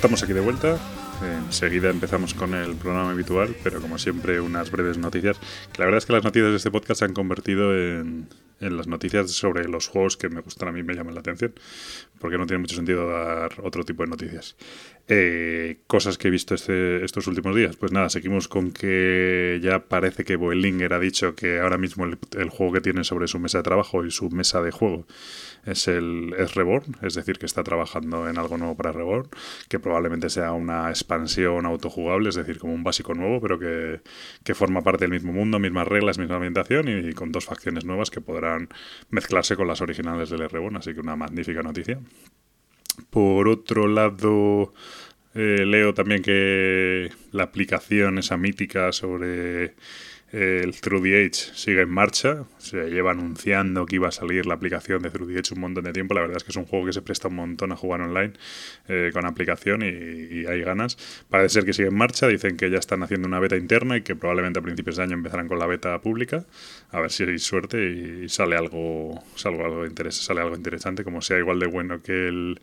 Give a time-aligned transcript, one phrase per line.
[0.00, 0.78] Estamos aquí de vuelta.
[1.46, 5.38] Enseguida empezamos con el programa habitual, pero como siempre unas breves noticias.
[5.74, 8.26] Que la verdad es que las noticias de este podcast se han convertido en,
[8.60, 11.52] en las noticias sobre los juegos que me gustan a mí me llaman la atención,
[12.18, 14.56] porque no tiene mucho sentido dar otro tipo de noticias.
[15.12, 17.74] Eh, cosas que he visto este, estos últimos días.
[17.74, 22.48] Pues nada, seguimos con que ya parece que Boelinger ha dicho que ahora mismo el,
[22.50, 25.08] juego que tiene sobre su mesa de trabajo y su mesa de juego
[25.66, 29.28] es el es Reborn, es decir, que está trabajando en algo nuevo para Reborn,
[29.68, 34.02] que probablemente sea una expansión autojugable, es decir, como un básico nuevo, pero que,
[34.44, 38.10] que forma parte del mismo mundo, mismas reglas, misma ambientación y con dos facciones nuevas
[38.10, 38.68] que podrán
[39.10, 41.98] mezclarse con las originales del R1, así que una magnífica noticia.
[43.08, 44.72] Por otro lado,
[45.34, 49.74] eh, leo también que la aplicación esa mítica sobre
[50.32, 52.44] el Through the Age sigue en marcha.
[52.58, 55.84] Se lleva anunciando que iba a salir la aplicación de Through the Age un montón
[55.84, 56.14] de tiempo.
[56.14, 58.34] La verdad es que es un juego que se presta un montón a jugar online
[58.88, 60.96] eh, con aplicación y, hay ganas.
[61.28, 62.28] Parece ser que sigue en marcha.
[62.28, 65.14] Dicen que ya están haciendo una beta interna y que probablemente a principios de año
[65.14, 66.46] empezarán con la beta pública.
[66.90, 71.38] A ver si hay suerte y sale algo, sale algo, sale algo interesante, como sea
[71.38, 72.60] igual de bueno que el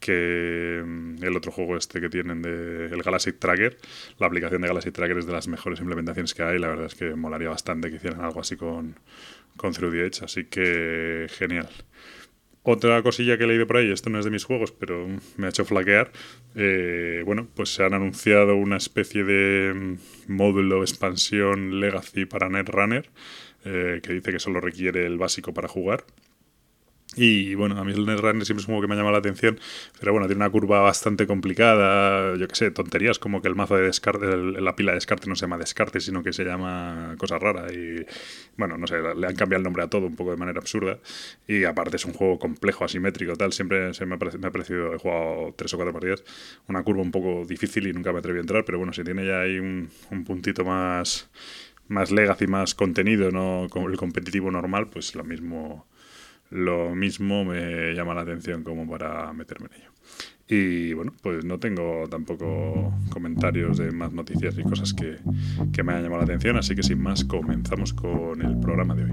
[0.00, 3.76] que mm, el otro juego este que tienen de el Galaxy Tracker,
[4.18, 6.94] la aplicación de Galaxy Tracker es de las mejores implementaciones que hay, la verdad es
[6.94, 8.96] que molaría bastante que hicieran algo así con,
[9.56, 11.68] con 3 Edge, así que genial.
[12.62, 15.46] Otra cosilla que he leído por ahí, esto no es de mis juegos, pero me
[15.46, 16.12] ha hecho flaquear.
[16.54, 19.98] Eh, bueno, pues se han anunciado una especie de mm,
[20.32, 23.08] módulo expansión Legacy para Netrunner,
[23.64, 26.04] eh, que dice que solo requiere el básico para jugar.
[27.16, 29.58] Y bueno, a mí el Netrunner siempre es un que me ha llamado la atención,
[29.98, 33.74] pero bueno, tiene una curva bastante complicada, yo qué sé, tonterías como que el mazo
[33.76, 37.40] de descarte, la pila de descarte no se llama descarte, sino que se llama cosa
[37.40, 38.06] rara y
[38.56, 40.98] bueno, no sé, le han cambiado el nombre a todo un poco de manera absurda.
[41.48, 45.52] Y aparte es un juego complejo, asimétrico, tal, siempre se me, ha parecido, he jugado
[45.56, 46.22] tres o cuatro partidas,
[46.68, 49.26] una curva un poco difícil y nunca me atreví a entrar, pero bueno, si tiene
[49.26, 51.28] ya ahí un, un puntito más
[51.88, 55.86] más legacy, más contenido, no el competitivo normal, pues lo mismo
[56.50, 59.90] lo mismo me llama la atención como para meterme en ello.
[60.48, 65.18] Y bueno, pues no tengo tampoco comentarios de más noticias y cosas que,
[65.72, 69.04] que me hayan llamado la atención, así que sin más comenzamos con el programa de
[69.04, 69.12] hoy.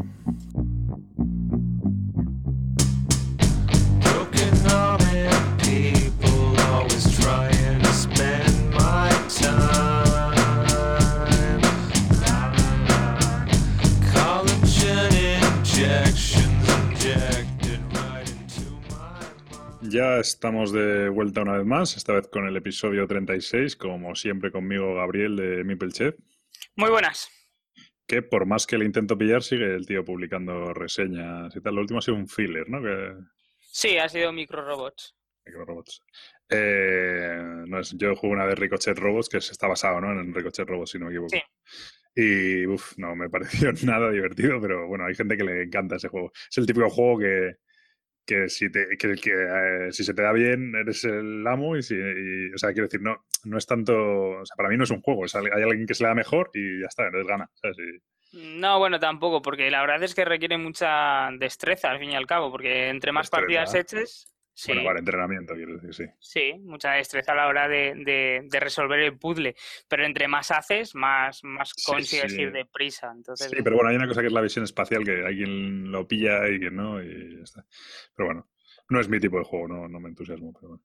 [19.89, 24.51] Ya estamos de vuelta una vez más, esta vez con el episodio 36, como siempre
[24.51, 26.15] conmigo Gabriel de Mipelchef.
[26.75, 27.29] Muy buenas.
[28.05, 31.75] Que por más que le intento pillar, sigue el tío publicando reseñas y tal.
[31.75, 32.81] Lo último ha sido un filler, ¿no?
[32.81, 33.13] Que...
[33.59, 35.15] Sí, ha sido Micro Robots.
[35.45, 36.03] Micro Robots.
[36.49, 40.11] Eh, no es, yo jugué una de Ricochet Robots, que está basado ¿no?
[40.11, 41.29] en Ricochet Robots, si no me equivoco.
[41.29, 41.41] Sí.
[42.13, 46.09] Y uff, no me pareció nada divertido, pero bueno, hay gente que le encanta ese
[46.09, 46.33] juego.
[46.49, 47.57] Es el típico juego que,
[48.27, 51.95] que si, te, que, eh, si se te da bien eres el amo y, si,
[51.95, 55.01] o sea, quiero decir, no, no es tanto, o sea, para mí no es un
[55.01, 57.49] juego, hay alguien que se le da mejor y ya está, entonces gana.
[58.33, 62.27] No, bueno, tampoco, porque la verdad es que requiere mucha destreza al fin y al
[62.27, 66.05] cabo, porque entre más partidas eches, bueno, para entrenamiento, quiero decir, sí.
[66.19, 69.55] Sí, mucha destreza a la hora de, de, resolver el puzzle.
[69.87, 73.11] Pero entre más haces, más, más consigues ir deprisa.
[73.15, 73.49] Entonces...
[73.49, 76.49] Sí, pero bueno, hay una cosa que es la visión espacial, que alguien lo pilla
[76.49, 77.65] y que no, y ya está.
[78.15, 78.49] Pero bueno,
[78.89, 80.83] no es mi tipo de juego, no, no me entusiasmo, pero bueno.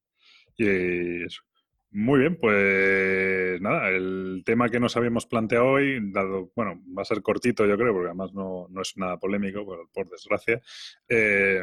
[0.57, 1.43] Y eso.
[1.95, 7.05] Muy bien, pues nada, el tema que nos habíamos planteado hoy, dado, bueno, va a
[7.05, 10.63] ser cortito yo creo, porque además no, no es nada polémico, por, por desgracia.
[11.07, 11.61] Eh,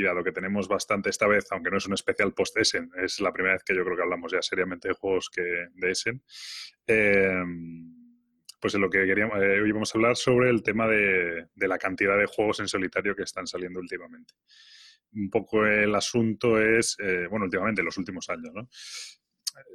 [0.00, 3.32] y dado que tenemos bastante esta vez, aunque no es un especial post-Essen, es la
[3.32, 5.42] primera vez que yo creo que hablamos ya seriamente de juegos que
[5.74, 6.22] de Essen,
[6.86, 7.42] eh,
[8.60, 12.18] pues lo que queríamos, eh, hoy vamos a hablar sobre el tema de, la cantidad
[12.18, 14.34] de juegos en solitario que están saliendo últimamente.
[15.12, 18.68] Un poco el asunto es, eh, bueno, últimamente, en los últimos años, ¿no?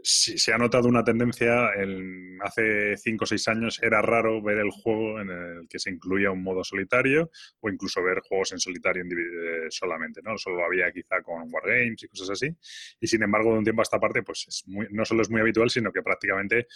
[0.02, 4.72] Se ha notado una tendencia, en, hace 5 o 6 años era raro ver el
[4.72, 7.30] juego en el que se incluía un modo solitario
[7.60, 10.38] o incluso ver juegos en solitario eh, solamente, ¿no?
[10.38, 12.56] Solo había quizá con Wargames y cosas así.
[13.00, 15.30] Y sin embargo, de un tiempo a esta parte, pues es muy, no solo es
[15.30, 16.68] muy habitual, sino que prácticamente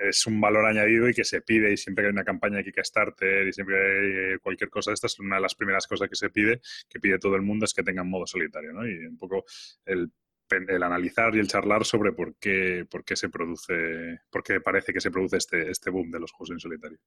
[0.00, 2.64] es un valor añadido y que se pide y siempre que hay una campaña de
[2.64, 6.30] Kickstarter y siempre hay cualquier cosa de estas, una de las primeras cosas que se
[6.30, 8.86] pide, que pide todo el mundo es que tengan modo solitario, ¿no?
[8.86, 9.44] Y un poco
[9.84, 10.10] el
[10.52, 14.92] el analizar y el charlar sobre por qué, por qué se produce, por qué parece
[14.92, 16.98] que se produce este, este boom de los juegos en solitario.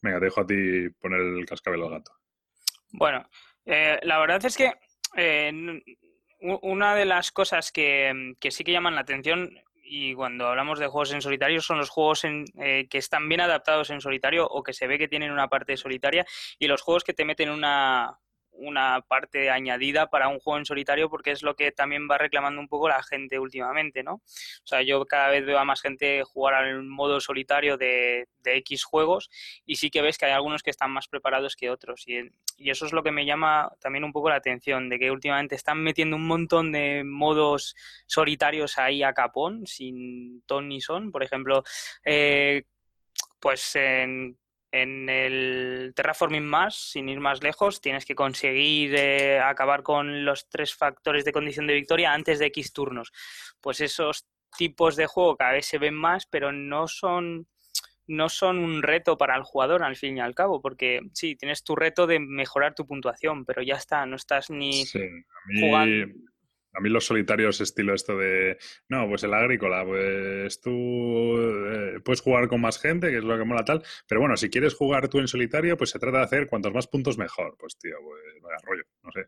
[0.00, 2.12] Venga, te dejo a ti poner el cascabel al gato.
[2.90, 3.28] Bueno,
[3.64, 4.72] eh, la verdad es que
[5.16, 5.82] eh,
[6.40, 9.50] una de las cosas que, que, sí que llaman la atención
[9.88, 13.40] y cuando hablamos de juegos en solitario son los juegos en, eh, que están bien
[13.40, 16.26] adaptados en solitario o que se ve que tienen una parte solitaria
[16.58, 18.18] y los juegos que te meten una,
[18.58, 22.60] una parte añadida para un juego en solitario porque es lo que también va reclamando
[22.60, 24.14] un poco la gente últimamente, ¿no?
[24.14, 28.56] O sea, yo cada vez veo a más gente jugar al modo solitario de, de
[28.58, 29.30] X juegos
[29.64, 32.20] y sí que ves que hay algunos que están más preparados que otros y,
[32.56, 35.54] y, eso es lo que me llama también un poco la atención, de que últimamente
[35.54, 37.74] están metiendo un montón de modos
[38.06, 41.62] solitarios ahí a capón, sin ton ni son, por ejemplo,
[42.04, 42.64] eh,
[43.40, 44.38] pues en
[44.82, 50.48] en el Terraforming Mars, sin ir más lejos, tienes que conseguir eh, acabar con los
[50.48, 53.12] tres factores de condición de victoria antes de X turnos.
[53.60, 54.26] Pues esos
[54.56, 57.46] tipos de juego cada vez se ven más, pero no son
[58.08, 61.64] no son un reto para el jugador al fin y al cabo, porque sí, tienes
[61.64, 64.84] tu reto de mejorar tu puntuación, pero ya está, no estás ni
[65.60, 66.14] jugando
[66.76, 68.58] a mí los solitarios estilo esto de,
[68.88, 70.70] no, pues el agrícola, pues tú
[71.38, 74.50] eh, puedes jugar con más gente, que es lo que mola tal, pero bueno, si
[74.50, 77.56] quieres jugar tú en solitario, pues se trata de hacer cuantos más puntos mejor.
[77.58, 79.26] Pues tío, pues vaya rollo, no sé.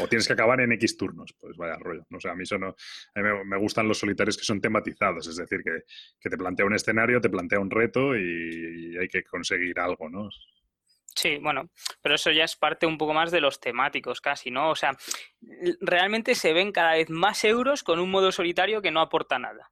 [0.00, 2.06] O tienes que acabar en X turnos, pues vaya rollo.
[2.10, 2.76] No sé, a mí eso no.
[3.14, 5.82] A mí me, gustan los solitarios que son tematizados, es decir, que,
[6.20, 10.08] que, te plantea un escenario, te plantea un reto y, y hay que conseguir algo,
[10.08, 10.28] ¿no?
[11.14, 11.68] Sí, bueno,
[12.00, 14.70] pero eso ya es parte un poco más de los temáticos casi, ¿no?
[14.70, 14.96] O sea,
[15.80, 19.70] realmente se ven cada vez más euros con un modo solitario que no aporta nada.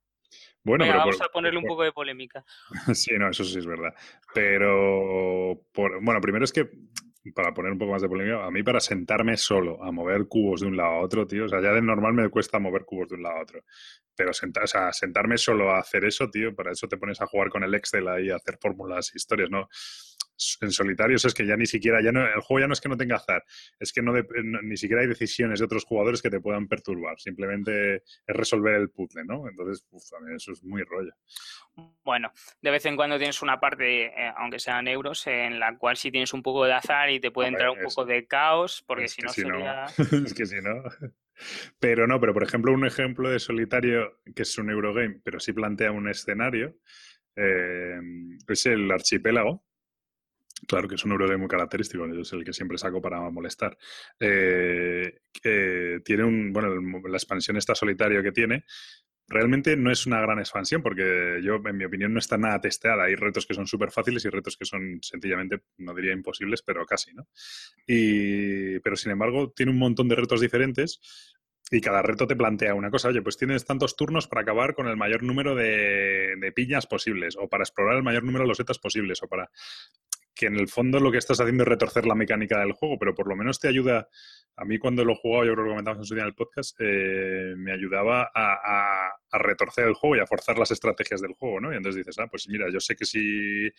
[0.62, 2.44] Bueno, vamos a ponerle un poco de polémica.
[2.94, 3.94] Sí, no, eso sí es verdad.
[4.34, 6.68] Pero, bueno, primero es que,
[7.34, 10.60] para poner un poco más de polémica, a mí para sentarme solo a mover cubos
[10.60, 13.08] de un lado a otro, tío, o sea, ya de normal me cuesta mover cubos
[13.08, 13.64] de un lado a otro.
[14.20, 17.26] Pero sentar, o sea, sentarme solo a hacer eso, tío, para eso te pones a
[17.26, 19.66] jugar con el Excel ahí, a hacer fórmulas, historias, ¿no?
[20.60, 22.90] en solitarios es que ya ni siquiera, ya no, el juego ya no es que
[22.90, 23.42] no tenga azar,
[23.78, 24.12] es que no,
[24.62, 28.90] ni siquiera hay decisiones de otros jugadores que te puedan perturbar, simplemente es resolver el
[28.90, 29.48] puzzle, ¿no?
[29.48, 29.86] Entonces,
[30.36, 31.12] eso es muy rollo.
[32.04, 32.30] Bueno,
[32.60, 36.10] de vez en cuando tienes una parte, eh, aunque sean euros, en la cual sí
[36.10, 39.22] tienes un poco de azar y te puede entrar un poco de caos, porque si
[39.22, 39.86] no sería...
[40.26, 40.82] es que si no...
[41.78, 45.52] Pero no, pero por ejemplo, un ejemplo de solitario que es un Eurogame, pero sí
[45.52, 46.76] plantea un escenario,
[47.36, 48.00] eh,
[48.46, 49.64] es el archipiélago,
[50.66, 53.76] Claro que es un Eurogame muy característico, es el que siempre saco para molestar.
[54.18, 55.20] Eh,
[56.04, 58.64] tiene un, bueno, la expansión esta solitario que tiene,
[59.30, 63.04] realmente no es una gran expansión porque yo, en mi opinión, no está nada testeada.
[63.04, 66.84] Hay retos que son súper fáciles y retos que son sencillamente, no diría imposibles, pero
[66.84, 67.28] casi, ¿no?
[67.86, 71.00] Y, pero sin embargo, tiene un montón de retos diferentes
[71.70, 74.88] y cada reto te plantea una cosa, oye, pues tienes tantos turnos para acabar con
[74.88, 79.22] el mayor número de, piñas posibles, o para explorar el mayor número de losetas posibles,
[79.22, 79.48] o para
[80.34, 83.14] que en el fondo lo que estás haciendo es retorcer la mecánica del juego, pero
[83.14, 84.08] por lo menos te ayuda.
[84.56, 86.28] A mí cuando lo he jugado, yo creo que lo comentamos en su día en
[86.28, 91.34] el podcast, eh, me ayudaba a, retorcer el juego y a forzar las estrategias del
[91.34, 91.72] juego, ¿no?
[91.72, 93.70] Y entonces dices, ah, pues mira, yo sé que sí,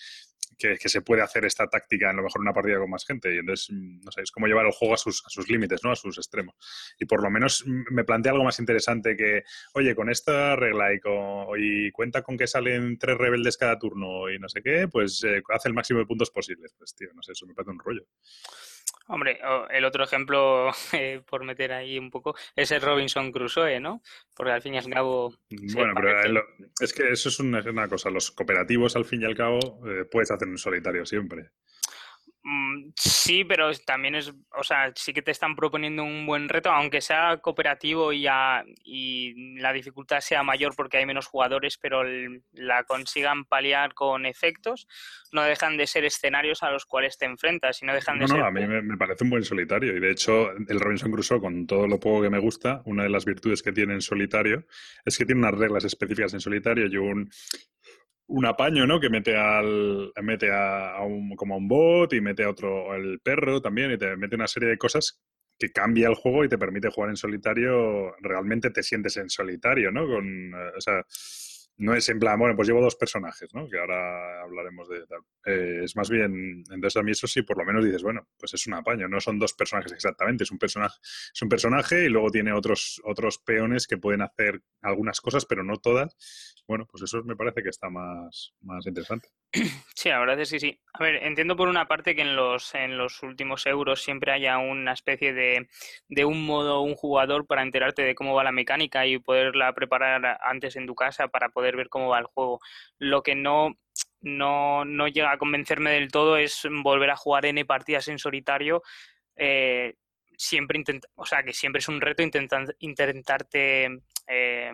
[0.58, 3.34] que, se puede hacer esta táctica en lo mejor una partida con más gente.
[3.34, 5.82] Y entonces, mm, no sé, es como llevar el juego a sus, a sus límites,
[5.84, 5.92] ¿no?
[5.92, 6.56] A sus extremos.
[7.00, 9.44] Y por lo menos me plantea algo más interesante que,
[9.74, 14.30] oye, con esta regla y, con, y cuenta con que salen tres rebeldes cada turno
[14.30, 16.74] y no sé qué, pues eh, hace el máximo de puntos posibles.
[16.78, 18.06] Pues, tío, no sé, eso me parece un rollo.
[19.08, 19.40] Hombre,
[19.72, 24.02] el otro ejemplo, eh, por meter ahí un poco, es el Robinson Crusoe, ¿no?
[24.36, 25.34] Porque al fin y al cabo...
[25.74, 26.44] Bueno, pero
[26.80, 28.10] es que eso es una, cosa.
[28.10, 31.52] Los cooperativos, al fin y al cabo, eh, puedes hacer en solitario siempre.
[32.44, 36.72] Mm, sí, pero también es, o sea, sí que te están proponiendo un buen reto,
[36.72, 38.26] aunque sea cooperativo y,
[38.84, 42.04] y la dificultad sea mayor porque hay menos jugadores, pero
[42.54, 44.88] la consigan paliar con efectos,
[45.32, 48.40] no dejan de ser escenarios a los cuales te enfrentas y no dejan de ser...
[48.40, 51.68] No, a mí me, parece un buen solitario y de hecho el Robinson Crusoe, con
[51.68, 54.66] todo lo poco que me gusta, una de las virtudes que tiene en solitario
[55.06, 57.30] es que tiene unas reglas específicas en solitario y un,
[58.32, 59.00] un apaño, ¿no?
[59.00, 63.20] Que mete al mete a, un, como a un bot y mete a otro el
[63.20, 65.20] perro también y te mete una serie de cosas
[65.60, 68.16] que cambia el juego y te permite jugar en solitario.
[68.22, 70.08] Realmente te sientes en solitario, ¿no?
[70.08, 71.04] Con, eh, o sea,
[71.82, 73.68] no es en plan, bueno, pues llevo dos personajes, ¿no?
[73.68, 75.22] Que ahora hablaremos de tal.
[75.46, 78.54] Eh, es más bien, entonces a mí eso sí, por lo menos dices, bueno, pues
[78.54, 82.10] es un apaño, no son dos personajes exactamente, es un personaje, es un personaje y
[82.10, 86.16] luego tiene otros, otros peones que pueden hacer algunas cosas, pero no todas.
[86.68, 89.30] Bueno, pues eso me parece que está más, más interesante.
[89.96, 90.80] Sí, la verdad es que sí.
[90.94, 94.58] A ver, entiendo por una parte que en los, en los últimos euros siempre haya
[94.58, 95.68] una especie de,
[96.08, 100.40] de un modo, un jugador para enterarte de cómo va la mecánica y poderla preparar
[100.42, 102.60] antes en tu casa para poder ver cómo va el juego.
[102.98, 103.76] Lo que no,
[104.22, 108.82] no, no llega a convencerme del todo es volver a jugar N partidas en solitario.
[109.36, 109.96] Eh,
[110.38, 113.90] siempre intenta, o sea, que siempre es un reto intentar, intentarte
[114.28, 114.72] eh,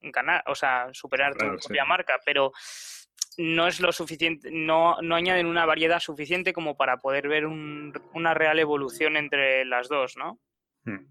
[0.00, 2.52] ganar, o sea, superar tu propia marca, pero
[3.36, 8.34] no es lo suficiente, no, no añaden una variedad suficiente como para poder ver una
[8.34, 10.40] real evolución entre las dos, ¿no?
[10.84, 11.06] Hmm.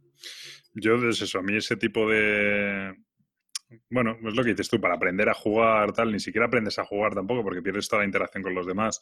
[0.74, 2.94] Yo, es eso, a mí ese tipo de,
[3.90, 6.86] bueno, es lo que dices tú, para aprender a jugar, tal, ni siquiera aprendes a
[6.86, 9.02] jugar tampoco porque pierdes toda la interacción con los demás.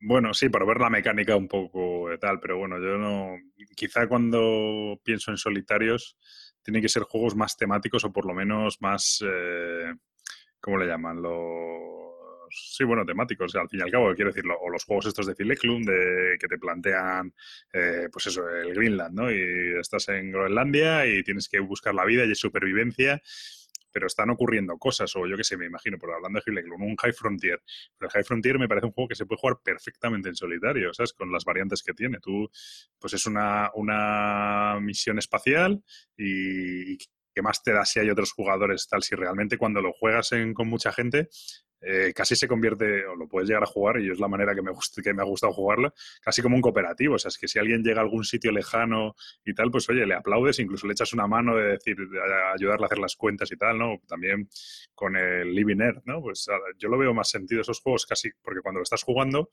[0.00, 3.36] Bueno, sí, para ver la mecánica un poco de tal, pero bueno, yo no.
[3.74, 6.16] Quizá cuando pienso en solitarios,
[6.62, 9.24] tienen que ser juegos más temáticos o por lo menos más.
[9.26, 9.92] Eh,
[10.60, 11.20] ¿Cómo le llaman?
[11.20, 11.97] Los.
[12.50, 14.56] Sí, bueno, temáticos, al fin y al cabo, quiero decirlo.
[14.60, 17.32] O los juegos estos de Fileclum, de, que te plantean,
[17.72, 19.30] eh, pues eso, el Greenland, ¿no?
[19.30, 23.20] Y estás en Groenlandia y tienes que buscar la vida y supervivencia
[23.90, 26.94] pero están ocurriendo cosas, o yo qué sé, me imagino, por hablando de Hill un
[26.94, 27.60] High Frontier.
[27.96, 30.92] Pero el High Frontier me parece un juego que se puede jugar perfectamente en solitario,
[30.94, 31.12] ¿sabes?
[31.14, 32.20] Con las variantes que tiene.
[32.20, 32.48] Tú,
[32.98, 35.82] pues es una, una misión espacial
[36.16, 36.96] y,
[37.38, 40.66] que más te da si hay otros jugadores, tal, si realmente cuando lo juegas con
[40.66, 41.28] mucha gente,
[41.80, 44.62] eh, casi se convierte, o lo puedes llegar a jugar, y es la manera que
[44.62, 47.14] me, gusta, que me ha gustado jugarlo, casi como un cooperativo.
[47.14, 50.06] O sea, es que si alguien llega a algún sitio lejano y tal, pues oye,
[50.06, 51.96] le aplaudes, incluso le echas una mano de decir,
[52.54, 53.98] ayudarle a hacer las cuentas y tal, ¿no?
[54.06, 54.48] También
[54.94, 56.20] con el Living Earth, ¿no?
[56.20, 56.46] Pues
[56.78, 59.50] yo lo veo más sentido esos juegos casi, porque cuando lo estás jugando,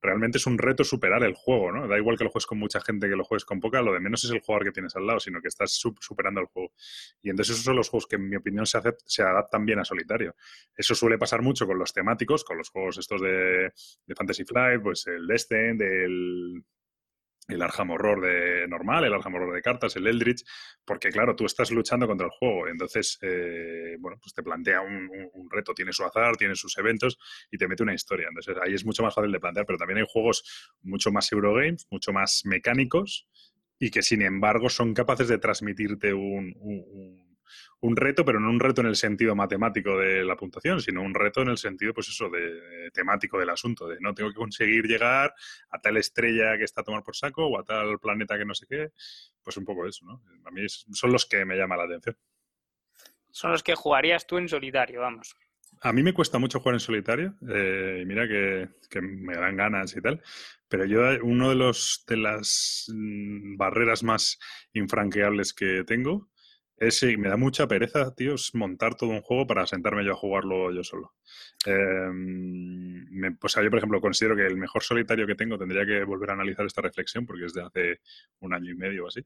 [0.00, 1.86] realmente es un reto superar el juego, ¿no?
[1.86, 4.00] Da igual que lo juegues con mucha gente que lo juegues con poca, lo de
[4.00, 6.72] menos es el jugador que tienes al lado, sino que estás superando el juego.
[7.22, 9.84] Y entonces esos son los juegos que, en mi opinión, se, se adaptan bien a
[9.84, 10.34] solitario.
[10.76, 13.72] Eso suele pasar mucho con los temáticos, con los juegos estos de,
[14.16, 16.64] Fantasy Flight, pues el Destin, del
[17.48, 20.44] el Arkham Horror de normal, el Arkham Horror de cartas, el Eldritch,
[20.84, 25.48] porque claro, tú estás luchando contra el juego, entonces, eh, bueno, pues te plantea un,
[25.50, 27.18] reto, tiene su azar, tiene sus eventos
[27.50, 30.00] y te mete una historia, entonces ahí es mucho más fácil de plantear, pero también
[30.00, 33.26] hay juegos mucho más Eurogames, mucho más mecánicos
[33.78, 37.27] y que sin embargo son capaces de transmitirte un
[37.82, 41.42] reto, pero no un reto en el sentido matemático de la puntuación, sino un reto
[41.42, 45.32] en el sentido, pues eso, de, temático del asunto, de no tengo que conseguir llegar
[45.70, 48.54] a tal estrella que está a tomar por saco o a tal planeta que no
[48.54, 48.90] sé qué,
[49.42, 50.22] pues un poco eso, ¿no?
[50.44, 52.16] A mí son los que me llaman la atención.
[53.30, 55.36] Son los que jugarías tú en solitario, vamos.
[55.80, 59.56] A mí me cuesta mucho jugar en solitario, eh, y mira que, que, me dan
[59.56, 60.20] ganas y tal,
[60.68, 64.40] pero yo uno de los de las mm, barreras más
[64.72, 66.30] infranqueables que tengo
[66.80, 70.16] es, sí, me da mucha pereza, tío, montar todo un juego para sentarme yo a
[70.16, 71.14] jugarlo yo solo.
[71.66, 76.30] Em, pues yo, por ejemplo, considero que el mejor solitario que tengo tendría que volver
[76.30, 78.00] a analizar esta reflexión porque es de hace
[78.40, 79.24] un año y medio o así.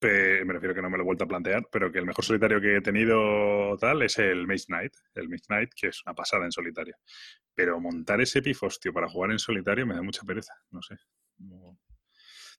[0.00, 2.60] me refiero que no me lo he vuelto a plantear, pero que el mejor solitario
[2.60, 6.44] que he tenido tal es el Mage Knight, el Mage Knight, que es una pasada
[6.44, 6.96] en solitario.
[7.54, 10.96] Pero montar ese pifostio para jugar en solitario me da mucha pereza, no sé.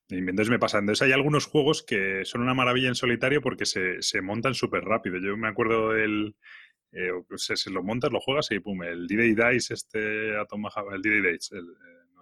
[0.10, 0.80] Entonces me pasa.
[0.80, 4.84] Entonces hay algunos juegos que son una maravilla en solitario porque se, se montan súper
[4.84, 5.20] rápido.
[5.20, 6.36] Yo me acuerdo del...
[6.92, 11.34] Eh, se, lo montas, lo juegas y pum, el D-Day Dice, este Atom el D-Day
[11.34, 11.66] Dice, el,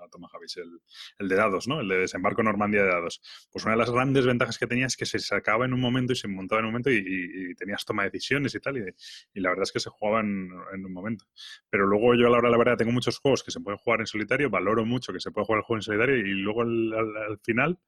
[0.09, 0.79] toma Javis, el,
[1.19, 1.81] el, de dados, ¿no?
[1.81, 3.21] El de desembarco Normandía de dados.
[3.51, 6.13] Pues una de las grandes ventajas que tenía es que se sacaba en un momento
[6.13, 9.49] y se montaba en un momento y, tenías toma de decisiones y tal, y, la
[9.49, 11.25] verdad es que se jugaba en, un momento.
[11.69, 13.99] Pero luego yo a la hora la verdad tengo muchos juegos que se pueden jugar
[13.99, 17.39] en solitario, valoro mucho que se puede jugar el juego en solitario y luego al,
[17.43, 17.79] final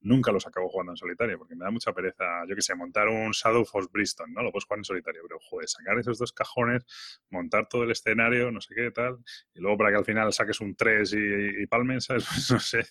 [0.00, 3.08] nunca los acabo jugando en solitario porque me da mucha pereza, yo que sé, montar
[3.08, 4.42] un Shadow Force Bristol, ¿no?
[4.42, 6.84] Lo puedes jugar en solitario, pero joder, sacar esos dos cajones,
[7.30, 9.18] montar todo el escenario, no sé qué tal,
[9.54, 12.26] y luego para que al final saques un 3 y, palmen, ¿sabes?
[12.26, 12.84] Pues no sé,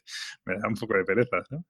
[0.46, 1.64] me da un poco de pereza, ¿no?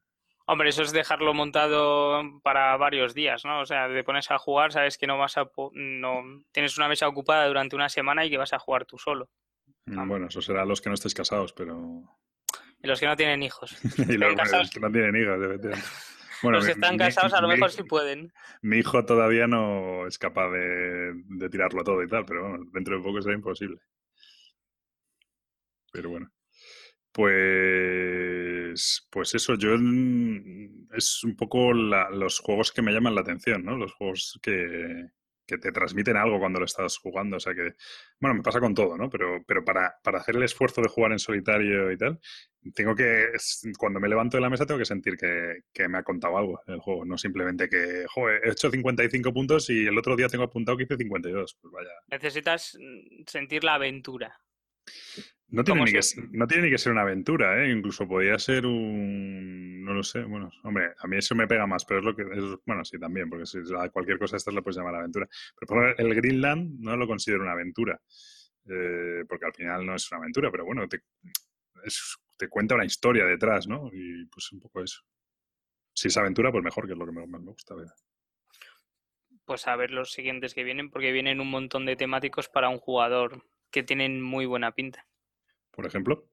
[0.50, 3.60] Hombre, eso es dejarlo montado para varios días, ¿no?
[3.60, 5.52] O sea, te pones a jugar, sabes que no vas a...
[5.74, 6.24] no
[6.54, 9.30] tienes una mesa ocupada durante una semana y que vas a jugar tú solo.
[9.88, 12.02] Mm, bueno, eso será los que no estéis casados, pero...
[12.82, 13.78] Y los que no tienen hijos.
[13.98, 15.38] y los, que no tienen hijos,
[16.42, 18.32] Bueno, los que están casados a lo mejor sí pueden.
[18.62, 22.96] Mi hijo todavía no es capaz de, de tirarlo todo y tal, pero bueno, dentro
[22.96, 23.80] de poco será imposible.
[25.92, 26.32] Pero bueno.
[27.18, 29.74] Pues, pues eso, yo
[30.96, 33.76] es un poco los juegos que me llaman la atención, ¿no?
[33.76, 35.08] Los juegos que,
[35.48, 37.38] que, te transmiten algo cuando lo estás jugando.
[37.38, 37.74] O sea que,
[38.20, 39.10] bueno, me pasa con todo, ¿no?
[39.10, 42.20] Pero, pero para, para hacer el esfuerzo de jugar en solitario y tal,
[42.76, 43.30] tengo que,
[43.80, 46.62] cuando me levanto de la mesa, tengo que sentir que, que me ha contado algo
[46.68, 50.44] el juego, no simplemente que, joder, he hecho 55 puntos y el otro día tengo
[50.44, 51.58] apuntado que hice 52.
[51.60, 51.90] Pues vaya.
[52.10, 52.78] Necesitas
[53.26, 54.40] sentir la aventura.
[55.50, 56.02] No tiene, ni que,
[56.32, 57.72] no tiene ni que ser una aventura, ¿eh?
[57.72, 59.82] Incluso podría ser un...
[59.82, 62.24] No lo sé, bueno, hombre, a mí eso me pega más, pero es lo que...
[62.24, 63.60] Es, bueno, sí, también, porque si
[63.94, 65.28] cualquier cosa esta lo puedes llamar aventura.
[65.58, 67.98] Pero por el Greenland no lo considero una aventura,
[68.66, 71.04] eh, porque al final no es una aventura, pero bueno, te,
[72.36, 73.90] te cuenta una historia detrás, ¿no?
[73.94, 75.02] Y pues un poco eso.
[75.94, 77.88] Si es aventura, pues mejor, que es lo que más me gusta ver.
[79.46, 82.80] Pues a ver los siguientes que vienen, porque vienen un montón de temáticos para un
[82.80, 85.08] jugador que tienen muy buena pinta.
[85.78, 86.28] Por ejemplo.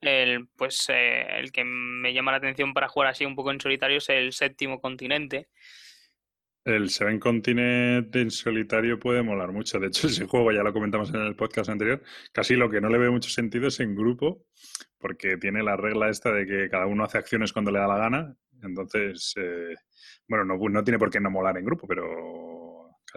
[0.00, 3.60] El, pues eh, el que me llama la atención para jugar así un poco en
[3.60, 5.48] solitario es el séptimo continente.
[6.64, 9.78] El Seven Continent en solitario puede molar mucho.
[9.78, 12.02] De hecho, ese juego ya lo comentamos en el podcast anterior.
[12.32, 14.46] Casi lo que no le ve mucho sentido es en grupo,
[14.96, 17.98] porque tiene la regla esta de que cada uno hace acciones cuando le da la
[17.98, 18.34] gana.
[18.62, 19.74] Entonces, eh,
[20.26, 22.67] bueno, no, no tiene por qué no molar en grupo, pero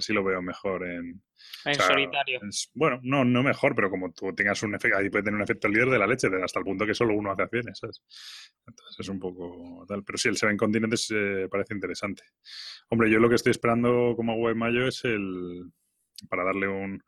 [0.01, 1.21] casi lo veo mejor en,
[1.63, 2.39] en solitario.
[2.73, 5.67] bueno, no, no mejor, pero como tú tengas un efecto, ahí puede tener un efecto
[5.67, 8.01] líder de la leche, hasta el punto que solo uno hace acciones, ¿sabes?
[8.65, 10.03] Entonces es un poco tal.
[10.03, 12.23] Pero sí, el Seven Continentes eh, parece interesante.
[12.89, 15.71] Hombre, yo lo que estoy esperando como web mayo es el.
[16.27, 17.03] para darle un,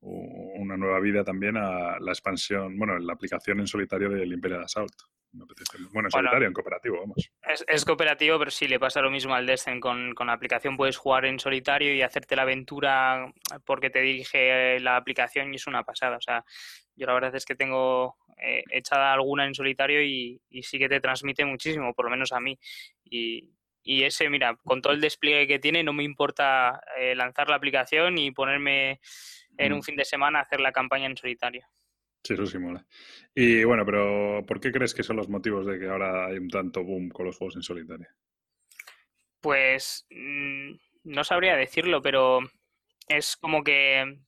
[0.00, 4.94] una nueva vida también a la expansión, bueno, la aplicación en solitario del Imperial Assault.
[5.32, 7.30] Bueno, en solitario, en cooperativo, vamos.
[7.66, 9.80] Es, cooperativo, pero sí le pasa lo mismo al Descent.
[9.80, 13.32] Con, con, la aplicación puedes jugar en solitario y hacerte la aventura
[13.64, 16.16] porque te dirige la aplicación y es una pasada.
[16.16, 16.44] O sea,
[16.96, 21.00] yo la verdad es que tengo eh, echada alguna en solitario y, sí que te
[21.00, 22.58] transmite muchísimo, por lo menos a mí.
[23.04, 23.50] Y,
[23.82, 27.56] y ese, mira, con todo el despliegue que tiene, no me importa eh, lanzar la
[27.56, 29.00] aplicación y ponerme
[29.56, 29.82] en un mm.
[29.82, 31.66] fin de semana a hacer la campaña en solitario.
[32.22, 32.84] Sí, eso sí mola.
[33.34, 36.48] Y bueno, pero ¿por qué crees que son los motivos de que ahora hay un
[36.48, 38.08] tanto boom con los juegos en solitario?
[39.40, 40.72] Pues mm,
[41.04, 42.40] no sabría decirlo, pero
[43.08, 44.18] es como que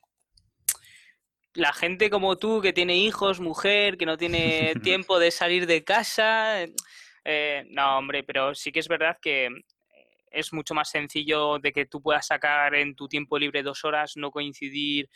[1.55, 5.85] la gente como tú que tiene hijos, mujer, que no tiene tiempo de salir de
[5.85, 6.65] casa.
[7.25, 9.49] Eh, no, hombre, pero sí que es verdad que
[10.31, 14.17] es mucho más sencillo de que tú puedas sacar en tu tiempo libre dos horas,
[14.17, 15.09] no coincidir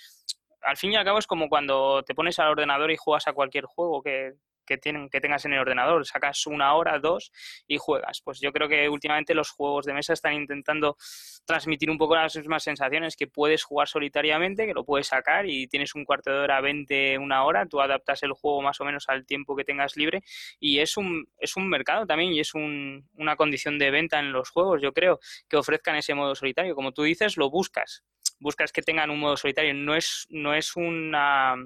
[0.64, 3.32] al fin y al cabo es como cuando te pones al ordenador y juegas a
[3.32, 4.34] cualquier juego que,
[4.80, 7.30] tienen, que tengas en el ordenador, sacas una hora, dos
[7.66, 8.22] y juegas.
[8.22, 10.96] Pues yo creo que últimamente los juegos de mesa están intentando
[11.44, 15.66] transmitir un poco las mismas sensaciones, que puedes jugar solitariamente, que lo puedes sacar y
[15.66, 19.04] tienes un cuarto de hora, 20, una hora, tú adaptas el juego más o menos
[19.08, 20.22] al tiempo que tengas libre
[20.58, 24.50] y es un, es un mercado también y es una condición de venta en los
[24.50, 26.74] juegos, yo creo, que ofrezcan ese modo solitario.
[26.74, 28.02] Como tú dices, lo buscas
[28.44, 29.72] buscas que tengan un modo solitario.
[29.72, 31.56] No es, no es una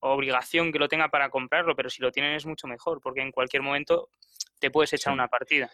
[0.00, 3.30] obligación que lo tenga para comprarlo, pero si lo tienen es mucho mejor, porque en
[3.30, 4.10] cualquier momento
[4.58, 5.70] te puedes echar una partida.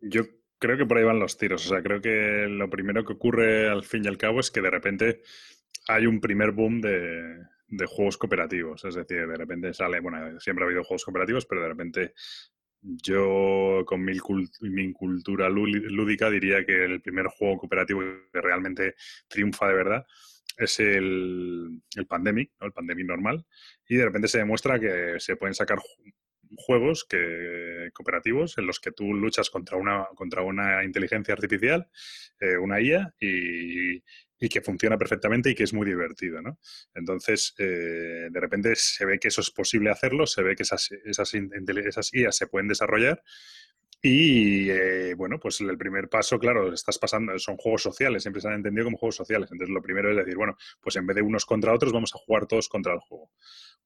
[0.00, 0.24] Yo
[0.58, 1.64] creo que por ahí van los tiros.
[1.64, 4.60] O sea, creo que lo primero que ocurre al fin y al cabo es que
[4.60, 5.22] de repente
[5.88, 8.84] hay un primer boom de, de juegos cooperativos.
[8.84, 12.12] Es decir, de repente sale, bueno, siempre ha habido juegos cooperativos, pero de repente
[12.82, 14.18] yo, con mi,
[14.92, 18.96] cultura lúdica, diría que el primer juego cooperativo que realmente
[19.28, 20.06] triunfa de verdad
[20.58, 23.46] es el, el Pandemic, el Pandemic normal,
[23.88, 25.78] y de repente se demuestra que se pueden sacar
[26.56, 31.88] juegos que, cooperativos en los que tú luchas contra una, contra una inteligencia artificial,
[32.40, 34.02] eh, una IA, y,
[34.42, 36.58] y que funciona perfectamente y que es muy divertido, ¿no?
[36.96, 40.90] Entonces, eh, de repente se ve que eso es posible hacerlo, se ve que esas,
[41.04, 43.22] esas, esas IAs se pueden desarrollar
[44.04, 48.48] y eh, bueno, pues el primer paso, claro, estás pasando, son juegos sociales, siempre se
[48.48, 49.48] han entendido como juegos sociales.
[49.52, 52.18] Entonces, lo primero es decir, bueno, pues en vez de unos contra otros, vamos a
[52.18, 53.30] jugar todos contra el juego.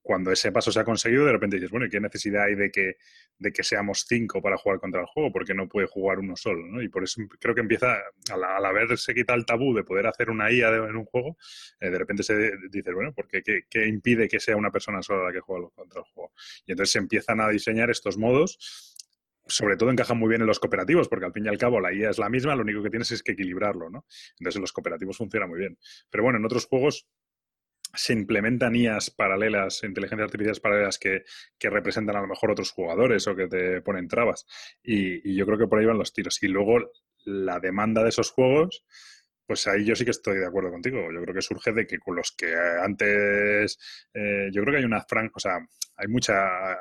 [0.01, 2.71] Cuando ese paso se ha conseguido, de repente dices, bueno, ¿y qué necesidad hay de
[2.71, 2.95] que,
[3.37, 5.31] de que seamos cinco para jugar contra el juego?
[5.31, 6.81] Porque no puede jugar uno solo.
[6.81, 7.97] Y por eso creo que empieza,
[8.31, 11.37] al, haberse quitado el tabú de poder hacer una IA en un juego,
[11.79, 15.25] eh, de repente se dice, bueno, porque qué, qué impide que sea una persona sola
[15.25, 16.31] la que juega contra el juego?
[16.65, 18.95] Y entonces se empiezan a diseñar estos modos
[19.47, 21.93] sobre todo encajan muy bien en los cooperativos, porque al fin y al cabo la
[21.93, 24.05] IA es la misma, lo único que tienes es que equilibrarlo, ¿no?
[24.39, 25.77] Entonces en los cooperativos funciona muy bien.
[26.09, 27.07] Pero bueno, en otros juegos
[27.93, 31.23] se implementan IAs paralelas, inteligencias artificiales paralelas que,
[31.59, 34.45] representan a lo mejor otros jugadores o que te ponen trabas.
[34.83, 36.41] Y, y, yo creo que por ahí van los tiros.
[36.43, 36.91] Y luego
[37.25, 38.85] la demanda de esos juegos
[39.47, 40.99] pues ahí yo sí que estoy de acuerdo contigo.
[41.11, 43.79] Yo creo que surge de que con los que antes,
[44.13, 45.59] eh, yo creo que hay una franja, o sea,
[45.97, 46.33] hay mucha,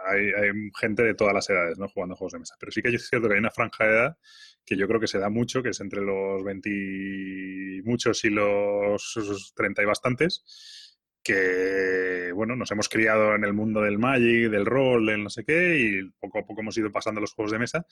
[0.09, 1.89] hay, gente de todas las edades, ¿no?
[1.89, 2.55] Jugando juegos de mesa.
[2.61, 4.19] Pero sí que es cierto que hay una franja de edad
[4.65, 8.31] que yo creo que se da mucho, que es entre los 20 y muchos y
[8.31, 14.67] los 30 y bastantes, que, bueno, nos hemos criado en el mundo del Magic, del
[14.67, 17.59] rol, del no sé qué, y poco a poco hemos ido pasando los juegos de
[17.59, 17.87] mesa,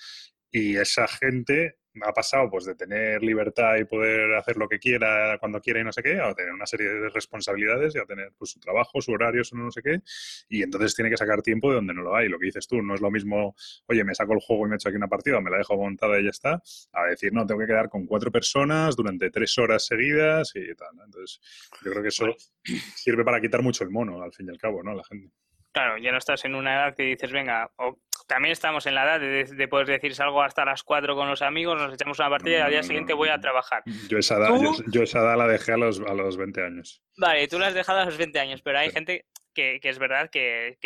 [0.54, 5.36] y esa gente ha pasado pues de tener libertad y poder hacer lo que quiera
[5.38, 8.30] cuando quiera y no sé qué, a tener una serie de responsabilidades y a tener
[8.38, 10.00] pues, su trabajo, su horario, su no sé qué,
[10.48, 12.28] y entonces tiene que sacar tiempo de donde no lo hay.
[12.28, 13.56] Lo que dices tú, no es lo mismo,
[13.88, 16.20] oye, me saco el juego y me echo aquí una partida, me la dejo montada
[16.20, 16.62] y ya está,
[16.92, 20.90] a decir, no, tengo que quedar con cuatro personas durante tres horas seguidas y tal.
[21.04, 21.40] Entonces,
[21.84, 22.26] yo creo que eso
[22.94, 24.94] sirve para quitar mucho el mono, al fin y al cabo, ¿no?
[24.94, 25.34] La gente.
[25.72, 27.68] Claro, ya no estás en una edad que dices, venga,
[28.26, 31.80] también estamos en la edad de, poder decir salgo hasta las 4 con los amigos,
[31.80, 33.82] nos echamos una partida y al día siguiente voy a trabajar.
[34.08, 34.50] Yo esa, edad,
[34.88, 37.02] yo, esa edad la dejé a los, a los 20 años.
[37.16, 40.28] Vale, tú la has dejado a los 20 años, pero hay gente que, es verdad
[40.30, 40.76] que,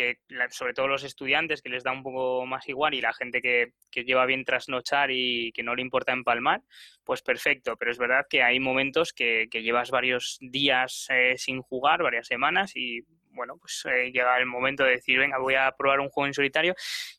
[0.51, 3.73] sobre todo los estudiantes que les da un poco más igual y la gente que,
[3.91, 6.61] lleva bien trasnochar y que no le importa empalmar,
[7.03, 12.01] pues perfecto, pero es verdad que hay momentos que, llevas varios días eh, sin jugar,
[12.03, 13.01] varias semanas y
[13.39, 16.33] bueno, pues eh, llega el momento de decir, venga, voy a probar un juego en
[16.33, 16.75] solitario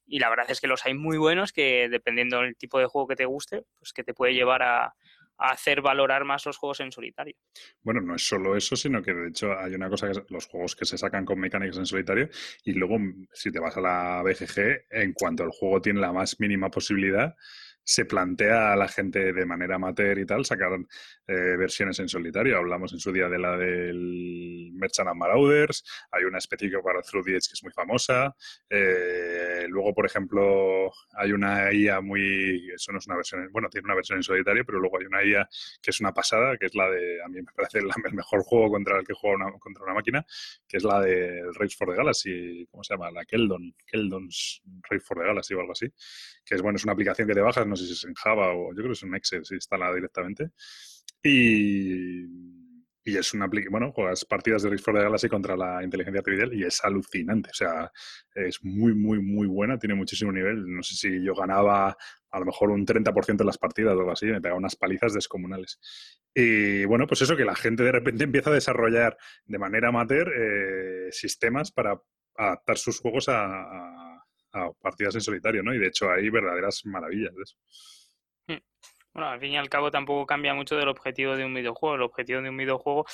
[0.06, 3.08] y la verdad es que los hay muy buenos que dependiendo del tipo de juego
[3.08, 4.94] que te guste, pues que te puede llevar a,
[5.38, 7.34] hacer valorar más los juegos en solitario.
[7.82, 10.46] Bueno, no es solo eso, sino que de hecho hay una cosa que es los
[10.46, 12.28] juegos que se sacan con mecánicas en solitario
[12.62, 12.98] y luego
[13.32, 17.34] si te vas a la BGG, en cuanto el juego tiene la más mínima posibilidad,
[17.84, 20.72] se plantea a la gente de manera amateur y tal sacar
[21.26, 22.58] eh, versiones en solitario.
[22.58, 27.24] Hablamos en su día de la del Merchant and Marauders, hay una específica para Through
[27.24, 28.34] the Edge que es muy famosa.
[28.68, 32.70] Eh, luego, por ejemplo, hay una IA muy.
[32.74, 33.48] Eso no es una versión.
[33.52, 35.48] Bueno, tiene una versión en solitario, pero luego hay una IA
[35.82, 37.22] que es una pasada, que es la de.
[37.22, 40.24] A mí me parece el mejor juego contra el que juega una, contra una máquina,
[40.66, 42.66] que es la de Race for the Galaxy.
[42.70, 43.10] ¿Cómo se llama?
[43.10, 43.74] La Keldon.
[43.86, 45.92] Keldon's Race for the Galaxy o algo así.
[46.44, 48.52] Que es bueno, es una aplicación que te bajas, no sé si es en Java
[48.52, 50.50] o yo creo que es en Excel, si instala directamente.
[51.22, 52.24] Y,
[53.04, 56.52] y es una bueno, juegas partidas de Risk for the Galaxy contra la inteligencia artificial
[56.52, 57.50] y es alucinante.
[57.50, 57.90] O sea,
[58.34, 60.64] es muy, muy, muy buena, tiene muchísimo nivel.
[60.66, 61.96] No sé si yo ganaba
[62.30, 65.14] a lo mejor un 30% de las partidas o algo así, me pegaba unas palizas
[65.14, 65.80] descomunales.
[66.34, 70.32] Y bueno, pues eso, que la gente de repente empieza a desarrollar de manera amateur
[70.36, 72.00] eh, sistemas para
[72.36, 73.99] adaptar sus juegos a a
[74.80, 75.74] partidas en solitario, ¿no?
[75.74, 77.56] Y de hecho hay verdaderas maravillas de eso.
[78.46, 78.62] Hmm.
[79.12, 81.96] Bueno, al fin y al cabo tampoco cambia mucho del objetivo de un videojuego.
[81.96, 83.06] El objetivo de un videojuego,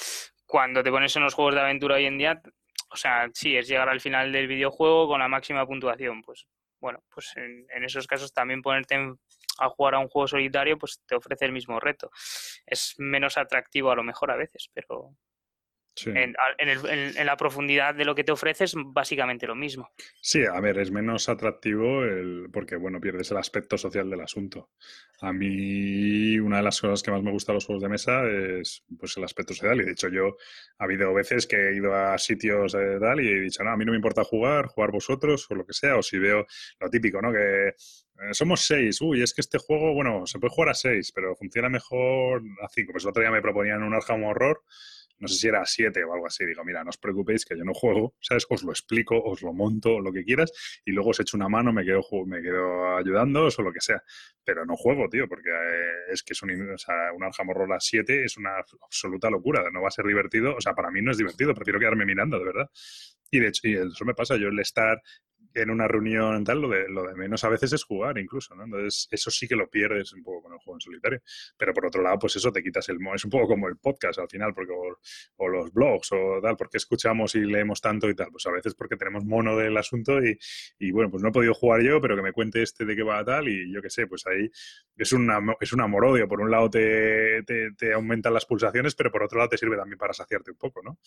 [0.47, 2.43] cuando te pones en los juegos de aventura hoy en día,
[2.91, 6.23] o sea, sí, es llegar al final del videojuego con la máxima puntuación.
[6.23, 6.47] Pues
[6.81, 8.97] bueno, pues en, esos casos también ponerte
[9.59, 12.11] a jugar a un juego solitario, pues te ofrece el mismo reto.
[12.67, 15.17] Es menos atractivo a lo mejor a veces, pero,
[16.05, 19.91] en, la profundidad de lo que te ofrece es básicamente lo mismo.
[20.21, 24.71] Sí, a ver, es menos atractivo el, porque, bueno, pierdes el aspecto social del asunto.
[25.21, 28.23] A mí, una de las cosas que más me gusta de los juegos de mesa
[28.29, 29.81] es pues, el aspecto social.
[29.81, 30.37] Y de hecho, yo
[30.79, 33.77] ha habido veces que he ido a sitios de tal y he dicho, no, a
[33.77, 35.97] mí no me importa jugar, jugar vosotros o lo que sea.
[35.97, 36.47] O si veo
[36.81, 37.33] lo típico, ¿no?
[37.33, 37.75] Que eh,
[38.33, 39.01] somos seis.
[39.01, 42.69] Uy, es que este juego, bueno, se puede jugar a seis, pero funciona mejor a
[42.69, 42.93] cinco.
[42.93, 44.63] Pues el otro día me proponían un Arkham Horror
[45.19, 47.65] no sé si era 7 o algo así, digo, mira, no os preocupéis que yo
[47.65, 48.47] no juego, ¿sabes?
[48.49, 50.53] Os lo explico, os lo monto, lo que quieras,
[50.85, 54.03] y luego os echo una mano, me quedo, me quedo ayudando o lo que sea.
[54.45, 58.25] Pero no juego, tío, porque eh, es que es un, o sea, un a 7
[58.25, 58.51] es una
[58.83, 61.79] absoluta locura, no va a ser divertido, o sea, para mí no es divertido, prefiero
[61.79, 62.71] quedarme mirando, de verdad.
[63.31, 65.03] Y de hecho, y eso me pasa, yo el estar
[65.57, 68.65] en una reunión tal, lo de, lo de menos a veces es jugar incluso, ¿no?
[68.65, 71.23] Entonces, eso sí que lo pierdes un poco con el juego en solitario.
[71.57, 72.99] Pero por otro lado, pues eso te quitas el...
[73.15, 74.73] Es un poco como el podcast al final, porque
[75.37, 78.29] o, los blogs o tal, porque escuchamos y leemos tanto y tal.
[78.31, 80.39] Pues a veces porque tenemos mono del asunto y,
[80.79, 83.03] y bueno, pues no he podido jugar yo, pero que me cuente este de qué
[83.03, 84.51] va tal y yo qué sé, pues ahí
[84.97, 86.29] es, una, es un amor-odio.
[86.29, 89.99] Por un lado te, te, aumentan las pulsaciones, pero por otro lado te sirve también
[89.99, 90.99] para saciarte un poco, ¿no?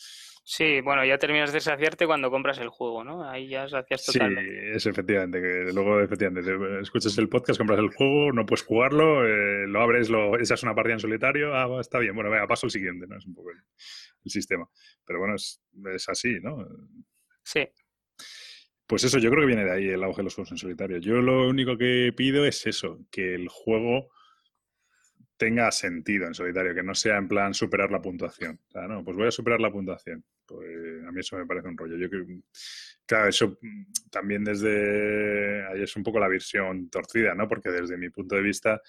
[0.43, 3.29] Sí, bueno, ya terminas de saciarte cuando compras el juego, ¿no?
[3.29, 4.18] Ahí ya sacias totalmente
[4.75, 9.67] es efectivamente, que luego efectivamente escuchas el podcast, compras el juego, no puedes jugarlo, eh,
[9.67, 12.71] lo abres, lo echas una partida en solitario, ah, está bien, bueno, venga, paso al
[12.71, 13.17] siguiente, ¿no?
[13.17, 13.57] Es un poco el,
[14.25, 14.69] sistema.
[15.05, 15.61] Pero bueno, es,
[15.93, 16.67] es, así, ¿no?
[17.43, 17.67] Sí.
[18.85, 20.97] Pues eso, yo creo que viene de ahí el auge de los juegos en solitario.
[20.97, 24.09] Yo lo único que pido es eso, que el juego
[25.39, 28.59] tenga sentido en solitario, que no sea en plan superar la puntuación.
[28.67, 30.23] O sea, no, pues voy a superar la puntuación.
[30.45, 30.67] Pues
[31.09, 31.97] a mí eso me parece un rollo.
[31.97, 32.25] Yo creo,
[33.05, 37.47] claro, eso mm, también desde ahí es un poco la visión torcida, ¿no?
[37.47, 38.81] Porque desde mi punto de vista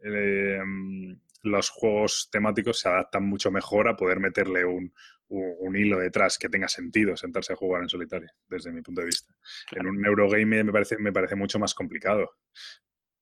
[0.00, 1.12] eh, mm,
[1.44, 4.92] los juegos temáticos se adaptan mucho mejor a poder meterle un,
[5.28, 9.06] un, hilo detrás que tenga sentido sentarse a jugar en solitario, desde mi punto de
[9.06, 9.34] vista.
[9.72, 12.32] En un Eurogame me parece, me parece mucho más complicado.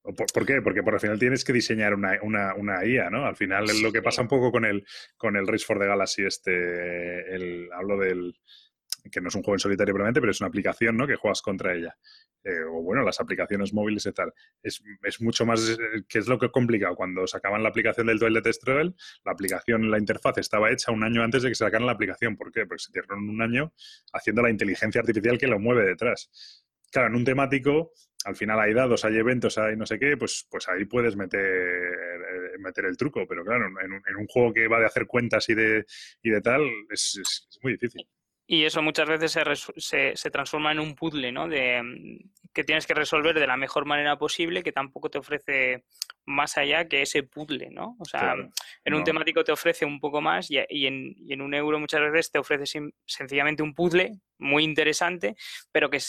[0.03, 0.63] ¿Por, qué?
[0.63, 3.27] Porque por al final tienes que diseñar una, una, una IA, ¿no?
[3.27, 4.85] Al final es lo que pasa un poco con el,
[5.17, 8.35] con el Race for the Galaxy, este, el, hablo del,
[9.11, 11.07] que no es un juego en solitario probablemente, pero es una aplicación, ¿no?
[11.07, 11.97] Que juegas contra ella.
[12.43, 14.33] Eh, o bueno, las aplicaciones móviles y tal.
[14.63, 16.97] Es, es mucho más, eh, que es lo que es complicado.
[16.97, 21.05] Cuando sacaban la aplicación del Toilet Test Travel, la aplicación, la interfaz estaba hecha un
[21.05, 22.37] año antes de que se sacaran la aplicación.
[22.37, 22.67] ¿Por qué?
[22.67, 23.73] Porque se tiraron un año
[24.13, 26.31] haciendo la inteligencia artificial que lo mueve detrás.
[26.91, 27.93] Claro, en un temático
[28.24, 31.40] al final hay dados, hay eventos, hay no sé qué, pues, pues ahí puedes meter,
[31.40, 33.26] eh, meter el truco.
[33.26, 35.85] Pero claro, en un, en un, juego que va de hacer cuentas y de,
[36.22, 38.06] y de tal, es, es, muy difícil.
[38.46, 39.42] Y eso muchas veces se,
[39.76, 41.46] se, se, transforma en un puzzle, ¿no?
[41.46, 42.18] De,
[42.52, 45.85] que tienes que resolver de la mejor manera posible, que tampoco te ofrece
[46.26, 47.96] más allá que ese puzzle, ¿no?
[47.98, 48.35] O sea,
[48.85, 52.00] en un temático te ofrece un poco más y, en, y, en, un euro muchas
[52.00, 55.37] veces te ofrece sencillamente un puzzle muy interesante,
[55.72, 56.00] pero que,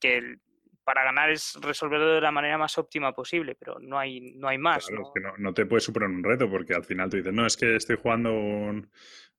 [0.00, 0.36] que
[0.84, 4.58] para ganar es resolverlo de la manera más óptima posible, pero no hay, no hay
[4.58, 4.90] más.
[4.90, 5.02] ¿no?
[5.02, 7.46] Es que no, no, te puedes superar un reto, porque al final tú dices, no,
[7.46, 8.90] es que estoy jugando un,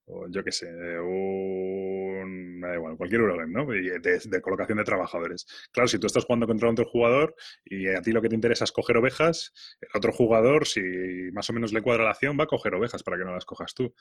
[0.05, 0.67] o yo qué sé,
[0.99, 3.73] un, igual, cualquier Eurogame, ¿no?
[3.73, 5.45] Y de, colocación de trabajadores.
[5.71, 7.35] Claro, si tú estás jugando contra otro jugador
[7.65, 10.81] y a ti lo que te interesa es coger ovejas, el otro jugador, si
[11.31, 13.45] más o menos le cuadra la acción, va a coger ovejas para que no las
[13.45, 13.93] cojas tú.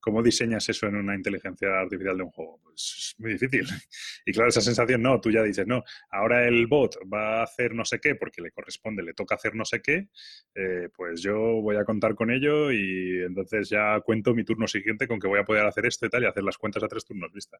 [0.00, 2.60] ¿Cómo diseñas eso en una inteligencia artificial de un juego?
[2.62, 3.66] Pues es muy difícil.
[4.26, 7.74] Y claro, esa sensación, no, tú ya dices, no, ahora el bot va a hacer
[7.74, 10.08] no sé qué porque le corresponde, le toca hacer no sé qué,
[10.54, 15.08] eh, pues yo voy a contar con ello y entonces ya cuento mi turno siguiente
[15.08, 17.04] con que voy a poder hacer esto y tal y hacer las cuentas a tres
[17.04, 17.58] turnos vista.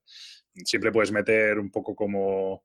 [0.65, 2.63] Siempre puedes meter un poco como...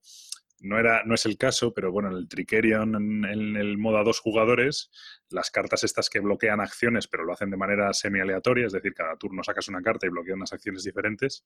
[0.59, 4.21] No, era, no es el caso, pero bueno, en el Trickerion, en, el modo dos
[4.21, 4.89] jugadores,
[5.29, 9.17] las cartas estas que bloquean acciones, pero lo hacen de manera semi-aleatoria, es decir, cada
[9.17, 11.43] turno sacas una carta y bloquean unas acciones diferentes,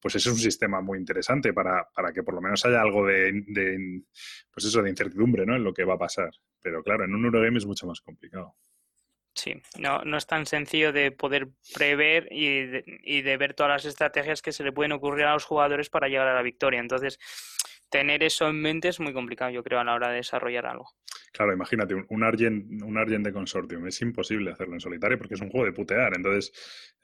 [0.00, 3.06] pues ese es un sistema muy interesante para, para que por lo menos haya algo
[3.06, 4.02] de, de,
[4.50, 5.54] pues eso, de incertidumbre ¿no?
[5.54, 6.30] en lo que va a pasar.
[6.60, 8.56] Pero claro, en un Eurogame es mucho más complicado.
[9.38, 13.70] Sí, no, no es tan sencillo de poder prever y de, y de ver todas
[13.70, 16.80] las estrategias que se le pueden ocurrir a los jugadores para llegar a la victoria.
[16.80, 17.20] Entonces,
[17.88, 20.90] tener eso en mente es muy complicado, yo creo, a la hora de desarrollar algo.
[21.32, 23.86] Claro, imagínate, un Argent, un Argent de Consortium.
[23.86, 26.16] Es imposible hacerlo en solitario porque es un juego de putear.
[26.16, 26.52] Entonces,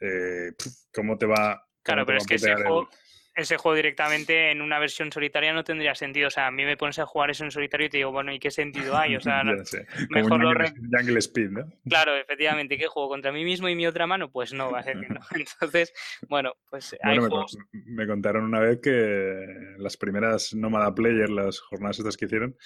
[0.00, 0.50] eh,
[0.92, 1.64] ¿cómo te va.
[1.84, 2.88] Claro, pero es que ese juego,
[3.34, 6.28] ese juego directamente en una versión solitaria no tendría sentido.
[6.28, 8.32] O sea, a mí me pones a jugar eso en solitario y te digo, bueno,
[8.32, 9.16] ¿y qué sentido hay?
[9.16, 9.42] O sea,
[10.10, 10.52] mejor lo
[10.92, 11.72] Jungle Speed, ¿no?
[11.88, 13.08] Claro, efectivamente, ¿qué juego?
[13.08, 14.30] ¿Contra mí mismo y mi otra mano?
[14.30, 15.20] Pues no, va a ser que no.
[15.34, 15.92] Entonces,
[16.28, 17.58] bueno, pues hay juegos...
[17.72, 22.56] me, contaron una vez que las primeras Nomada Player, las jornadas estas que hicieron,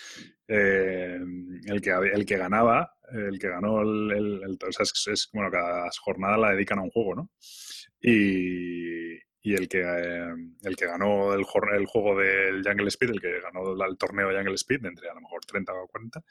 [0.49, 1.19] eh,
[1.67, 4.59] el, que, el que ganaba, el que ganó el...
[4.67, 7.31] o sea, es, es, bueno, cada jornada la dedican a un juego, ¿no?
[8.01, 13.21] Y, y el que, eh, el que ganó el, el, juego del Jungle Speed, el
[13.21, 16.23] que ganó el, torneo Jungle Speed, entre a lo mejor 30 o 40,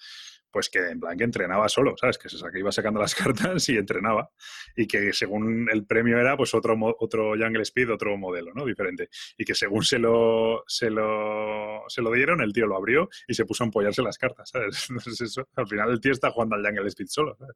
[0.52, 2.17] pues que en plan que entrenaba solo, ¿sabes?
[2.17, 4.30] Que se que iba sacando las cartas y entrenaba.
[4.76, 8.65] Y que según el premio era pues otro, otro Jungle Speed, otro modelo, ¿no?
[8.65, 9.10] Diferente.
[9.38, 13.34] Y que según se lo, se lo, se lo dieron, el tío lo abrió y
[13.34, 14.88] se puso a empollarse las cartas, ¿sabes?
[14.89, 17.56] Entonces eso, al final el tío está jugando al Jungle Speed solo, ¿sabes?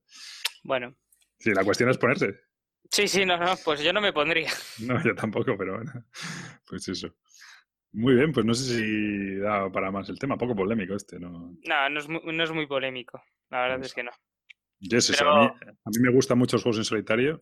[0.64, 0.96] Bueno.
[1.40, 2.51] Sí, la cuestión es ponerse.
[2.92, 4.50] Sí, sí, no, no, pues yo no me pondría.
[4.80, 5.92] No, yo tampoco, pero bueno,
[6.68, 7.16] pues eso.
[7.94, 11.56] Muy bien, pues no sé si da para más el tema, poco polémico este, ¿no?
[11.64, 14.12] No, no es muy, no es muy polémico, la verdad es que no.
[14.80, 17.40] Yes, a, mí, a mí me gustan mucho los juegos en solitario,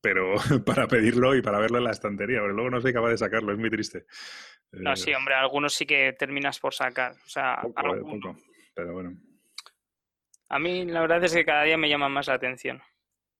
[0.00, 0.34] pero
[0.66, 3.52] para pedirlo y para verlo en la estantería, pero luego no soy capaz de sacarlo,
[3.52, 4.06] es muy triste.
[4.72, 8.36] No, sí, eh, hombre, algunos sí que terminas por sacar, o sea, poco, eh, poco,
[8.74, 9.16] pero bueno.
[10.48, 12.80] A mí la verdad es que cada día me llama más la atención.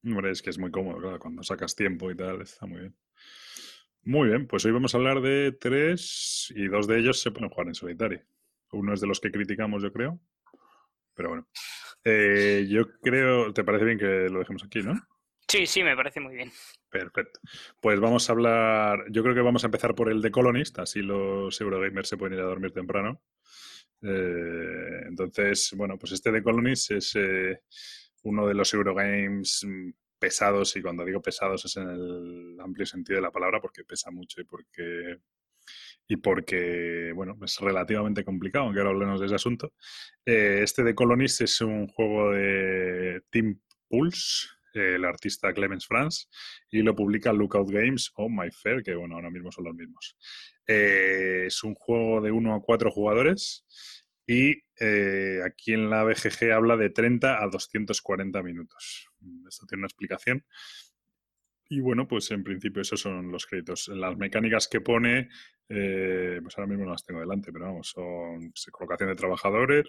[0.07, 2.97] Hombre, es que es muy cómodo, claro, cuando sacas tiempo y tal, está muy bien.
[4.03, 7.51] Muy bien, pues hoy vamos a hablar de tres y dos de ellos se pueden
[7.51, 8.23] jugar en solitario.
[8.71, 10.21] Uno es de los que criticamos, yo creo.
[11.15, 11.49] Pero bueno.
[12.05, 14.95] Eh, yo creo, ¿te parece bien que lo dejemos aquí, no?
[15.49, 16.53] Sí, sí, me parece muy bien.
[16.89, 17.41] Perfecto.
[17.81, 21.03] Pues vamos a hablar, yo creo que vamos a empezar por el de Colonist, así
[21.03, 23.23] los Eurogamers se pueden ir a dormir temprano.
[24.03, 27.17] Eh, entonces, bueno, pues este de Colonist es...
[27.17, 27.61] Eh,
[28.27, 33.17] uno de los Eurogames mm, pesados, y cuando digo pesados es en el amplio sentido
[33.17, 35.19] de la palabra, porque pesa mucho y porque
[36.09, 39.73] y porque, bueno, es relativamente complicado, aunque ahora hablemos de ese asunto.
[40.25, 46.29] Eh, este de Colonist es un juego de Team Pulse, el artista Clemens Franz,
[46.71, 50.17] y lo publica Lookout Games o My Fair, que bueno, ahora mismo son los mismos.
[50.67, 53.67] Eh, es un juego de uno a cuatro jugadores
[54.27, 59.09] y eh, aquí en la BGG habla de 30 a 240 minutos.
[59.49, 60.45] Esto tiene una explicación.
[61.69, 63.89] Y bueno, pues en principio esos son los créditos.
[63.89, 65.29] Las mecánicas que pone,
[65.69, 69.87] eh, pues ahora mismo no las tengo delante, pero vamos, son colocación de trabajadores.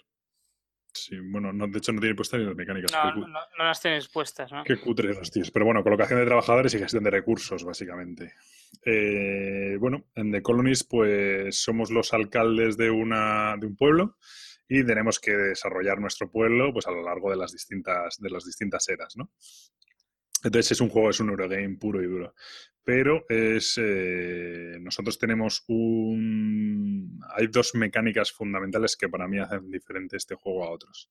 [0.98, 2.92] Sí, bueno, no, de hecho no tiene puestas ni las mecánicas.
[2.92, 4.64] No, no, las tienes puestas, ¿no?
[4.64, 5.52] Qué cutre los tíos.
[5.52, 8.34] Pero bueno, colocación de trabajadores y gestión de recursos, básicamente.
[8.84, 14.18] Eh, bueno, en The Colonies, pues somos los alcaldes de, una, de un pueblo
[14.68, 18.46] y tenemos que desarrollar nuestro pueblo pues a lo largo de las distintas, de las
[18.46, 19.32] distintas eras, ¿no?
[20.44, 22.34] Entonces es un juego, es un Eurogame puro y duro.
[22.88, 30.16] Pero es eh, nosotros tenemos un hay dos mecánicas fundamentales que para mí hacen diferente
[30.16, 31.10] este juego a otros.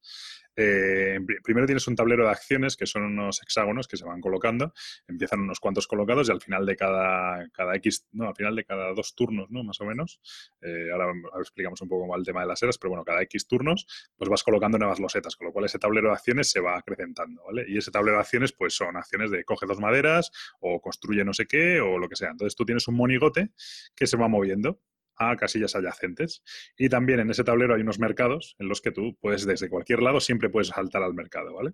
[0.57, 4.73] Eh, primero tienes un tablero de acciones que son unos hexágonos que se van colocando,
[5.07, 8.65] empiezan unos cuantos colocados y al final de cada, cada X, no, al final de
[8.65, 9.63] cada dos turnos, ¿no?
[9.63, 10.19] Más o menos.
[10.63, 13.47] Eh, ahora, explicamos un poco más el tema de las eras, pero bueno, cada X
[13.47, 13.87] turnos,
[14.17, 17.43] pues vas colocando nuevas losetas, con lo cual ese tablero de acciones se va acrecentando.
[17.69, 21.35] Y ese tablero de acciones, pues son acciones de coge dos maderas o construye no
[21.35, 22.31] sé qué o lo que sea.
[22.31, 23.51] Entonces tú tienes un monigote
[23.95, 24.81] que se va moviendo
[25.17, 26.43] a casillas adyacentes.
[26.77, 30.03] Y también en ese tablero hay unos mercados en los que tú puedes, desde cualquier
[30.03, 31.73] lado, siempre puedes saltar al mercado, ¿vale?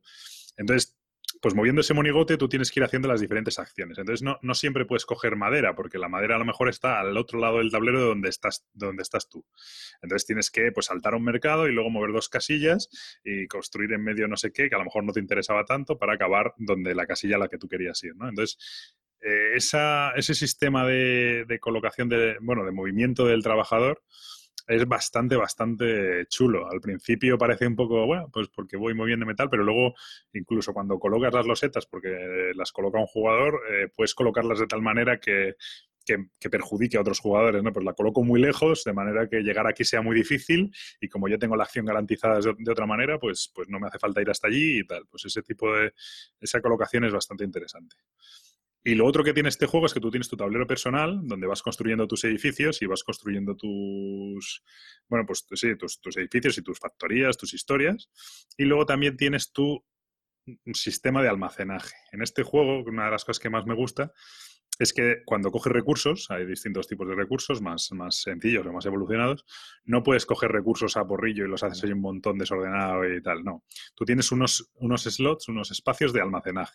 [0.56, 0.96] Entonces,
[1.40, 3.98] pues moviendo ese monigote, tú tienes que ir haciendo las diferentes acciones.
[3.98, 7.16] Entonces, no, no, siempre puedes coger madera, porque la madera a lo mejor está al
[7.16, 9.44] otro lado del tablero donde estás, donde estás tú.
[10.02, 12.88] Entonces, tienes que pues, saltar a un mercado y luego mover dos casillas
[13.24, 15.98] y construir en medio no sé qué, que a lo mejor no te interesaba tanto,
[15.98, 18.28] para acabar donde la casilla a la que tú querías ir, ¿no?
[18.28, 18.58] Entonces,
[19.22, 24.02] eh, ese sistema de, colocación, de, bueno, de movimiento del trabajador
[24.66, 26.70] es bastante, bastante chulo.
[26.70, 29.94] Al principio parece un poco, bueno, pues porque voy moviendo metal, pero luego
[30.32, 34.82] incluso cuando colocas las losetas, porque las coloca un jugador, eh, puedes colocarlas de tal
[34.82, 35.56] manera que,
[36.04, 37.72] que, perjudique a otros jugadores, ¿no?
[37.72, 41.28] Pues la coloco muy lejos, de manera que llegar aquí sea muy difícil y como
[41.28, 44.20] yo tengo la acción garantizada de, de, otra manera, pues, pues no me hace falta
[44.20, 45.06] ir hasta allí y tal.
[45.10, 45.92] Pues ese tipo de,
[46.40, 47.96] esa colocación es bastante interesante.
[48.84, 51.46] Y lo otro que tiene este juego es que tú tienes tu tablero personal, donde
[51.46, 54.64] vas construyendo tus edificios y vas construyendo tus,
[55.08, 58.10] bueno, pues sí, tus, edificios y tus factorías, tus historias.
[58.56, 59.84] Y luego también tienes tu
[60.74, 61.94] sistema de almacenaje.
[62.10, 64.12] En este juego, una de las cosas que más me gusta
[64.78, 68.86] es que cuando coges recursos, hay distintos tipos de recursos, más, más sencillos o más
[68.86, 69.44] evolucionados,
[69.84, 73.44] no puedes coger recursos a porrillo y los haces ahí un montón desordenado y tal,
[73.44, 73.64] no.
[73.94, 76.74] Tú tienes unos, unos slots, unos espacios de almacenaje.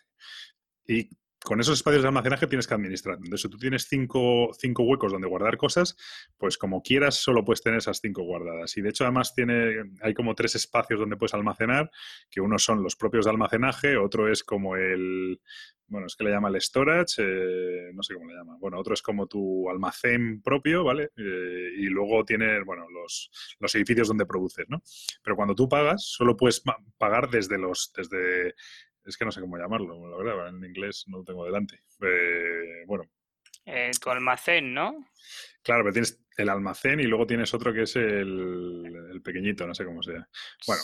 [0.86, 1.10] Y
[1.44, 3.16] con esos espacios de almacenaje tienes que administrar.
[3.16, 5.96] Entonces, si tú tienes cinco, cinco, huecos donde guardar cosas,
[6.36, 8.76] pues como quieras, solo puedes tener esas cinco guardadas.
[8.76, 11.90] Y de hecho, además, tiene, hay como tres espacios donde puedes almacenar,
[12.30, 15.40] que uno son los propios de almacenaje, otro es como el,
[15.88, 18.56] bueno, es que le llama el storage, eh, no sé cómo le llama.
[18.58, 21.10] Bueno, otro es como tu almacén propio, ¿vale?
[21.16, 24.82] Eh, y luego tienes, bueno, los, los, edificios donde produces, ¿no?
[25.22, 26.62] Pero cuando tú pagas, solo puedes
[26.98, 28.54] pagar desde los, desde
[29.08, 31.82] es que no sé cómo llamarlo, la verdad, en inglés no lo tengo delante.
[32.02, 33.04] Eh, bueno.
[33.64, 35.06] Eh, tu almacén, ¿no?
[35.62, 39.84] Claro, pero tienes el almacén y luego tienes otro que es el, pequeñito, no sé
[39.84, 40.26] cómo sea.
[40.66, 40.82] Bueno.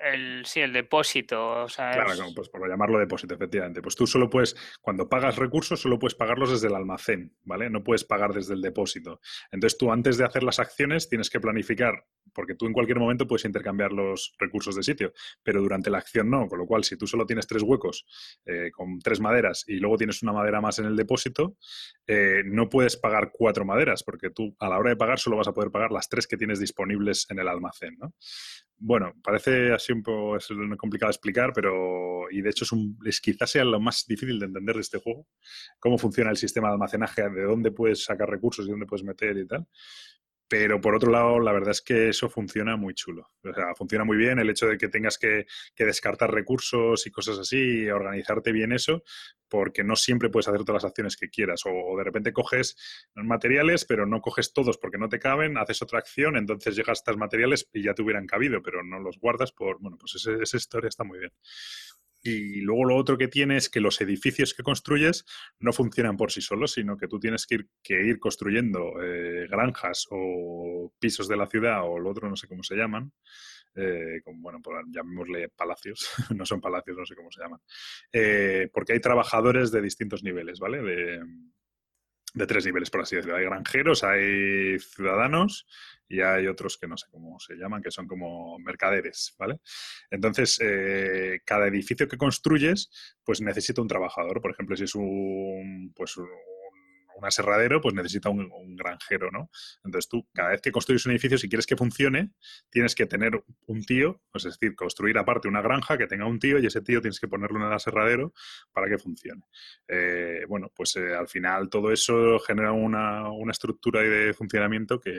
[0.00, 1.62] El, sí, el depósito.
[1.64, 3.82] O sea, claro, pues por llamarlo depósito, efectivamente.
[3.82, 7.68] Pues tú solo puedes, cuando pagas recursos, solo puedes pagarlos desde el almacén, ¿vale?
[7.68, 9.20] No puedes pagar desde el depósito.
[9.52, 13.26] Entonces tú antes de hacer las acciones tienes que planificar, porque tú en cualquier momento
[13.26, 16.48] puedes intercambiar los recursos de sitio, pero durante la acción no.
[16.48, 18.06] Con lo cual, si tú solo tienes tres huecos
[18.46, 21.56] eh, con tres maderas y luego tienes una madera más en el depósito,
[22.06, 25.48] eh, no puedes pagar cuatro maderas, porque tú a la hora de pagar solo vas
[25.48, 28.14] a poder pagar las tres que tienes disponibles en el almacén, ¿no?
[28.82, 30.48] Bueno, parece así poco es
[30.78, 34.38] complicado de explicar, pero y de hecho es, un, es quizás sea lo más difícil
[34.38, 35.26] de entender de este juego,
[35.78, 39.36] cómo funciona el sistema de almacenaje, de dónde puedes sacar recursos y dónde puedes meter
[39.36, 39.66] y tal.
[40.50, 43.30] Pero por otro lado, la verdad es que eso funciona muy chulo.
[43.44, 45.46] O sea, funciona muy bien el hecho de que tengas que,
[45.78, 49.04] descartar recursos y cosas así, organizarte bien eso,
[49.48, 51.62] porque no siempre puedes hacer todas las acciones que quieras.
[51.66, 52.76] O, de repente coges
[53.14, 57.00] materiales, pero no coges todos porque no te caben, haces otra acción, entonces llegas a
[57.02, 59.78] estos materiales y ya te hubieran cabido, pero no los guardas por.
[59.78, 61.30] Bueno, pues esa historia está muy bien.
[62.22, 65.24] Y luego lo otro que tiene es que los edificios que construyes
[65.58, 69.46] no funcionan por sí solos, sino que tú tienes que ir, que ir construyendo eh,
[69.48, 73.12] granjas o pisos de la ciudad o lo otro, no sé cómo se llaman.
[73.74, 77.60] Eh, como, bueno, pues llamémosle palacios, no son palacios, no sé cómo se llaman.
[78.12, 80.82] Eh, porque hay trabajadores de distintos niveles, ¿vale?
[80.82, 81.20] De,
[82.34, 83.36] de tres niveles, por así decirlo.
[83.36, 85.66] Hay granjeros, hay ciudadanos
[86.08, 89.60] y hay otros que no sé cómo se llaman, que son como mercaderes, ¿vale?
[90.10, 92.90] Entonces, eh, cada edificio que construyes,
[93.24, 94.40] pues necesita un trabajador.
[94.40, 96.16] Por ejemplo, si es un, pues
[97.20, 99.50] un aserradero, pues necesita un, granjero, ¿no?
[99.84, 102.32] Entonces tú, cada vez que construyes un edificio, si quieres que funcione,
[102.70, 106.38] tienes que tener un tío, pues es decir, construir aparte una granja que tenga un
[106.38, 108.32] tío y ese tío tienes que ponerlo en el aserradero
[108.72, 109.42] para que funcione.
[109.86, 115.12] Eh, bueno, pues eh, al final todo eso genera una, una estructura de funcionamiento que,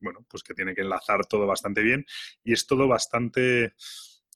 [0.00, 2.04] bueno, pues que tiene que enlazar todo bastante bien
[2.42, 3.74] y es todo bastante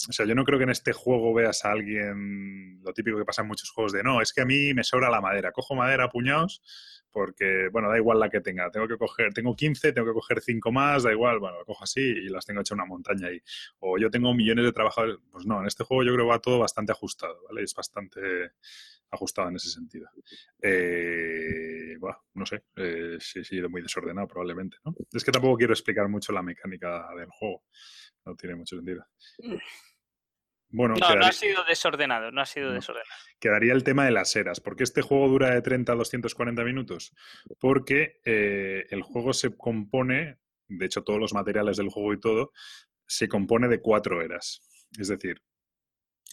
[0.09, 3.25] o sea, yo no creo que en este juego veas a alguien, lo típico que
[3.25, 5.75] pasa en muchos juegos de, no, es que a mí me sobra la madera, cojo
[5.75, 6.63] madera a puñados
[7.11, 10.41] porque, bueno, da igual la que tenga, tengo que coger, tengo 15, tengo que coger
[10.41, 13.41] 5 más, da igual, bueno, lo cojo así y las tengo hecha una montaña ahí.
[13.79, 16.41] O yo tengo millones de trabajadores, pues no, en este juego yo creo que va
[16.41, 17.63] todo bastante ajustado, ¿vale?
[17.63, 18.21] Es bastante,
[19.15, 20.09] ajustado en ese sentido.
[20.61, 21.97] Eh,
[22.35, 24.77] no sé, eh, sí, he muy desordenado probablemente.
[24.85, 24.95] ¿no?
[25.13, 27.63] Es que tampoco quiero explicar mucho la mecánica del juego.
[28.27, 29.07] No tiene mucho sentido.
[30.75, 33.09] Bueno, no, no ha sido desordenado, no ha sido desordenado.
[33.39, 34.59] Quedaría el tema de las eras.
[34.59, 37.15] ¿Por qué este juego dura de 30 a 240 minutos?
[37.61, 42.53] Porque eh, el juego se compone, de hecho todos los materiales del juego y todo,
[43.07, 44.63] se compone de cuatro eras.
[44.99, 45.41] Es decir,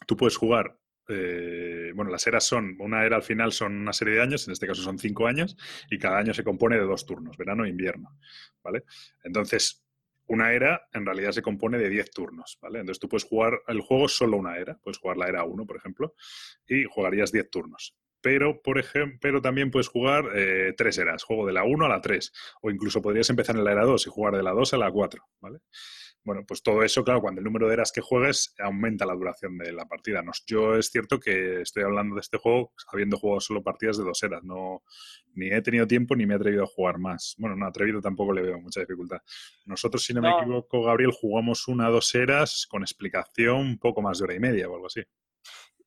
[0.07, 0.75] tú puedes jugar
[1.07, 4.53] eh, bueno, las eras son, una era al final son una serie de años, en
[4.53, 5.57] este caso son cinco años,
[5.89, 8.17] y cada año se compone de dos turnos, verano e invierno,
[8.63, 8.83] ¿vale?
[9.23, 9.83] Entonces,
[10.31, 12.79] una era en realidad se compone de 10 turnos, ¿vale?
[12.79, 15.75] Entonces tú puedes jugar el juego solo una era, puedes jugar la era 1, por
[15.75, 16.15] ejemplo,
[16.65, 17.97] y jugarías 10 turnos.
[18.21, 21.89] Pero, por ejemplo, pero también puedes jugar eh, tres eras, juego de la 1 a
[21.89, 24.73] la 3, o incluso podrías empezar en la era 2 y jugar de la 2
[24.73, 25.59] a la 4, ¿vale?
[26.23, 29.57] Bueno, pues todo eso, claro, cuando el número de eras que juegues aumenta la duración
[29.57, 30.23] de la partida.
[30.45, 34.21] yo es cierto que estoy hablando de este juego habiendo jugado solo partidas de dos
[34.21, 34.43] eras.
[34.43, 34.83] No,
[35.33, 37.35] ni he tenido tiempo ni me he atrevido a jugar más.
[37.39, 39.17] Bueno, no, atrevido tampoco le veo mucha dificultad.
[39.65, 44.01] Nosotros, si no, me equivoco, Gabriel, jugamos una o dos eras con explicación un poco
[44.01, 45.01] más de hora y media o algo así.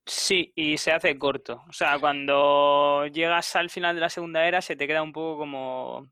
[0.07, 1.63] Sí, y se hace corto.
[1.69, 5.39] O sea, cuando llegas al final de la segunda era se te queda un poco
[5.39, 6.11] como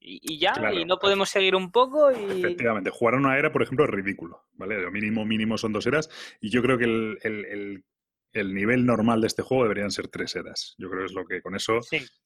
[0.00, 2.10] y, ya, y no podemos seguir un poco.
[2.10, 2.40] Y...
[2.40, 4.80] Efectivamente, jugar a una era, por ejemplo, es ridículo, ¿vale?
[4.80, 6.08] Lo mínimo, mínimo son dos eras,
[6.40, 7.84] y yo creo que el,
[8.34, 10.74] nivel normal de este juego deberían ser tres eras.
[10.78, 11.80] Yo creo que es lo que con eso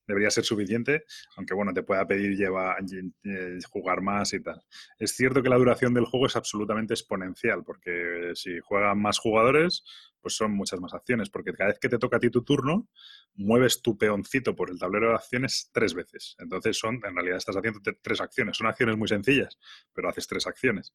[0.07, 1.05] debería ser suficiente,
[1.37, 4.63] aunque bueno, te pueda pedir lleva, eh, jugar más y tal.
[4.99, 9.85] Es cierto que la duración del juego es absolutamente exponencial, porque si juegan más jugadores,
[10.21, 12.89] pues son muchas más acciones, porque cada vez que te toca a ti tu turno,
[13.35, 16.35] mueves tu peoncito por el tablero de acciones tres veces.
[16.39, 18.57] Entonces son, en realidad estás haciendo tres acciones.
[18.57, 19.59] Son acciones muy sencillas,
[19.93, 20.95] pero haces tres acciones.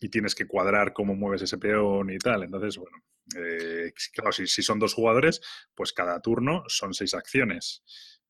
[0.00, 2.44] Y tienes que cuadrar cómo mueves ese peón y tal.
[2.44, 2.98] Entonces, bueno,
[3.36, 5.40] eh, claro, si, son dos jugadores,
[5.74, 7.82] pues cada turno son seis acciones.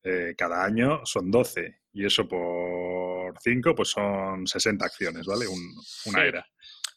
[0.03, 1.81] Eh, cada año son doce.
[1.91, 5.45] Y eso por cinco, pues son 60 acciones, ¿vale?
[6.05, 6.47] una era.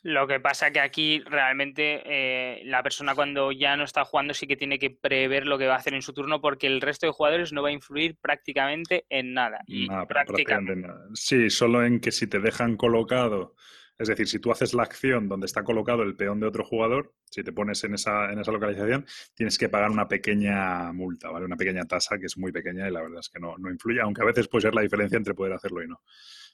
[0.03, 4.49] Lo que pasa que aquí realmente eh, la persona cuando ya no está jugando sí
[4.49, 7.07] que tiene que prever lo que va a hacer en su turno porque el resto
[7.07, 9.61] de jugadores no va a influir prácticamente en nada.
[9.67, 11.07] Y prácticamente nada.
[11.15, 13.55] Sí, solo en que si te dejan colocado,
[13.99, 17.15] es decir, si tú haces la acción donde está colocado el peón de otro jugador,
[17.31, 21.47] si te pones en esa, en esa localización, tienes que pagar una pequeña multa, ¿vale?
[21.47, 24.01] Una pequeña tasa que es muy pequeña y la verdad es que no, no influye,
[24.01, 26.01] aunque a veces puede ser la diferencia entre poder hacerlo y no.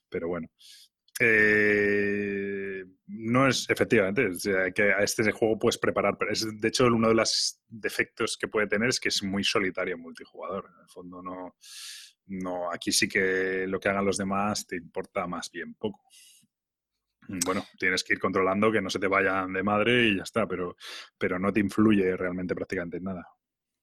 [0.08, 0.48] Pero bueno.
[1.20, 4.30] Eh, no es, efectivamente,
[4.72, 6.16] que a este juego puedes preparar.
[6.18, 9.42] Pero es, de hecho, uno de los defectos que puede tener es que es muy
[9.42, 10.66] solitario multijugador.
[10.74, 11.56] En el fondo, no,
[12.26, 12.70] no.
[12.72, 16.04] Aquí sí que lo que hagan los demás te importa más bien poco.
[17.28, 20.46] Bueno, tienes que ir controlando que no se te vayan de madre y ya está,
[20.46, 20.76] pero,
[21.18, 23.28] pero no te influye realmente prácticamente en nada.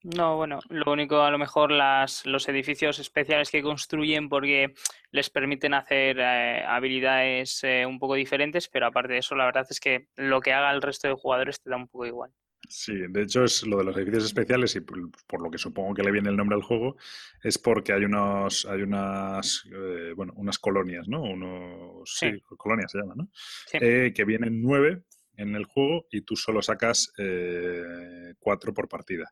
[0.04, 4.74] No, bueno, lo único a lo mejor las, los edificios especiales que construyen porque
[5.10, 9.66] les permiten hacer eh, habilidades eh, un poco diferentes, pero aparte de eso, la verdad
[9.68, 12.32] es que lo que haga el resto de jugadores te da un poco igual.
[12.70, 16.04] Sí, de hecho es lo de los edificios especiales y por, lo que supongo que
[16.04, 16.98] le viene el nombre al juego
[17.44, 21.22] es porque hay unos hay unas eh, bueno unas colonias, ¿no?
[21.22, 23.30] Unos sí, colonias se llaman, ¿no?
[23.72, 25.04] que vienen nueve
[25.38, 27.12] en el juego y tú solo sacas
[28.40, 29.32] cuatro por partida.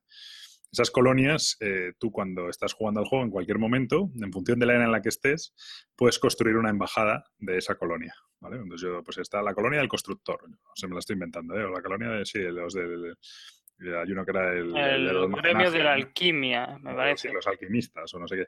[0.74, 4.66] Esas colonias, eh, tú cuando estás jugando al juego en cualquier momento, en función de
[4.66, 5.54] la era en la que estés,
[5.96, 8.16] puedes construir una embajada de esa colonia.
[8.40, 8.56] ¿vale?
[8.56, 11.64] Entonces yo, pues está la colonia del constructor, o sea, me la estoy inventando, ¿eh?
[11.64, 13.16] o la colonia de, sí, los del...
[13.80, 14.76] Hay uno que era el...
[14.76, 17.28] El, gremio de la alquimia, me parece.
[17.28, 18.48] Sí, los alquimistas o no sé qué.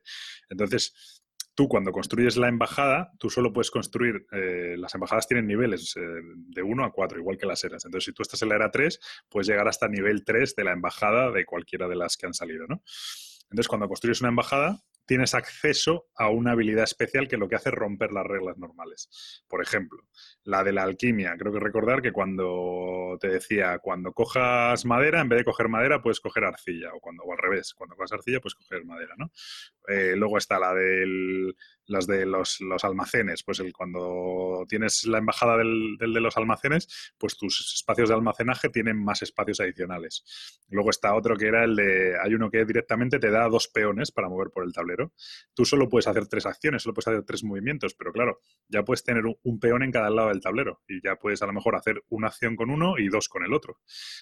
[0.50, 1.24] Entonces,
[1.56, 6.01] tú cuando construyes la embajada, tú solo puedes construir, eh, las embajadas tienen niveles eh,
[6.01, 7.86] de 1 a 4, igual que las eras.
[7.86, 8.99] Entonces, si tú estás en la era 3,
[9.30, 12.68] puedes llegar hasta nivel 3 de la embajada de cualquiera de las que han salido,
[12.68, 12.84] ¿no?
[13.49, 17.70] Entonces, cuando construyes una embajada, tienes acceso a una habilidad especial que lo que hace
[17.70, 19.43] es romper las reglas normales.
[19.47, 20.03] Por ejemplo,
[20.43, 21.36] la de la alquimia.
[21.38, 26.01] Creo que recordar que cuando te decía, cuando cojas madera, en vez de coger madera,
[26.01, 26.89] puedes coger arcilla.
[26.93, 29.32] O, cuando, o al revés, cuando cojas arcilla, puedes coger madera, ¿no?
[29.88, 31.56] Eh, luego está la del
[31.88, 37.38] las de los, almacenes, pues el, cuando tienes la embajada del, de los almacenes, pues
[37.38, 40.24] tus espacios de almacenaje tienen más espacios adicionales.
[40.70, 44.12] Luego está otro que era el de, hay uno que directamente te da dos peones
[44.12, 45.14] para mover por el tablero.
[45.54, 49.04] Tú solo puedes hacer tres acciones, solo puedes hacer tres movimientos, pero claro, ya puedes
[49.04, 52.04] tener un, peón en cada lado del tablero y ya puedes a lo mejor hacer
[52.10, 53.80] una acción con uno y dos con el otro.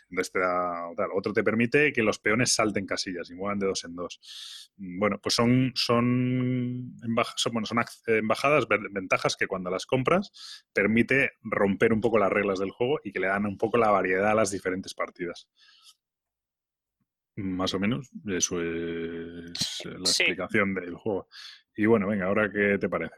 [0.09, 3.83] Entonces te da, otro te permite que los peones salten casillas y muevan de dos
[3.83, 4.71] en dos.
[4.77, 6.93] Bueno, pues son, son,
[7.35, 7.77] son bueno, son
[8.07, 13.11] embajadas, ventajas que cuando las compras permite romper un poco las reglas del juego y
[13.11, 15.47] que le dan un poco la variedad a las diferentes partidas.
[17.35, 21.27] Más o menos, eso es la explicación del juego.
[21.75, 23.15] Y bueno, venga, ahora qué te parece.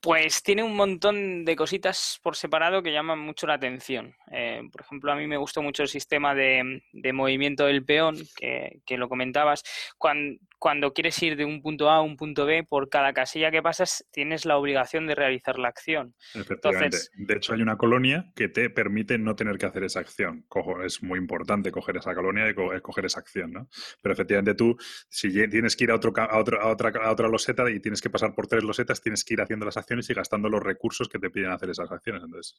[0.00, 4.14] Pues tiene un montón de cositas por separado que llaman mucho la atención.
[4.30, 6.82] Eh, por ejemplo, a mí me gustó mucho el sistema de,
[7.12, 9.64] movimiento del peón, que, que lo comentabas.
[9.98, 13.50] Cuando, cuando quieres ir de un punto A a un punto B, por cada casilla
[13.50, 16.14] que pasas tienes la obligación de realizar la acción.
[16.34, 16.98] Efectivamente.
[17.14, 20.44] de hecho, hay una colonia que te permite no tener que hacer esa acción.
[20.48, 23.68] Cojo, es muy importante coger esa colonia y coger esa acción, ¿no?
[24.02, 24.76] Pero efectivamente tú,
[25.08, 28.34] si tienes que ir a, otro, a, otra, a otra loseta y tienes que pasar
[28.34, 31.30] por tres losetas, tienes que ir haciendo las acciones y gastando los recursos que te
[31.30, 32.22] piden hacer esas acciones.
[32.24, 32.56] Entonces...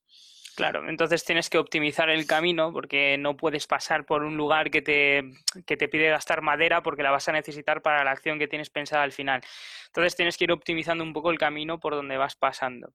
[0.56, 4.82] Claro, entonces tienes que optimizar el camino porque no puedes pasar por un lugar que
[4.82, 5.24] te,
[5.66, 8.70] que te pide gastar madera porque la vas a necesitar para la acción que tienes
[8.70, 9.42] pensada al final.
[9.88, 12.94] Entonces tienes que ir optimizando un poco el camino por donde vas pasando.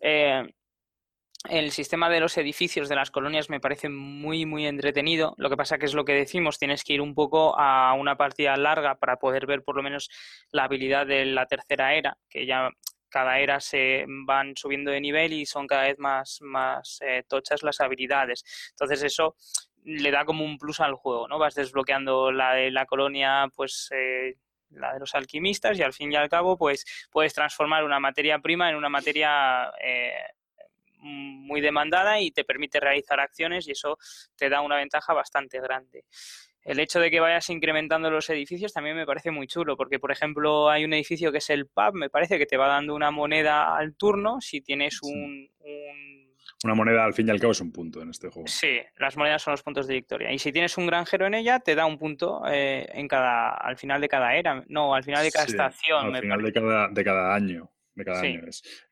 [0.00, 0.44] Eh,
[1.48, 5.34] el sistema de los edificios de las colonias me parece muy, muy entretenido.
[5.38, 8.16] Lo que pasa que es lo que decimos, tienes que ir un poco a una
[8.16, 10.08] partida larga para poder ver por lo menos
[10.50, 12.70] la habilidad de la tercera era, que ya
[13.08, 17.62] cada era se van subiendo de nivel y son cada vez más, más eh, tochas
[17.62, 18.44] las habilidades.
[18.70, 19.36] Entonces eso
[19.86, 21.38] le da como un plus al juego, ¿no?
[21.38, 24.34] Vas desbloqueando la de la colonia, pues eh,
[24.70, 28.40] la de los alquimistas y al fin y al cabo, pues puedes transformar una materia
[28.40, 30.10] prima en una materia eh,
[30.98, 33.96] muy demandada y te permite realizar acciones y eso
[34.36, 36.04] te da una ventaja bastante grande.
[36.62, 40.10] El hecho de que vayas incrementando los edificios también me parece muy chulo, porque por
[40.10, 43.12] ejemplo hay un edificio que es el pub, me parece que te va dando una
[43.12, 45.48] moneda al turno si tienes un
[46.66, 48.46] una moneda al fin y al cabo es un punto en este juego.
[48.46, 50.32] Sí, las monedas son los puntos de victoria.
[50.32, 53.76] Y si tienes un granjero en ella, te da un punto eh, en cada, al
[53.76, 54.64] final de cada era.
[54.68, 56.14] No, al final de cada estación.
[56.14, 57.70] Al final de cada, de cada año.
[57.94, 58.42] De cada año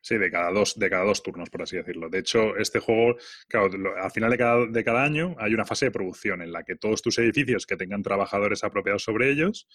[0.01, 2.09] Sí, de cada dos, de cada dos turnos, por así decirlo.
[2.09, 3.16] De hecho, este juego,
[3.49, 3.68] claro,
[4.03, 6.77] al final de cada, de cada año hay una fase de producción en la que
[6.77, 9.68] todos tus edificios que tengan trabajadores apropiados sobre ellos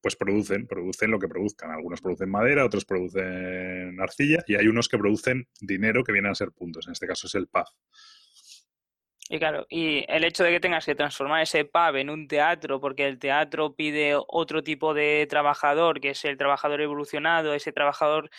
[0.00, 1.70] pues producen, producen lo que produzcan.
[1.70, 6.34] Algunos producen madera, otros producen arcilla y hay unos que producen dinero que vienen a
[6.34, 6.86] ser puntos.
[6.86, 7.74] En este caso es el paz.
[9.28, 12.80] Y claro, y el hecho de que tengas que transformar ese pub en un teatro,
[12.80, 18.30] porque el teatro pide otro tipo de trabajador, que es el trabajador evolucionado, ese trabajador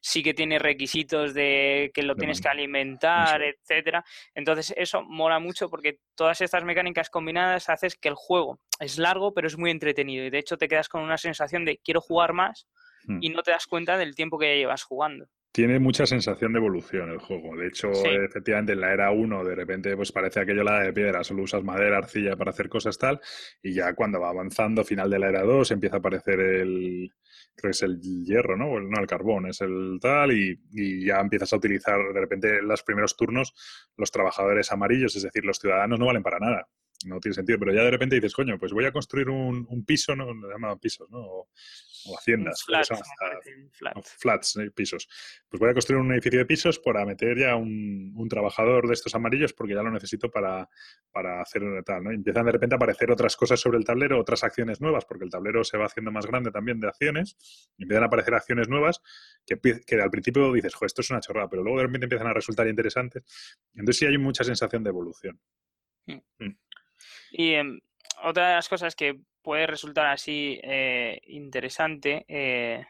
[0.00, 4.04] sí que tiene requisitos de que lo tienes que alimentar, etcétera.
[4.34, 9.32] Entonces, eso mola mucho porque todas estas mecánicas combinadas haces que el juego es largo,
[9.32, 10.24] pero es muy entretenido.
[10.24, 12.66] Y de hecho te quedas con una sensación de quiero jugar más
[13.04, 13.18] hmm.
[13.20, 16.58] y no te das cuenta del tiempo que ya llevas jugando tiene mucha sensación de
[16.58, 17.54] evolución el juego.
[17.56, 21.22] De hecho, efectivamente, en la era 1 de repente pues parece aquello la de piedra,
[21.22, 23.20] solo usas madera, arcilla para hacer cosas tal,
[23.62, 27.12] y ya cuando va avanzando, final de la era 2, empieza a aparecer el,
[27.54, 28.80] creo que es el hierro, ¿no?
[28.80, 32.66] no, el carbón, es el tal, y, y, ya empiezas a utilizar de repente en
[32.66, 33.54] los primeros turnos
[33.96, 36.68] los trabajadores amarillos, es decir, los ciudadanos no valen para nada
[37.04, 39.84] no tiene sentido, pero ya de repente dices, coño, pues voy a construir un, un
[39.84, 40.26] piso, ¿no?
[40.26, 41.18] Se llaman pisos, ¿no?
[41.18, 41.48] O,
[42.18, 42.64] haciendas.
[44.18, 44.70] flats, ¿eh?
[44.72, 45.08] pisos.
[45.48, 48.94] Pues voy a construir un edificio de pisos para meter ya un, un trabajador de
[48.94, 50.68] estos amarillos porque ya lo necesito para,
[51.12, 52.10] para hacer tal, ¿no?
[52.10, 55.30] empiezan de repente a aparecer otras cosas sobre el tablero, otras acciones nuevas, porque el
[55.30, 57.36] tablero se va haciendo más grande también de acciones,
[57.76, 59.00] y empiezan a aparecer acciones nuevas
[59.46, 62.26] que, que al principio dices, jo, esto es una chorrada, pero luego de repente empiezan
[62.28, 63.22] a resultar interesantes.
[63.74, 65.40] Entonces sí hay mucha sensación de evolución.
[66.06, 66.44] Mm.
[66.44, 66.56] Mm.
[67.30, 67.80] Y em,
[68.22, 72.84] otra de las cosas que puede resultar así eh, interesante, eh,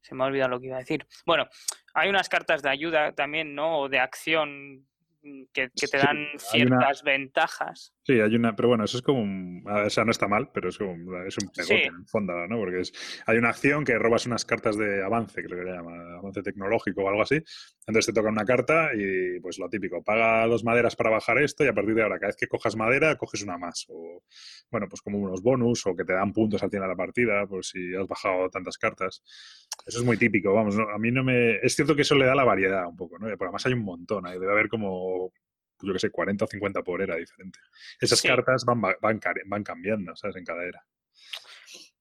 [0.00, 1.06] se me ha olvidado lo que iba a decir.
[1.26, 1.46] Bueno,
[1.94, 3.80] hay unas cartas de ayuda también, ¿no?
[3.80, 4.86] O de acción
[5.22, 7.92] Mm, que, te dan ciertas ventajas.
[8.10, 10.70] Sí, hay una, pero bueno, eso es como, un, o sea, no está mal, pero
[10.70, 12.58] es como es un pegote en el fondo, ¿no?
[12.58, 12.92] Porque es,
[13.24, 17.04] hay una acción que robas unas cartas de avance, creo que le llama, avance tecnológico
[17.04, 17.36] o algo así.
[17.86, 21.64] Entonces te toca una carta y pues lo típico, paga dos maderas para bajar esto
[21.64, 23.86] y a partir de ahora, cada vez que cojas madera, coges una más.
[23.90, 24.24] O,
[24.72, 27.46] bueno, pues como unos bonus o que te dan puntos al final de la partida,
[27.46, 29.22] por si has bajado tantas cartas.
[29.86, 31.58] Eso es muy típico, vamos, a mí no me...
[31.62, 33.28] Es cierto que eso le da la variedad un poco, ¿no?
[33.28, 35.32] Porque además hay un montón, debe haber como,
[35.82, 37.58] yo que sé, 40 o 50 por era diferente.
[38.00, 40.36] Esas cartas van, van, van cambiando, ¿sabes?
[40.36, 40.84] En cada era.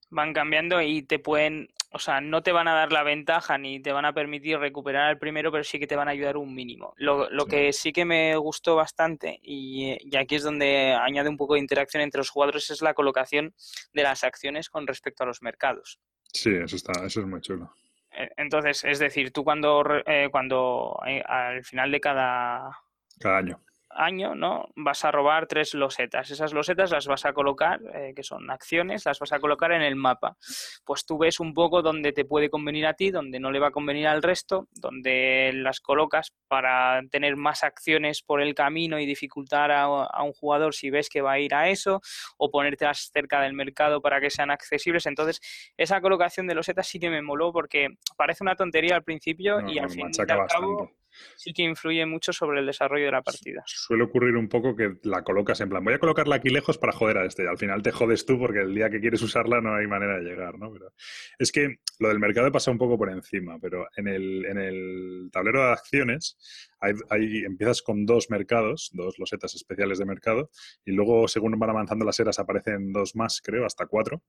[0.10, 3.80] Van cambiando y te pueden, o sea, no te van a dar la ventaja ni
[3.80, 6.54] te van a permitir recuperar el primero, pero sí que te van a ayudar un
[6.54, 6.94] mínimo.
[6.98, 11.38] Lo, lo que sí que me gustó bastante, y, y, aquí es donde añade un
[11.38, 13.54] poco de interacción entre los jugadores, es la colocación
[13.94, 16.00] de las acciones con respecto a los mercados.
[16.34, 17.72] Sí, eso está, eso es muy chulo.
[18.12, 22.78] Eh, entonces, es decir, tú cuando, eh, cuando eh, al final de cada...
[23.20, 23.62] Cada año.
[23.90, 24.70] Año, ¿no?
[24.76, 26.32] Vas a robar tres losetas.
[26.32, 29.82] Esas losetas las vas a colocar, eh, que son acciones, las vas a colocar en
[29.82, 30.38] el mapa.
[30.86, 33.68] Pues tú ves un poco dónde te puede convenir a ti, dónde no le va
[33.68, 39.06] a convenir al resto, dónde las colocas para tener más acciones por el camino y
[39.06, 42.02] dificultar a, a un jugador si ves que va a ir a eso,
[42.38, 45.06] o ponértelas cerca del mercado para que sean accesibles.
[45.06, 45.42] Entonces,
[45.78, 49.80] esa colocación de losetas sí que me moló porque parece una tontería al principio y
[49.80, 50.92] al fin y al cabo
[51.36, 53.64] sí que influye mucho sobre el desarrollo de la partida.
[53.66, 56.94] Suele ocurrir un poco que la colocas en plan, voy a colocarla aquí lejos para
[56.94, 57.44] joder a este.
[57.44, 60.18] Y al final te jodes tú porque el día que quieres usarla no hay manera
[60.18, 60.72] de llegar, ¿no?
[60.72, 60.94] Pero
[61.38, 65.30] es que lo del mercado pasa un poco por encima, pero en el, en el
[65.32, 66.38] tablero de acciones
[66.80, 70.50] hay, empiezas con dos mercados, dos losetas especiales de mercado,
[70.86, 74.24] y luego según van avanzando las eras aparecen dos más, creo, hasta cuatro.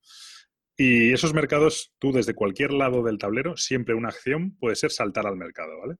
[0.82, 5.26] Y esos mercados, tú desde cualquier lado del tablero, siempre una acción puede ser saltar
[5.26, 5.96] al mercado, ¿vale?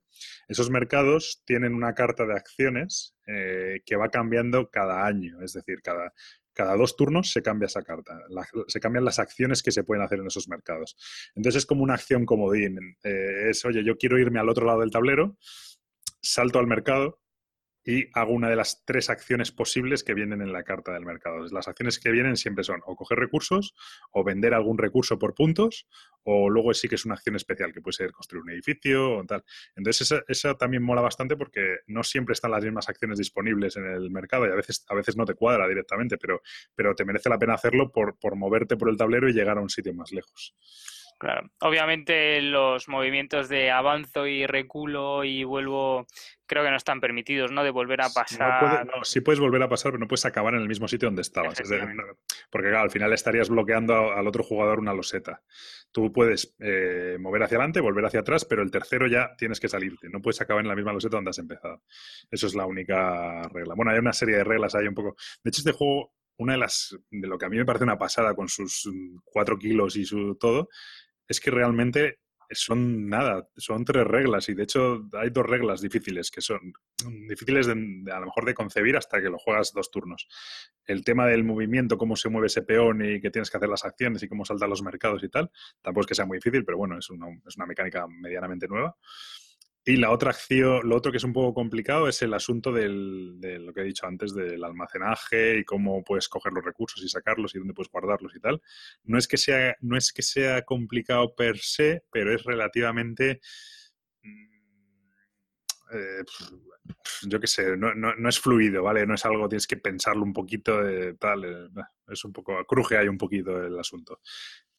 [0.49, 5.83] Esos mercados tienen una carta de acciones eh, que va cambiando cada año, es decir,
[5.83, 6.15] cada,
[6.55, 8.21] cada dos turnos se cambia esa carta,
[8.69, 10.97] se cambian las acciones que se pueden hacer en esos mercados.
[11.35, 14.81] Entonces es como una acción comodín, eh, es, oye, yo quiero irme al otro lado
[14.81, 15.37] del tablero,
[16.23, 17.20] salto al mercado,
[17.85, 21.47] y hago una de las tres acciones posibles que vienen en la carta del mercado.
[21.51, 23.75] Las acciones que vienen siempre son o coger recursos,
[24.13, 25.87] o vender algún recurso por puntos,
[26.23, 29.25] o luego sí que es una acción especial, que puede ser construir un edificio o
[29.25, 29.45] tal.
[29.75, 34.11] Entonces, esa, también mola bastante porque no siempre están las mismas acciones disponibles en el
[34.11, 36.43] mercado y a veces, a veces no te cuadra directamente, pero,
[36.75, 39.63] pero te merece la pena hacerlo por, por moverte por el tablero y llegar a
[39.63, 40.55] un sitio más lejos.
[41.21, 41.51] Claro.
[41.61, 46.07] Obviamente los movimientos de avanzo y reculo y vuelvo
[46.47, 47.63] creo que no están permitidos, ¿no?
[47.63, 48.87] De volver a pasar.
[48.87, 51.21] No, sí puedes volver a pasar, pero no puedes acabar en el mismo sitio donde
[51.21, 51.61] estabas.
[52.51, 55.43] porque claro, al final estarías bloqueando al otro jugador una loseta.
[55.93, 59.69] Tú puedes eh, mover hacia adelante, volver hacia atrás, pero el tercero ya tienes que
[59.69, 60.09] salirte.
[60.09, 61.83] No puedes acabar en la misma loseta donde has empezado.
[62.31, 63.75] Eso es la única regla.
[63.75, 65.17] Bueno, hay una serie de reglas ahí un poco.
[65.45, 66.97] De hecho, este juego, una de las.
[67.11, 68.91] de lo que a mí me parece una pasada con sus
[69.23, 70.71] cuatro kilos y su todo,
[71.31, 72.19] es que realmente
[72.51, 76.59] son nada, son tres reglas y de hecho hay dos reglas difíciles que son
[77.29, 77.73] difíciles de,
[78.13, 80.27] a lo mejor de concebir hasta que lo juegas dos turnos.
[80.85, 83.85] El tema del movimiento, cómo se mueve ese peón y que tienes que hacer las
[83.85, 86.77] acciones y cómo saltar los mercados y tal, tampoco es que sea muy difícil, pero
[86.77, 88.97] bueno, es una, es una mecánica medianamente nueva.
[89.85, 93.37] Y la otra acción, lo otro que es un poco complicado es el asunto del,
[93.39, 97.09] de lo que he dicho antes del almacenaje y cómo puedes coger los recursos y
[97.09, 98.61] sacarlos y dónde puedes guardarlos y tal.
[99.05, 103.41] No es que sea, no es que sea complicado per se, pero es relativamente
[104.23, 104.61] mm,
[105.93, 106.25] eh,
[107.23, 109.07] yo qué sé, no, no, no, es fluido, ¿vale?
[109.07, 112.97] No es algo, tienes que pensarlo un poquito, de, tal, eh, es un poco, cruje
[112.97, 114.21] ahí un poquito el asunto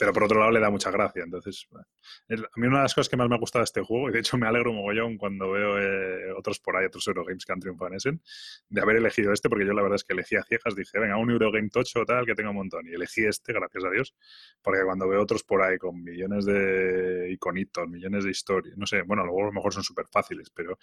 [0.02, 1.22] pero por otro lado le da mucha gracia.
[1.24, 4.10] Entonces, a mí una de las cosas que más me ha gustado de este juego,
[4.10, 7.54] y de hecho me alegro mogollón cuando veo eh, otros por ahí, otros Eurogames que
[7.54, 8.20] han triunfado en ese,
[8.68, 11.18] de haber elegido este, porque yo la verdad es que elegí a ciegas, dije, venga,
[11.18, 14.16] un Eurogame tocho tal, que tenga un montón, y elegí este, gracias a Dios,
[14.64, 19.04] porque cuando veo otros por ahí con millones de iconitos, millones de historias, no sé,
[19.04, 20.80] bueno, luego a lo mejor son súper fáciles, pero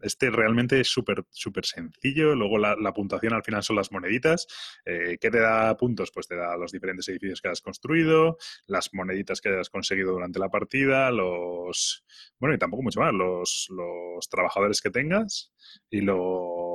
[0.00, 4.46] este realmente es súper súper sencillo, luego la, puntuación al final son las moneditas,
[4.84, 6.10] eh, ¿qué te da puntos?
[6.12, 10.38] Pues te da los diferentes edificios que has construido, las moneditas que hayas conseguido durante
[10.38, 12.04] la partida, los.
[12.38, 15.52] Bueno, y tampoco mucho más, los, los trabajadores que tengas
[15.90, 16.73] y los,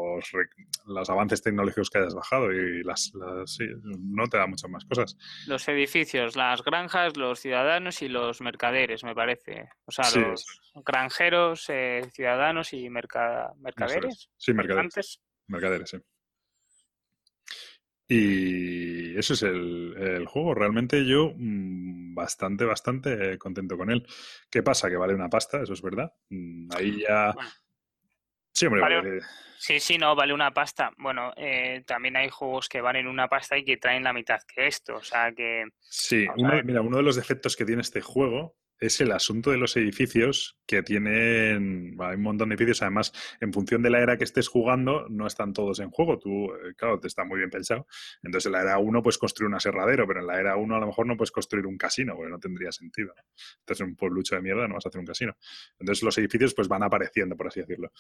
[0.86, 2.52] los avances tecnológicos que hayas bajado.
[2.52, 3.12] Y las,
[3.46, 5.18] sí, no te da muchas más cosas.
[5.48, 9.70] Los edificios, las granjas, los ciudadanos y los mercaderes, me parece.
[9.86, 10.46] O sea, los
[10.86, 14.30] granjeros, eh, ciudadanos y mercaderes.
[14.38, 15.22] Sí, mercaderes.
[15.48, 15.98] Mercaderes, sí.
[18.12, 20.56] Y eso es el, juego.
[20.56, 24.06] Realmente yo mm, bastante, bastante contento con él.
[24.50, 24.90] ¿Qué pasa?
[24.90, 26.12] Que vale una pasta, eso es verdad.
[26.30, 27.34] Mm, ahí ya...
[28.60, 29.22] Sí, hombre, vale,
[29.58, 30.92] sí, sí, no, vale una pasta.
[30.98, 34.68] Bueno, eh, también hay juegos que valen una pasta y que traen la mitad que
[34.68, 34.98] esto.
[34.98, 35.64] O sea que...
[35.80, 36.28] Sí,
[36.66, 40.58] mira, uno de los defectos que tiene este juego es el asunto de los edificios
[40.66, 43.12] que tienen, hay un montón de edificios, además,
[43.42, 46.20] en función de la era que estés jugando, no están todos en juego.
[46.20, 47.88] Tú, eh, claro, te está muy bien pensado.
[48.24, 50.80] Entonces, en la era 1 puedes construir un aserradero, pero en la era 1 a
[50.80, 53.14] lo mejor no puedes construir un casino, porque no tendría sentido.
[53.60, 55.36] Entonces, en un pueblucho de mierda no vas a hacer un casino.
[55.80, 57.92] Entonces, los edificios pues van apareciendo, por así decirlo.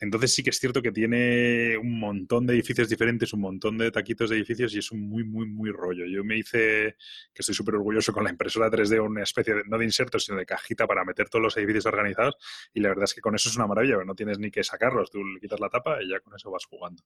[0.00, 3.90] Entonces, sí que es cierto que tiene un montón de edificios diferentes, un montón de
[3.90, 6.04] taquitos de edificios y es un muy, muy, muy rollo.
[6.06, 6.96] Yo me hice,
[7.32, 10.46] que estoy súper orgulloso con la impresora 3D, una especie de, no de insertos, de
[10.46, 12.36] cajita para meter todos los edificios organizados
[12.72, 15.10] y la verdad es que con eso es una maravilla, no tienes ni que sacarlos,
[15.10, 17.02] tú le quitas la tapa y ya con eso vas jugando.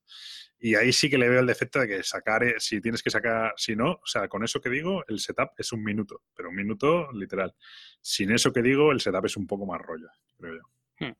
[0.59, 3.09] Y ahí sí que le veo el defecto de que sacar, eh, si tienes que
[3.09, 6.49] sacar, si no, o sea, con eso que digo, el setup es un minuto, pero
[6.49, 7.53] un minuto literal.
[8.01, 10.07] Sin eso que digo, el setup es un poco más rollo,
[10.37, 11.05] creo yo.
[11.05, 11.13] Hmm.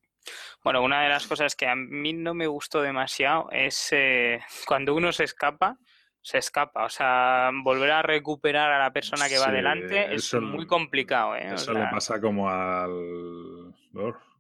[0.64, 4.96] Bueno, una de las cosas que a mí no me gustó demasiado es eh, cuando
[4.96, 5.78] uno se escapa,
[6.24, 6.86] se escapa.
[6.86, 11.36] O sea, volver a recuperar a la persona que va delante es muy complicado.
[11.36, 11.54] ¿eh?
[11.54, 13.76] Eso le pasa como al,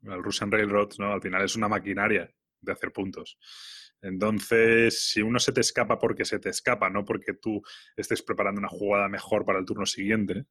[0.07, 1.13] al Russian Railroad, ¿no?
[1.13, 2.31] Al final es una maquinaria
[2.61, 3.37] de hacer puntos.
[4.01, 7.61] Entonces, si uno se te escapa porque se te escapa, no porque tú
[7.95, 10.45] estés preparando una jugada mejor para el turno siguiente,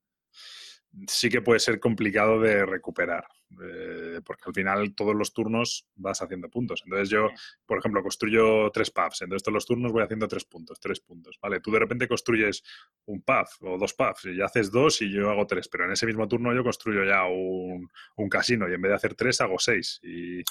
[1.06, 3.26] sí que puede ser complicado de recuperar,
[3.62, 6.82] eh, porque al final todos los turnos vas haciendo puntos.
[6.84, 7.28] Entonces yo,
[7.66, 11.38] por ejemplo, construyo tres pubs, entonces todos los turnos voy haciendo tres puntos, tres puntos,
[11.40, 11.60] ¿vale?
[11.60, 12.62] Tú de repente construyes
[13.06, 15.92] un pub o dos pubs y ya haces dos y yo hago tres, pero en
[15.92, 19.40] ese mismo turno yo construyo ya un, un casino y en vez de hacer tres
[19.40, 20.00] hago seis.
[20.02, 20.42] Y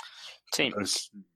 [0.54, 0.70] Sí.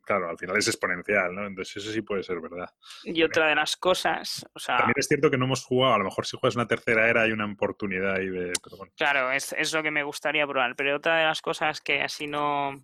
[0.02, 1.48] claro, al final es exponencial, ¿no?
[1.48, 2.70] Entonces eso sí puede ser verdad.
[3.04, 4.78] Y otra de las cosas, o sea...
[4.78, 7.22] También es cierto que no hemos jugado, a lo mejor si juegas una tercera era
[7.22, 8.52] hay una oportunidad ahí de...
[8.98, 12.28] Claro, es, es lo que me gustaría probar, pero otra de las cosas que así
[12.28, 12.84] no,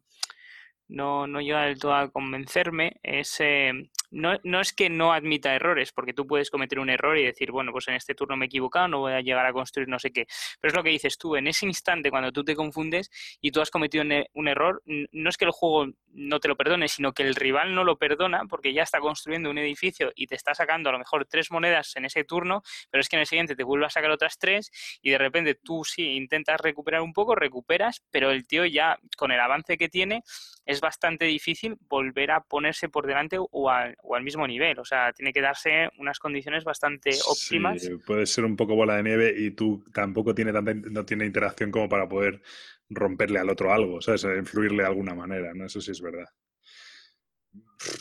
[0.87, 3.39] no, no llega del todo a convencerme es...
[3.39, 7.23] Eh, no, no, es que no admita errores, porque tú puedes cometer un error y
[7.23, 9.87] decir, bueno, pues en este turno me he equivocado, no voy a llegar a construir
[9.87, 10.27] no sé qué.
[10.59, 13.09] Pero es lo que dices tú, en ese instante cuando tú te confundes
[13.39, 14.03] y tú has cometido
[14.33, 17.73] un, error, no es que el juego no te lo perdone, sino que el rival
[17.73, 20.99] no lo perdona porque ya está construyendo un edificio y te está sacando a lo
[20.99, 23.89] mejor tres monedas en ese turno, pero es que en el siguiente te vuelve a
[23.89, 28.45] sacar otras tres y de repente tú sí intentas recuperar un poco, recuperas, pero el
[28.45, 30.23] tío ya con el avance que tiene
[30.65, 34.79] es bastante difícil volver a ponerse por delante o al, o al mismo nivel.
[34.79, 37.81] O sea, tiene que darse unas condiciones bastante óptimas.
[37.81, 41.25] Sí, puede ser un poco bola de nieve y tú tampoco tiene tanta, no tiene
[41.25, 42.41] interacción como para poder
[42.89, 44.23] romperle al otro algo, ¿sabes?
[44.23, 45.65] Influirle de alguna manera, ¿no?
[45.65, 46.27] Eso sí es verdad.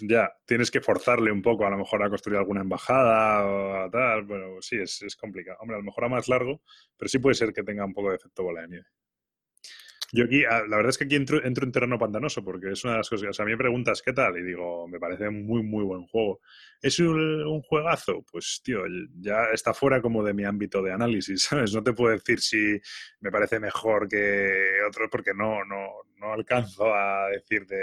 [0.03, 4.25] Ya, tienes que forzarle un poco a lo mejor a construir alguna embajada o tal.
[4.25, 5.59] Bueno, sí, es, es complicado.
[5.61, 6.63] Hombre, a lo mejor a más largo,
[6.97, 8.87] pero sí puede ser que tenga un poco de efecto bola de nieve.
[10.13, 12.95] Yo aquí, ah, la verdad es que aquí entro, en terreno pantanoso porque es una
[12.95, 13.29] de las cosas.
[13.29, 16.07] O sea, a mí me preguntas qué tal y digo, me parece muy, muy buen
[16.07, 16.41] juego.
[16.83, 18.25] ¿Es un, juegazo?
[18.31, 18.81] Pues, tío,
[19.21, 21.73] ya está fuera como de mi ámbito de análisis, ¿sabes?
[21.75, 22.81] No te puedo decir si
[23.21, 27.81] me parece mejor que otro porque no, no, no alcanzo a decir de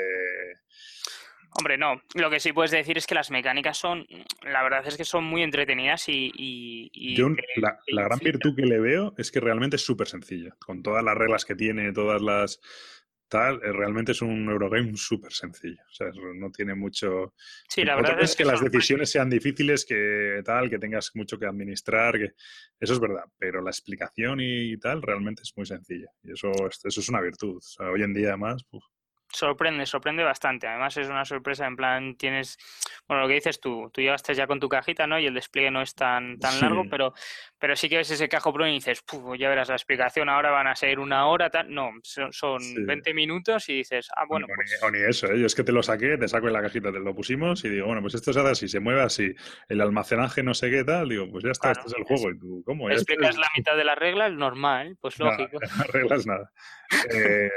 [1.53, 2.01] Hombre, no.
[2.15, 4.05] Lo que sí puedes decir es que las mecánicas son,
[4.43, 7.15] la verdad es que son muy entretenidas y...
[7.15, 10.55] Yo, la, gran virtud que le veo es que realmente es súper sencillo.
[10.59, 12.59] Con todas las reglas que tiene, todas las...
[13.29, 15.81] Tal, eh, realmente es un Eurogame súper sencillo.
[15.89, 17.33] O sea, no tiene mucho...
[17.67, 21.45] Sí, la verdad es que, las decisiones sean difíciles, que tal, que tengas mucho que
[21.45, 22.31] administrar, que
[22.79, 23.25] eso es verdad.
[23.37, 26.07] Pero la explicación y tal realmente es muy sencilla.
[26.23, 27.57] Y eso, eso es una virtud.
[27.57, 28.65] O sea, hoy en día además...
[29.37, 30.65] Sorprende, sorprende bastante.
[30.65, 32.57] Además es una sorpresa, en plan, tienes,
[33.07, 35.19] bueno, lo que dices tú, tú llegaste ya con tu cajita, ¿no?
[35.19, 37.13] Y el despliegue no es tan, tan largo, pero,
[37.59, 39.03] pero sí que ves ese cajo pro y dices,
[39.37, 41.71] ya verás la explicación, ahora van a ser una hora, tal.
[41.71, 44.47] No, son, 20 minutos y dices, ah, bueno.
[44.47, 44.79] pues...
[44.81, 45.39] o, ni, eso, ¿eh?
[45.39, 47.69] yo es que te lo saqué, te saco en la cajita, te lo pusimos y
[47.69, 49.35] digo, bueno, pues esto se hace así, se mueve así,
[49.69, 52.31] el almacenaje no sé qué tal, digo, pues ya está, este es el juego.
[52.31, 52.89] Y tú, ¿cómo?
[52.89, 55.59] Explicas la mitad de las reglas, normal, pues lógico.
[55.77, 56.51] No, reglas nada.
[57.13, 57.49] Eh,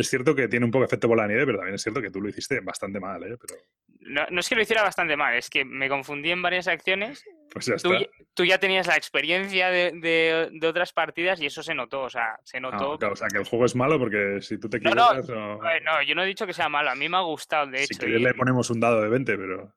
[0.00, 2.00] es cierto que tiene un poco de efecto bola de nieve, pero también es cierto
[2.00, 3.36] que tú lo hiciste bastante mal, ¿eh?
[3.40, 3.60] Pero...
[4.00, 7.24] No, no, es que lo hiciera bastante mal, es que me confundí en varias acciones.
[7.52, 7.92] Pues ya tú,
[8.34, 12.38] tú, ya tenías la experiencia de, de, otras partidas y eso se notó, o sea,
[12.44, 12.92] se ah, notó.
[12.92, 15.28] o sea, que el juego es malo porque si tú te equivocas...
[15.28, 17.66] No, no, no, yo no he dicho que sea malo, a mí me ha gustado,
[17.66, 18.00] de hecho.
[18.00, 19.74] Si le ponemos un dado de 20, pero...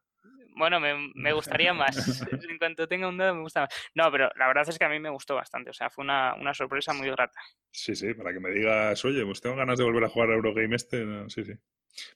[0.56, 1.96] Bueno, me, me gustaría más.
[2.50, 3.70] en cuanto tenga un dado, me gusta más.
[3.96, 5.70] No, pero la verdad es que a mí me gustó bastante.
[5.70, 7.40] O sea, fue una, una sorpresa muy grata.
[7.72, 10.34] Sí, sí, para que me digas, oye, pues tengo ganas de volver a jugar a
[10.34, 11.06] Eurogame este.
[11.30, 11.54] sí, sí.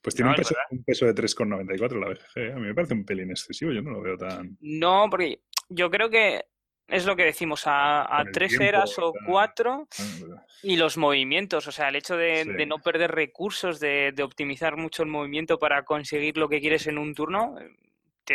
[0.01, 2.37] Pues tiene un, peso, un, peso, de 3,94 la BGG.
[2.37, 2.51] ¿eh?
[2.51, 4.57] A mí me parece un pelín excesivo, yo no lo veo tan.
[4.59, 6.45] No, porque yo creo que
[6.87, 11.71] es lo que decimos, a, a tres eras o cuatro ah, y los movimientos, o
[11.71, 15.83] sea, el hecho de, de no perder recursos, de, de, optimizar mucho el movimiento para
[15.83, 17.57] conseguir lo que quieres en un turno,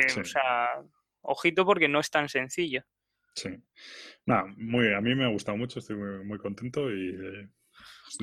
[0.00, 0.82] o sea,
[1.22, 2.84] ojito porque no es tan sencillo.
[3.34, 3.50] Sí.
[4.26, 7.10] Nada, muy, a mí me ha gustado mucho, estoy muy, contento y...
[7.10, 7.48] Eh,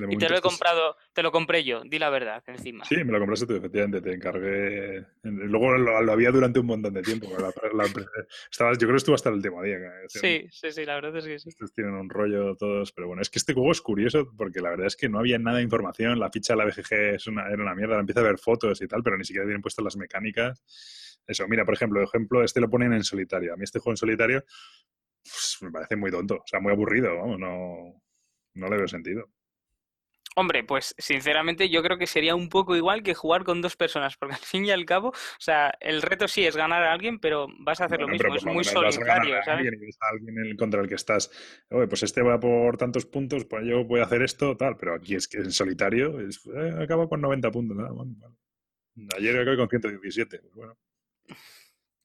[0.10, 2.86] y te lo he comprado, te lo compré yo, di la verdad, encima.
[2.86, 5.06] Sí, me lo compraste tú, efectivamente, te encargué.
[5.24, 7.28] Luego lo, había durante un montón de tiempo.
[8.52, 9.80] estabas, yo creo que estuvo hasta el último día.
[10.08, 11.50] Sí, sí, sí, la verdad es que sí.
[11.50, 14.70] Estos tienen un rollo todos, pero bueno, es que este juego es curioso porque la
[14.70, 16.20] verdad es que no había nada de información.
[16.20, 18.88] La ficha de la BGG es una, era una mierda, empieza a ver fotos y
[18.88, 21.20] tal, pero ni siquiera tienen puesto las mecánicas.
[21.28, 23.54] Eso, mira, por ejemplo, ejemplo, este lo ponen en solitario.
[23.54, 24.44] A mí este juego en solitario
[25.24, 28.02] pues, me parece muy tonto, o sea, muy aburrido, vamos, no,
[28.56, 29.30] no le veo sentido.
[30.36, 34.16] Hombre, pues sinceramente yo creo que sería un poco igual que jugar con dos personas,
[34.18, 37.20] porque al fin y al cabo, o sea, el reto sí es ganar a alguien,
[37.20, 39.68] pero vas a hacer lo mismo, es muy solitario, ¿sabes?
[40.12, 41.32] Alguien, contra el que estás,
[41.70, 44.96] oye, pues este va por tantos puntos, pues yo voy a hacer esto, tal, pero
[44.96, 48.16] aquí es que en solitario es, eh, acaba con 90 puntos, nada, bueno,
[49.18, 50.78] Ayer acabé con 117, pues bueno.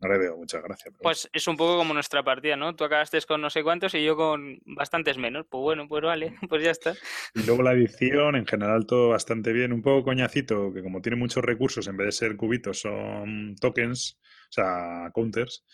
[0.01, 0.93] No le veo mucha gracia.
[1.01, 2.75] Pues es un poco como nuestra partida, ¿no?
[2.75, 5.47] Tú acabaste con no sé cuántos y yo con bastantes menos.
[5.49, 6.95] Pues bueno, pues vale, pues ya está.
[7.35, 9.73] Y luego la edición, en general todo bastante bien.
[9.73, 14.19] Un poco coñacito, que como tiene muchos recursos, en vez de ser cubitos, son tokens,
[14.51, 15.65] o sea, counters.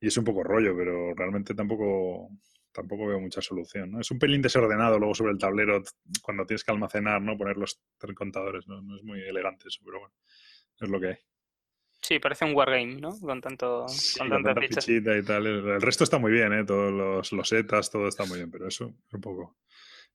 [0.00, 2.28] Y es un poco rollo, pero realmente tampoco
[2.74, 3.92] tampoco veo mucha solución.
[3.92, 4.00] ¿no?
[4.00, 5.82] Es un pelín desordenado luego sobre el tablero
[6.22, 7.38] cuando tienes que almacenar, ¿no?
[7.38, 7.80] Poner los
[8.14, 8.82] contadores, ¿no?
[8.82, 10.14] No es muy elegante eso, pero bueno,
[10.80, 11.16] es lo que hay.
[12.04, 13.18] Sí, parece un wargame, ¿no?
[13.18, 13.86] Con tanto
[14.18, 15.46] con, tanta fichita y tal.
[15.46, 16.62] El, resto está muy bien, ¿eh?
[16.62, 19.56] Todos los, los setas, todo está muy bien, pero eso es un poco...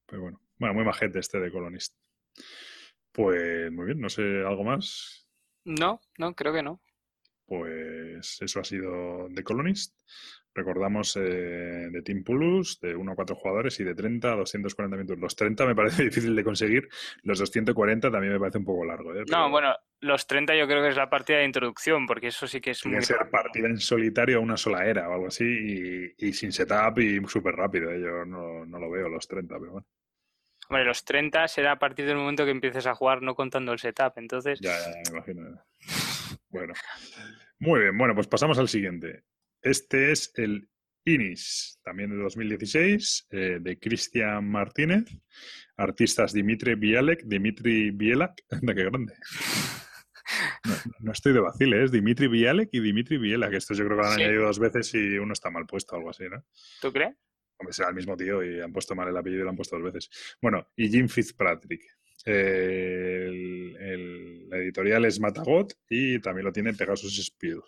[0.06, 1.96] Pero bueno, bueno, muy majete este de Colonist.
[3.12, 5.28] Pues muy bien, no sé, ¿algo más?
[5.66, 6.80] No, no, creo que no.
[7.48, 7.74] Pues
[8.20, 9.96] eso ha sido The Colonist.
[10.54, 11.20] Recordamos eh,
[11.92, 15.20] de Team Pulus, de 1 a 4 jugadores y de 30 a 240 minutos.
[15.20, 16.90] Los 30 me parece difícil de conseguir,
[17.24, 19.14] los 240 también me parece un poco largo.
[19.16, 19.24] ¿eh?
[19.30, 22.60] No, bueno, los 30 yo creo que es la partida de introducción, porque eso sí
[22.60, 23.06] que es Tiene muy.
[23.06, 27.22] ser partida en solitario a una sola era o algo así y, sin setup y
[27.28, 27.92] súper rápido.
[27.92, 28.02] ¿eh?
[28.02, 29.88] Yo no, no lo veo los 30, pero bueno.
[30.70, 33.80] Hombre, los 30 será a partir del momento que empieces a jugar, no contando el
[33.80, 34.60] setup, entonces...
[34.62, 35.64] Ya, ya, me imagino.
[36.50, 36.74] Bueno,
[37.60, 39.24] muy bien, bueno, pues pasamos al siguiente.
[39.62, 40.70] Este es el
[41.06, 45.06] Inis, también de 2016, eh, de Cristian Martínez.
[45.78, 49.14] Artistas Dimitri Bialek, Dimitri Bielak, anda qué grande.
[51.00, 51.86] No, estoy de vacile, ¿eh?
[51.86, 53.54] es Dimitri Bialek y Dimitri Bielak.
[53.54, 56.12] Esto yo creo que lo han añadido dos veces y uno está mal puesto, algo
[56.12, 56.46] así, ¿no?
[56.82, 57.16] ¿Tú crees?
[57.58, 59.78] Hombre, será el mismo tío y han puesto mal el apellido y lo han puesto
[59.78, 60.10] dos veces.
[60.42, 61.82] Bueno, y Jim Fitzpatrick.
[62.26, 67.60] El, el, la editorial es Matagot y también lo tiene Pegasus Speed.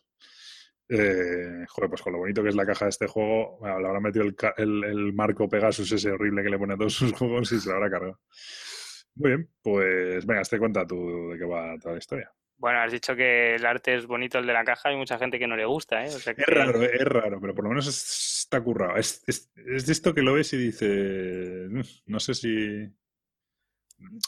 [0.93, 4.01] Eh, joder, pues con lo bonito que es la caja de este juego, le habrá
[4.01, 7.59] metido el, el, marco Pegasus ese horrible que le pone a todos sus juegos y
[7.61, 8.19] se lo habrá cargado.
[9.15, 12.31] Muy bien, pues venga, te cuenta tú de qué va toda la historia.
[12.57, 15.39] Bueno, has dicho que el arte es bonito el de la caja, hay mucha gente
[15.39, 16.09] que no le gusta, ¿eh?
[16.09, 18.97] Es raro, es raro, pero por lo menos está currado.
[18.97, 21.71] Es, es, es, de esto que lo ves y dices,
[22.05, 22.87] no sé si...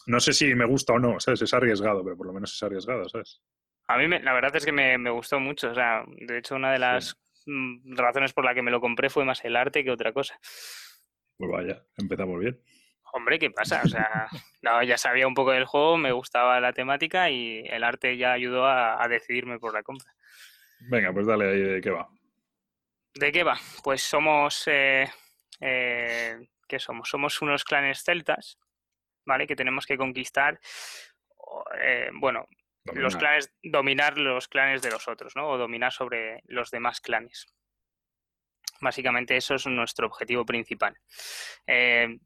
[0.06, 1.42] No sé si me gusta o no, ¿sabes?
[1.42, 3.42] Es arriesgado, pero por lo menos es arriesgado, ¿sabes?
[3.88, 5.72] A mí la verdad es que me, gustó mucho.
[5.72, 9.10] O sea, de hecho, una de las mm, razones por la que me lo compré
[9.10, 10.40] fue más el arte que otra cosa.
[11.38, 12.60] Pues vaya, empezamos bien.
[13.16, 13.82] Hombre, ¿qué pasa?
[13.84, 14.28] O sea,
[14.62, 18.34] no, ya sabía un poco del juego, me gustaba la temática y el arte ya
[18.34, 20.12] ayudó a, decidirme por la compra.
[20.90, 22.10] Venga, pues dale ahí de qué va.
[23.14, 23.58] ¿De qué va?
[23.84, 24.64] Pues somos.
[24.68, 25.08] Eh,
[25.60, 27.08] eh, ¿Qué somos?
[27.08, 28.58] Somos unos clanes celtas,
[29.26, 29.48] ¿vale?
[29.48, 30.60] Que tenemos que conquistar.
[31.82, 32.48] Eh, bueno,
[32.86, 35.48] los clanes, dominar los clanes de los otros, ¿no?
[35.50, 37.54] O dominar sobre los demás clanes.
[38.82, 40.98] Básicamente eso es nuestro objetivo principal.
[41.66, 42.18] Eh,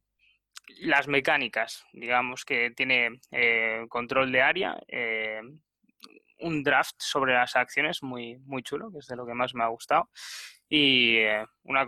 [0.79, 5.41] las mecánicas, digamos que tiene eh, control de área, eh,
[6.39, 9.63] un draft sobre las acciones muy, muy chulo, que es de lo que más me
[9.63, 10.09] ha gustado.
[10.67, 11.19] Y
[11.63, 11.87] una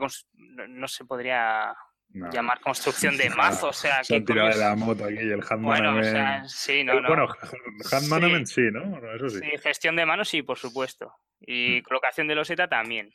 [0.67, 1.75] no se podría
[2.13, 4.03] llamar construcción de mazo, o sea...
[4.03, 6.99] Se han tirado de la moto aquí y el hand bueno, O sea, sí, no,
[6.99, 7.07] no.
[7.07, 7.27] Bueno,
[7.91, 8.97] hand management sí, ¿no?
[9.15, 9.39] Eso sí.
[9.39, 9.57] sí.
[9.61, 11.13] gestión de manos sí, por supuesto.
[11.39, 11.83] Y hmm.
[11.83, 13.13] colocación de loseta también.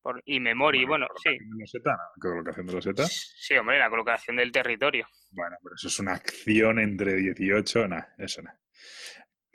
[0.00, 1.30] Por, y memoria, bueno, sí.
[1.30, 3.04] De loseta, ¿Colocación de loseta?
[3.06, 5.08] Sí, hombre, la colocación del territorio.
[5.30, 8.50] Bueno, pero eso es una acción entre 18, nada, eso no.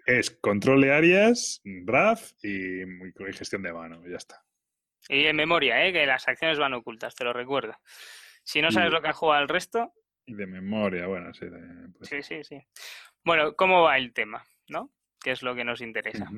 [0.06, 4.44] Es control de áreas, RAF y, y gestión de mano, ya está.
[5.08, 5.94] Y en memoria, ¿eh?
[5.94, 7.76] que las acciones van ocultas, te lo recuerdo.
[8.44, 9.94] Si no sabes lo que ha jugado el resto.
[10.26, 11.46] Y de memoria, bueno, sí.
[11.98, 12.60] Pues sí, sí, sí.
[13.24, 14.44] Bueno, ¿cómo va el tema?
[14.68, 14.92] ¿No?
[15.20, 16.30] ¿Qué es lo que nos interesa?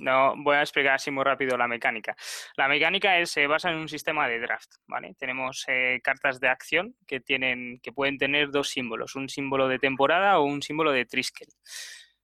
[0.00, 2.16] No, voy a explicar así muy rápido la mecánica.
[2.56, 5.14] La mecánica es, se basa en un sistema de draft, ¿vale?
[5.18, 9.78] Tenemos eh, cartas de acción que tienen, que pueden tener dos símbolos, un símbolo de
[9.78, 11.48] temporada o un símbolo de Triskel.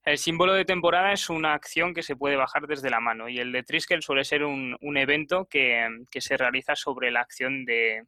[0.07, 3.41] El símbolo de temporada es una acción que se puede bajar desde la mano y
[3.41, 5.85] el de Triskel suele ser un, evento que,
[6.21, 8.05] se realiza sobre la acción de,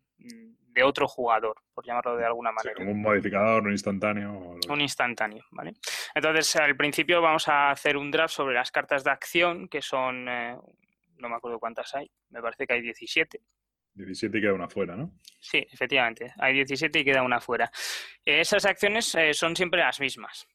[0.85, 2.77] otro jugador, por llamarlo de alguna manera.
[2.77, 4.57] como un modificador, un instantáneo.
[4.69, 5.73] Un instantáneo, ¿vale?
[6.15, 10.29] Entonces, al principio vamos a hacer un draft sobre las cartas de acción, que son,
[10.29, 10.57] eh,
[11.17, 13.41] no me acuerdo cuántas hay, me parece que hay 17.
[13.95, 15.11] 17 y queda una fuera, ¿no?
[15.41, 17.69] Sí, efectivamente, hay 17 y queda una fuera.
[18.25, 20.47] Esas acciones eh, son siempre las mismas.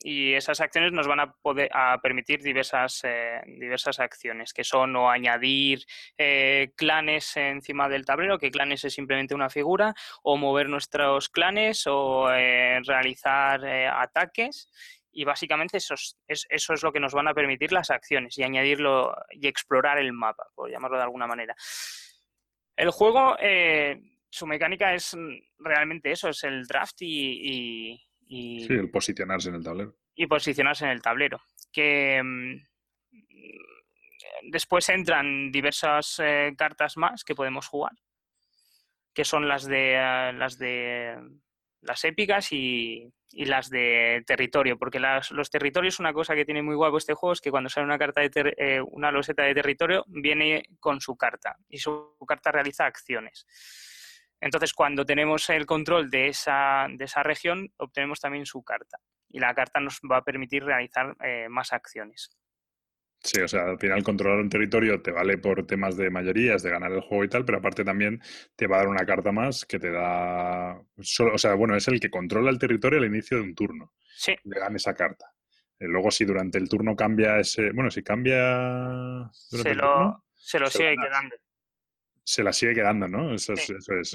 [0.00, 4.96] Y esas acciones nos van a poder a permitir diversas, eh, diversas acciones, que son
[4.96, 5.84] o añadir
[6.16, 11.86] eh, clanes encima del tablero, que clanes es simplemente una figura, o mover nuestros clanes,
[11.86, 14.70] o eh, realizar ataques.
[15.12, 18.44] Y básicamente eso es, eso es lo que nos van a permitir las acciones y
[18.44, 21.54] añadirlo y explorar el mapa, por llamarlo de alguna manera.
[22.76, 23.36] El juego,
[24.30, 25.16] su mecánica es
[25.58, 29.96] realmente eso, es el draft y, sí, el posicionarse en el tablero.
[30.14, 31.40] Y posicionarse en el tablero.
[31.72, 32.56] Que mm,
[34.50, 37.92] después entran diversas eh, cartas más que podemos jugar,
[39.14, 41.16] que son las de eh, las de
[41.80, 46.96] las épicas y, las de territorio, porque los territorios, una cosa que tiene muy guapo
[46.96, 50.64] este juego es que cuando sale una carta de eh, una loseta de territorio, viene
[50.80, 53.46] con su carta y su carta realiza acciones.
[54.40, 58.98] Entonces, cuando tenemos el control de esa, de esa región, obtenemos también su carta.
[59.28, 62.30] Y la carta nos va a permitir realizar eh, más acciones.
[63.20, 66.70] Sí, o sea, al final controlar un territorio te vale por temas de mayorías, de
[66.70, 68.22] ganar el juego y tal, pero aparte también
[68.54, 70.78] te va a dar una carta más que te da...
[70.78, 73.92] o sea, bueno, es el que controla el territorio al inicio de un turno.
[74.16, 74.36] Sí.
[74.44, 75.34] Le dan esa carta.
[75.80, 77.72] Eh, luego, si durante el turno cambia ese...
[77.72, 79.28] Bueno, si cambia...
[79.32, 81.34] Se lo, se lo sigue quedando
[82.28, 83.34] se la sigue quedando, ¿no?
[83.34, 83.72] Eso es,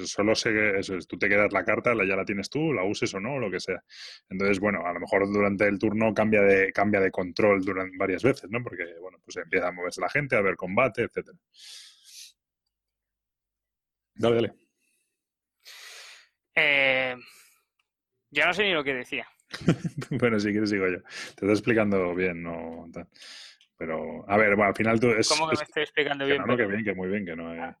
[0.08, 3.12] Solo se, eso es, tú te quedas la carta, ya la tienes tú, la uses
[3.12, 3.82] o no, o lo que sea.
[4.28, 8.22] Entonces, bueno, a lo mejor durante el turno cambia de, cambia de control durante varias
[8.22, 8.62] veces, ¿no?
[8.62, 11.36] Porque, bueno, pues empieza a moverse la gente, a ver combate, etcétera.
[14.14, 14.54] Dale, dale.
[16.54, 17.16] Eh,
[18.30, 19.26] ya no sé ni lo que decía.
[20.10, 21.02] bueno, si quieres sigo yo.
[21.02, 22.88] Te estoy explicando bien, no...
[23.76, 25.10] Pero, a ver, bueno, al final tú...
[25.10, 26.42] Es, ¿Cómo que me estoy explicando bien?
[26.42, 27.52] Que no, que bien, que muy bien, que no...
[27.52, 27.74] Eh.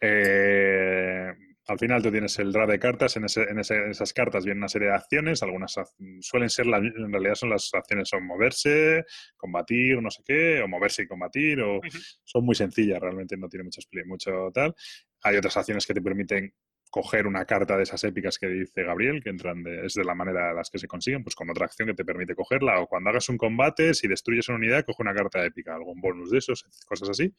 [0.00, 1.32] Eh,
[1.68, 4.94] al final tú tienes el draft de cartas, en, esas cartas vienen una serie de
[4.94, 5.78] acciones, algunas
[6.20, 9.04] suelen ser, en realidad son las acciones, son moverse,
[9.36, 11.80] combatir, no sé qué, o moverse y combatir, o
[12.24, 14.74] son muy sencillas, realmente no tiene mucho, mucho tal.
[15.22, 16.54] Hay otras acciones que te permiten
[16.90, 20.14] coger una carta de esas épicas que dice Gabriel, que entran de, es de la
[20.14, 22.86] manera de las que se consiguen, pues con otra acción que te permite cogerla, o
[22.86, 26.38] cuando hagas un combate, si destruyes una unidad, coge una carta épica, algún bonus de
[26.38, 27.34] esos, cosas así.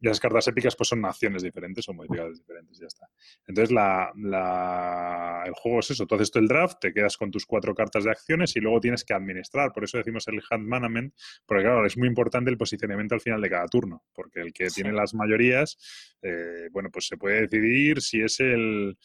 [0.00, 3.06] Y las cartas épicas pues son acciones diferentes o modificadas diferentes, ya está.
[3.46, 7.74] Entonces la, el juego es eso, tú haces el draft, te quedas con tus cuatro
[7.74, 9.72] cartas de acciones y luego tienes que administrar.
[9.72, 11.14] Por eso decimos el hand management,
[11.46, 14.68] porque claro, es muy importante el posicionamiento al final de cada turno, porque el que
[14.68, 15.76] tiene las mayorías,
[16.22, 18.96] eh, bueno, pues se puede decidir si es el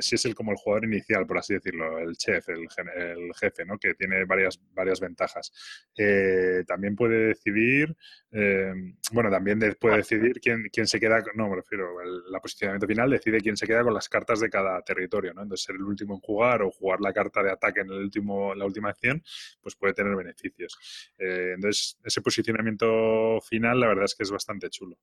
[0.00, 3.64] si es el como el jugador inicial, por así decirlo, el chef, el, el jefe,
[3.64, 3.78] ¿no?
[3.78, 5.52] Que tiene varias, varias ventajas.
[5.96, 7.94] Eh, también puede decidir,
[8.32, 8.72] eh,
[9.12, 10.40] bueno, también puede decidir
[10.70, 14.08] quién, se queda, no me refiero, el posicionamiento final decide quién se queda con las
[14.08, 15.42] cartas de cada territorio, ¿no?
[15.42, 18.54] Entonces, ser el último en jugar o jugar la carta de ataque en el último,
[18.54, 19.22] la última acción,
[19.60, 20.78] pues puede tener beneficios.
[21.18, 24.98] Eh, entonces, ese posicionamiento final, la verdad es que es bastante chulo.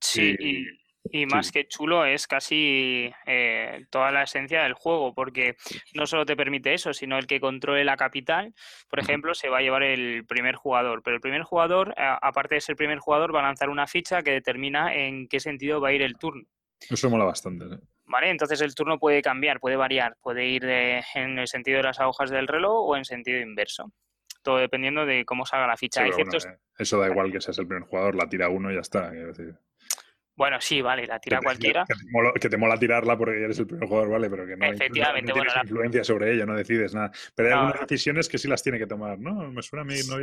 [0.00, 0.87] Sí, y...
[1.26, 5.56] más que chulo es casi eh, toda la esencia del juego, porque
[5.94, 8.54] no solo te permite eso, sino el que controle la capital,
[8.88, 11.02] por ejemplo, se va a llevar el primer jugador.
[11.02, 14.22] Pero el primer jugador, aparte de ser el primer jugador, va a lanzar una ficha
[14.22, 16.44] que determina en qué sentido va a ir el turno.
[16.90, 17.66] Eso mola bastante.
[18.06, 18.30] ¿Vale?
[18.30, 22.30] Entonces el turno puede cambiar, puede variar, puede ir en el sentido de las agujas
[22.30, 23.92] del reloj o en sentido inverso.
[24.42, 26.06] Todo dependiendo de cómo salga la ficha.
[26.06, 26.10] Eh,
[26.78, 29.10] eso da igual que seas el primer jugador, la tira uno y ya está.
[29.10, 29.54] Decir.
[30.38, 31.84] Bueno, sí, vale, la tira cualquiera.
[32.40, 35.52] Que te, mola, tirarla porque eres el primer jugador, vale, pero que no, Efectivamente, tienes
[35.64, 37.10] influencia sobre ella, no decides nada.
[37.34, 39.50] Pero hay algunas decisiones que sí las tiene que tomar, ¿no?
[39.50, 40.16] Me suena a mí, ¿no?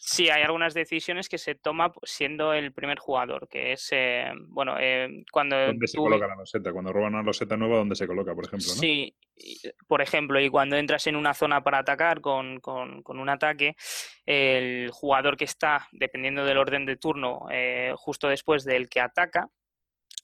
[0.00, 4.74] Sí, hay algunas decisiones que se toma siendo el primer jugador, que es, eh, bueno,
[4.80, 5.56] eh, cuando...
[5.56, 6.72] ¿Dónde se coloca la loseta?
[6.72, 8.66] Cuando roban una loseta nueva, ¿dónde se coloca, por ejemplo?
[8.66, 8.74] ¿no?
[8.74, 9.14] Sí,
[9.86, 13.76] por ejemplo, y cuando entras en una zona para atacar con, con, con un ataque,
[14.26, 19.48] el jugador que está, dependiendo del orden de turno, eh, justo después del que ataca,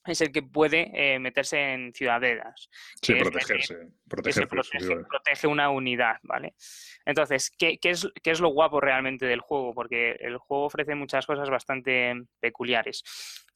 [0.07, 2.69] es el que puede eh, meterse en ciudadelas.
[3.01, 3.75] Sí, protegerse.
[4.07, 6.55] proteger protege, una unidad, ¿vale?
[7.05, 9.73] Entonces, ¿qué, es, ¿qué, es, lo guapo realmente del juego?
[9.73, 13.03] Porque el juego ofrece muchas cosas bastante peculiares.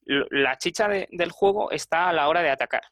[0.06, 2.84] La chicha del juego está a la hora de atacar.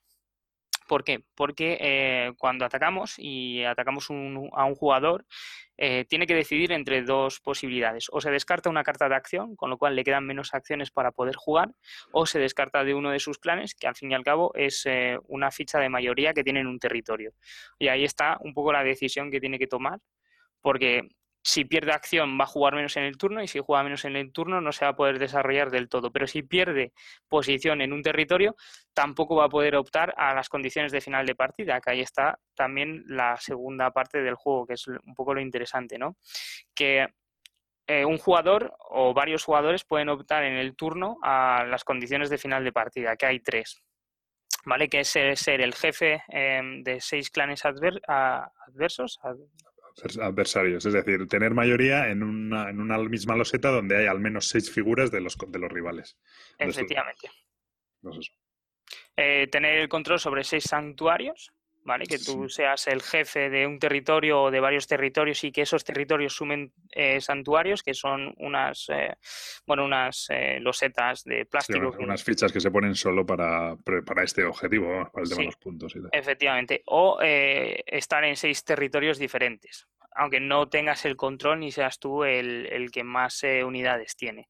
[0.89, 1.23] ¿Por qué?
[1.35, 5.23] Porque eh, cuando atacamos y atacamos a un jugador,
[5.77, 8.07] eh, tiene que decidir entre dos posibilidades.
[8.11, 11.11] O se descarta una carta de acción, con lo cual le quedan menos acciones para
[11.11, 11.69] poder jugar,
[12.11, 14.83] o se descarta de uno de sus planes, que al fin y al cabo es
[14.87, 17.33] eh, una ficha de mayoría que tiene en un territorio.
[17.77, 19.99] Y ahí está un poco la decisión que tiene que tomar,
[20.59, 21.07] porque
[21.41, 24.15] si pierde acción va a jugar menos en el turno y si juega menos en
[24.15, 26.11] el turno no se va a poder desarrollar del todo.
[26.11, 26.93] Pero si pierde
[27.27, 28.55] posición en un territorio,
[28.93, 32.39] tampoco va a poder optar a las condiciones de final de partida, que ahí está
[32.55, 36.17] también la segunda parte del juego, que es un poco lo interesante, ¿no?
[36.75, 37.07] Que
[37.87, 42.37] eh, un jugador o varios jugadores pueden optar en el turno a las condiciones de
[42.37, 43.81] final de partida, que hay tres.
[44.65, 44.89] ¿Vale?
[44.89, 49.19] Que es ser el jefe em, de seis clanes adversos,
[50.19, 54.47] adversarios, es decir, tener mayoría en una, en una misma loseta donde hay al menos
[54.47, 56.17] seis figuras de los, de los rivales.
[56.57, 57.29] Efectivamente.
[59.15, 61.51] Eh, tener el control sobre seis santuarios,
[61.83, 62.05] ¿vale?
[62.05, 65.83] Que tú seas el jefe de un territorio o de varios territorios y que esos
[65.83, 69.17] territorios sumen eh, santuarios, que son unas, eh,
[69.65, 70.29] bueno, unas
[70.61, 71.93] losetas de plástico.
[71.99, 73.75] unas fichas que se ponen solo para,
[74.05, 75.93] para este objetivo, para el tema de los puntos.
[75.95, 76.81] Y Efectivamente.
[76.85, 82.89] O estar en seis territorios diferentes, aunque no tengas el control ni seas tú el,
[82.91, 84.49] que más unidades tiene.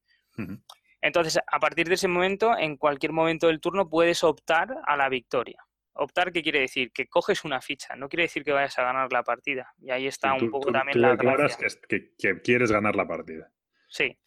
[1.00, 5.08] Entonces, a partir de ese momento, en cualquier momento del turno, puedes optar a la
[5.08, 5.64] victoria.
[5.92, 6.92] Optar, ¿qué quiere decir?
[6.92, 9.72] Que coges una ficha, no quiere decir que vayas a ganar la partida.
[9.80, 11.68] Y ahí está un poco también la gracia.
[11.88, 13.50] Que, que, quieres ganar la partida.
[13.88, 14.18] Sí.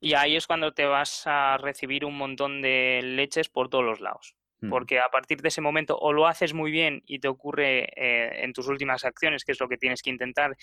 [0.00, 4.00] Y ahí es cuando te vas a recibir un montón de leches por todos los
[4.00, 4.36] lados.
[4.60, 4.70] Hmm.
[4.70, 8.44] Porque a partir de ese momento o lo haces muy bien y te ocurre eh,
[8.44, 10.56] en tus últimas acciones, que es lo que tienes que intentar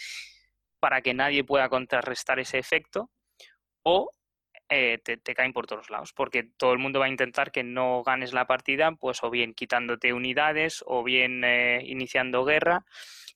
[0.79, 3.09] para que nadie pueda contrarrestar ese efecto,
[3.83, 4.11] o
[4.69, 8.03] eh, te, caen por todos lados, porque todo el mundo va a intentar que no
[8.03, 12.85] ganes la partida, pues o bien quitándote unidades o bien eh, iniciando guerra,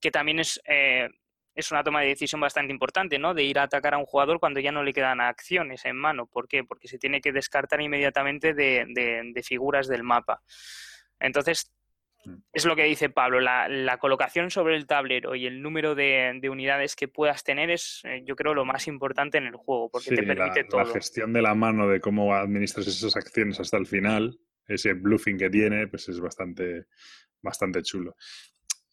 [0.01, 1.07] que también es, eh,
[1.53, 3.33] es una toma de decisión bastante importante, ¿no?
[3.33, 6.25] De ir a atacar a un jugador cuando ya no le quedan acciones en mano.
[6.25, 6.63] ¿Por qué?
[6.63, 8.85] Porque se tiene que descartar inmediatamente de,
[9.33, 10.41] de figuras del mapa.
[11.19, 11.71] Entonces,
[12.25, 12.35] Mm.
[12.53, 16.95] Es lo que dice Pablo, la, colocación sobre el tablero y el número de, unidades
[16.95, 20.23] que puedas tener es, eh, yo creo, lo más importante en el juego, porque te
[20.23, 20.83] permite todo.
[20.83, 25.37] La gestión de la mano de cómo administras esas acciones hasta el final, ese bluffing
[25.37, 26.85] que tiene, pues es bastante,
[27.41, 28.15] bastante chulo.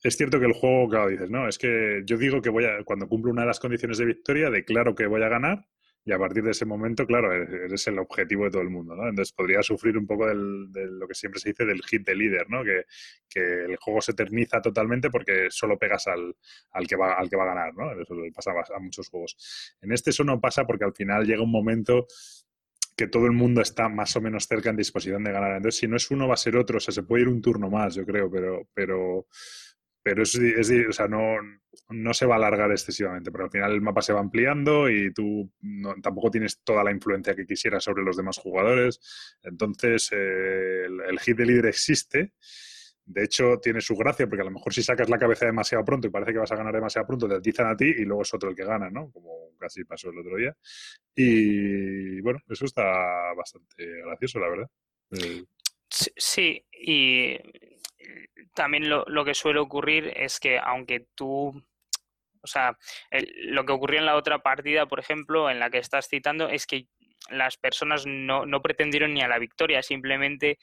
[0.03, 2.85] Es cierto que el juego, claro, dices, no, es que yo digo que voy a,
[2.85, 5.67] cuando cumplo una de las condiciones de victoria, declaro que voy a ganar
[6.05, 8.97] y a partir de ese momento, claro, e-, eres el objetivo de todo el mundo,
[8.97, 9.09] ¿no?
[9.09, 12.15] Entonces podría sufrir un poco del, de lo que siempre se dice del hit de
[12.15, 12.65] líder, ¿no?
[12.65, 12.85] Que,
[13.29, 16.35] que, el juego se eterniza totalmente porque solo pegas al,
[16.73, 17.93] al, que, va, al que va a ganar, ¿no?
[17.93, 19.77] Eso pasa a muchos juegos.
[19.83, 22.07] En este eso no pasa porque al final llega un momento
[22.97, 25.57] que todo el mundo está más o menos cerca en disposición de ganar.
[25.57, 26.79] Entonces, si no es uno, va a ser otro.
[26.79, 29.27] O sea, se puede ir un turno más, yo creo, pero, pero
[30.03, 31.37] pero es, es, o sea, no,
[31.91, 35.13] no, se va a alargar excesivamente, pero al final el mapa se va ampliando y
[35.13, 35.51] tú
[36.03, 39.01] tampoco tienes toda la influencia que quisieras sobre los demás jugadores.
[39.43, 42.33] Entonces, eh, el, hit de líder existe.
[43.05, 46.07] De hecho, tiene su gracia, porque a lo mejor si sacas la cabeza demasiado pronto
[46.07, 48.35] y parece que vas a ganar demasiado pronto, te atizan a ti y luego es
[48.35, 49.11] otro el que gana, ¿no?
[49.11, 50.55] Como casi pasó el otro día.
[51.15, 54.71] Y bueno, eso está bastante gracioso, la verdad.
[55.91, 57.39] Sí, y
[58.55, 61.63] también lo, lo, que suele ocurrir es que aunque tú,
[62.41, 62.77] o sea,
[63.45, 66.67] lo que ocurrió en la otra partida, por ejemplo, en la que estás citando, es
[66.67, 66.87] que
[67.31, 70.59] las personas no, no pretendieron ni a la victoria, simplemente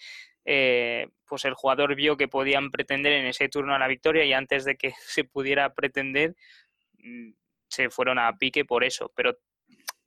[0.45, 4.33] eh, pues el jugador vio que podían pretender en ese turno a la victoria y
[4.33, 6.35] antes de que se pudiera pretender
[6.99, 7.31] mm,
[7.67, 9.37] se fueron a pique por eso, pero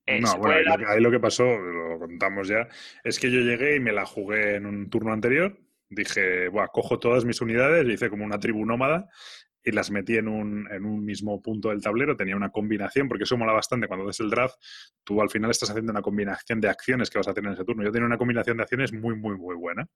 [0.07, 2.67] eh, no, bueno, ahí lo que pasó, lo contamos ya,
[3.05, 5.59] es que yo llegué y me la jugué en un turno anterior,
[5.89, 9.09] dije, Buah, cojo todas mis unidades, hice como una tribu nómada
[9.69, 12.17] y las metí en un, en un mismo punto del tablero.
[12.17, 13.87] Tenía una combinación, porque eso mola bastante.
[13.87, 14.57] Cuando haces el draft,
[15.05, 17.65] tú al final estás haciendo una combinación de acciones que vas a tener en ese
[17.65, 17.85] turno.
[17.85, 19.87] Yo tenía una combinación de acciones muy, muy, muy buena.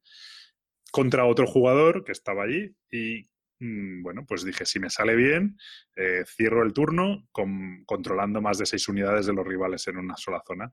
[0.91, 3.27] Contra otro jugador que estaba allí y
[3.59, 5.57] mm, bueno, pues dije, si me sale bien,
[5.95, 10.15] eh, cierro el turno con, controlando más de seis unidades de los rivales en una
[10.17, 10.71] sola zona.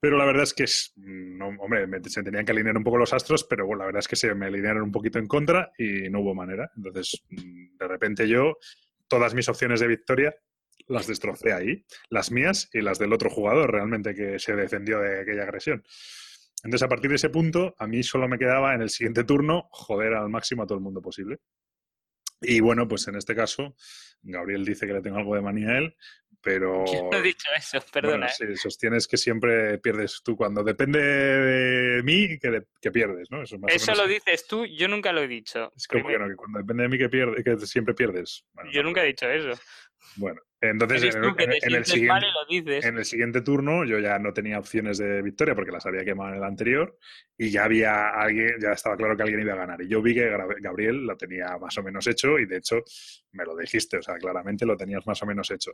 [0.00, 2.98] Pero la verdad es que, es, mm, no, hombre, se tenían que alinear un poco
[2.98, 5.72] los astros, pero bueno, la verdad es que se me alinearon un poquito en contra
[5.78, 6.70] y no hubo manera.
[6.76, 8.58] Entonces, mm, de repente yo,
[9.08, 10.34] todas mis opciones de victoria
[10.88, 15.22] las destrocé ahí, las mías y las del otro jugador realmente que se defendió de
[15.22, 15.82] aquella agresión.
[16.62, 19.68] Entonces, a partir de ese punto, a mí solo me quedaba en el siguiente turno
[19.70, 21.38] joder al máximo a todo el mundo posible.
[22.48, 23.74] Y bueno, pues en este caso,
[24.22, 25.96] Gabriel dice que le tengo algo de manía a él,
[26.40, 26.84] pero...
[26.92, 28.28] Yo no he dicho eso, perdona.
[28.38, 28.56] Bueno, ¿eh?
[28.56, 30.36] sostienes que siempre pierdes tú.
[30.36, 33.42] Cuando depende de mí, que, que pierdes, ¿no?
[33.42, 35.72] Eso, lo dices tú, yo nunca lo he dicho.
[35.76, 38.44] Es que, no, que cuando depende de mí que, pierde, que siempre pierdes.
[38.72, 39.60] yo nunca he dicho eso.
[40.16, 41.24] Bueno, entonces en
[41.74, 46.36] el, siguiente, turno yo ya no tenía opciones de victoria porque las había quemado en
[46.36, 46.96] el anterior
[47.36, 49.82] y ya había alguien, ya estaba claro que alguien iba a ganar.
[49.82, 50.30] Y yo vi que
[50.60, 52.82] Gabriel lo tenía más o menos hecho y de hecho
[53.32, 55.72] me lo dijiste, o sea, claramente lo tenías más o menos hecho.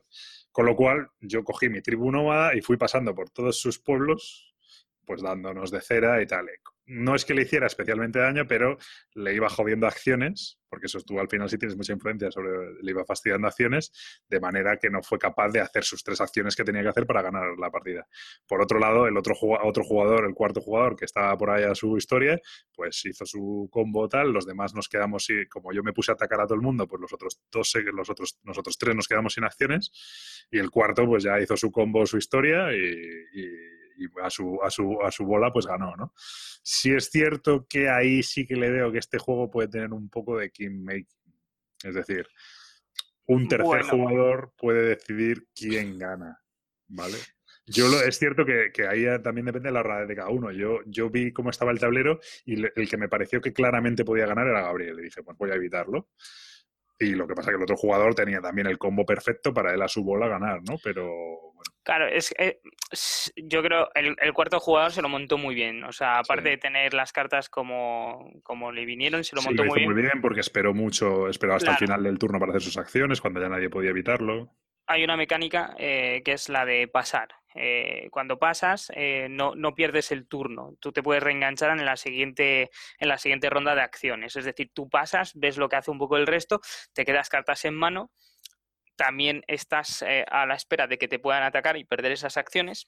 [0.50, 4.52] Con lo cual yo cogí mi tribu nómada y fui pasando por todos sus pueblos
[5.04, 6.48] pues dándonos de cera y tal.
[6.84, 8.76] No es que le hiciera especialmente daño, pero
[9.14, 12.90] le iba jodiendo acciones, porque eso tú al final sí tienes mucha influencia sobre, le
[12.90, 13.92] iba fastidiando acciones,
[14.28, 17.06] de manera que no fue capaz de hacer sus tres acciones que tenía que hacer
[17.06, 18.08] para ganar la partida.
[18.48, 21.74] Por otro lado, el otro, otro jugador, el cuarto jugador que estaba por ahí a
[21.74, 22.40] su historia,
[22.74, 26.14] pues hizo su combo tal, los demás nos quedamos, y como yo me puse a
[26.14, 29.34] atacar a todo el mundo, pues los otros dos, los otros, nosotros tres nos quedamos
[29.34, 29.92] sin acciones,
[30.50, 33.81] y el cuarto pues ya hizo su combo, su historia, y
[34.22, 36.12] a su, a su, a su bola pues ganó, ¿no?
[36.16, 40.08] Sí es cierto que ahí sí que le veo que este juego puede tener un
[40.08, 41.06] poco de king making.
[41.82, 42.26] Es decir,
[43.26, 46.40] un tercer jugador puede decidir quién gana,
[46.88, 47.18] ¿vale?
[47.66, 50.50] Yo lo, es cierto que, ahí también depende de la rara de cada uno.
[50.50, 54.26] Yo, yo vi cómo estaba el tablero y el que me pareció que claramente podía
[54.26, 54.96] ganar era Gabriel.
[54.96, 56.10] Le dije, pues voy a evitarlo.
[56.98, 59.72] Y lo que pasa es que el otro jugador tenía también el combo perfecto para
[59.74, 60.76] él a su bola ganar, ¿no?
[60.82, 61.51] Pero
[61.84, 62.60] Claro, es, eh,
[63.36, 65.82] yo creo el, el cuarto jugador se lo montó muy bien.
[65.84, 69.80] O sea, aparte de tener las cartas como, como le vinieron, se lo montó muy,
[69.80, 69.92] bien.
[69.92, 70.20] muy bien.
[70.20, 73.48] porque esperó mucho, esperó hasta el final del turno para hacer sus acciones, cuando ya
[73.48, 74.50] nadie podía evitarlo.
[74.86, 77.28] Hay una mecánica eh, que es la de pasar.
[77.54, 78.90] Eh, cuando pasas,
[79.28, 80.74] no, no, pierdes el turno.
[80.80, 84.36] Tú te puedes reenganchar en la, siguiente, en la siguiente ronda de acciones.
[84.36, 86.60] Es decir, tú pasas, ves lo que hace un poco el resto,
[86.94, 88.10] te quedas cartas en mano
[89.02, 92.86] también estás eh, a la espera de que te puedan atacar y perder esas acciones,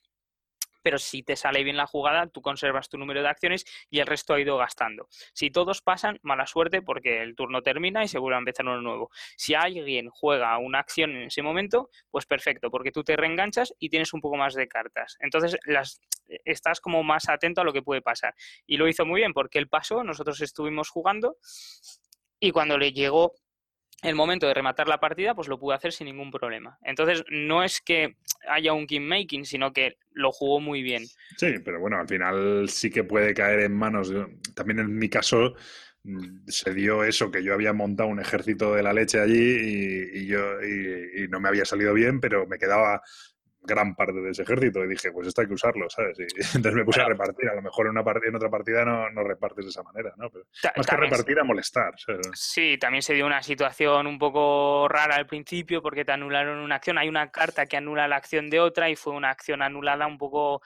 [0.81, 4.07] pero si te sale bien la jugada, tú conservas tu número de acciones y el
[4.07, 5.09] resto ha ido gastando.
[5.33, 8.79] Si todos pasan, mala suerte porque el turno termina y se vuelve a empezar uno
[8.79, 9.09] nuevo.
[9.35, 13.89] Si alguien juega una acción en ese momento, pues perfecto, porque tú te reenganchas y
[13.89, 15.17] tienes un poco más de cartas.
[15.19, 15.99] Entonces las,
[16.45, 18.35] estás como más atento a lo que puede pasar.
[18.65, 21.35] Y lo hizo muy bien porque él pasó, nosotros estuvimos jugando
[22.39, 23.33] y cuando le llegó
[24.05, 26.77] el momento de rematar la partida, pues lo pude hacer sin ningún problema.
[26.83, 28.15] Entonces, no es que
[28.49, 31.05] haya un game making, sino que lo jugó muy bien.
[31.37, 34.13] Sí, pero bueno, al final sí que puede caer en manos.
[34.55, 35.55] También en mi caso
[36.03, 40.25] mm, se dio eso, que yo había montado un ejército de la leche allí y,
[40.27, 43.01] yo y no me había salido bien, pero me quedaba
[43.65, 46.17] gran parte de ese ejército y dije, pues esto hay que usarlo, ¿sabes?
[46.19, 46.23] Y,
[46.57, 47.49] entonces me puse a repartir.
[47.49, 50.13] A lo mejor en, una partida, en otra partida no, no repartes de esa manera,
[50.17, 50.29] ¿no?
[50.29, 51.93] Pero más que repartir, a molestar.
[52.33, 56.75] Sí, también se dio una situación un poco rara al principio porque te anularon una
[56.75, 56.97] acción.
[56.97, 60.17] Hay una carta que anula la acción de otra y fue una acción anulada un
[60.17, 60.61] poco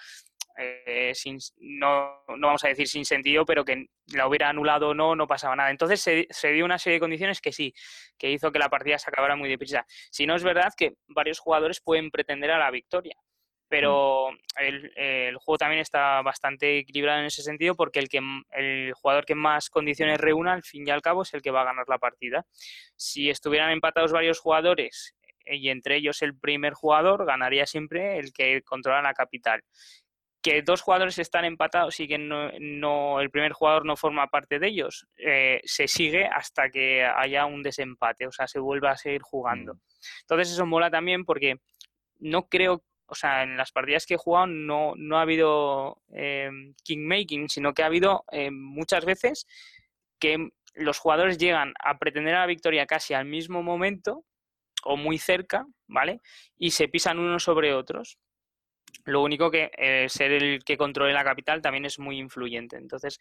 [0.62, 4.94] eh, sin, no, no, vamos a decir sin sentido, pero que la hubiera anulado o
[4.94, 5.72] no, no pasaba nada.
[5.72, 7.74] Entonces se, dio una serie de condiciones que sí,
[8.18, 9.86] que hizo que la partida se acabara muy deprisa.
[10.12, 13.16] Si no es verdad que varios jugadores pueden pretender a la victoria,
[13.70, 18.20] pero el, el, juego también está bastante equilibrado en ese sentido porque el, que,
[18.52, 21.62] el jugador que más condiciones reúna, al fin y al cabo, es el que va
[21.62, 22.46] a ganar la partida.
[22.98, 25.16] Si estuvieran empatados varios jugadores
[25.46, 29.64] y entre ellos el primer jugador, ganaría siempre el que controla la capital
[30.42, 34.68] que dos jugadores están empatados y que no, el primer jugador no forma parte de
[34.68, 39.22] ellos, eh, se sigue hasta que haya un desempate, o sea, se vuelve a seguir
[39.22, 39.74] jugando.
[39.74, 39.80] Mm.
[40.22, 41.58] Entonces eso mola también porque
[42.20, 46.50] no creo, o sea, en las partidas que he jugado no, no ha habido eh,
[46.84, 49.46] kingmaking, sino que ha habido eh, muchas veces
[50.20, 54.24] que los jugadores llegan a pretender a la victoria casi al mismo momento
[54.84, 56.22] o muy cerca, ¿vale?
[56.58, 58.18] Y se pisan unos sobre otros.
[59.06, 62.78] Lo único que eh, ser el que controle la capital también es muy influyente.
[62.78, 63.20] Entonces,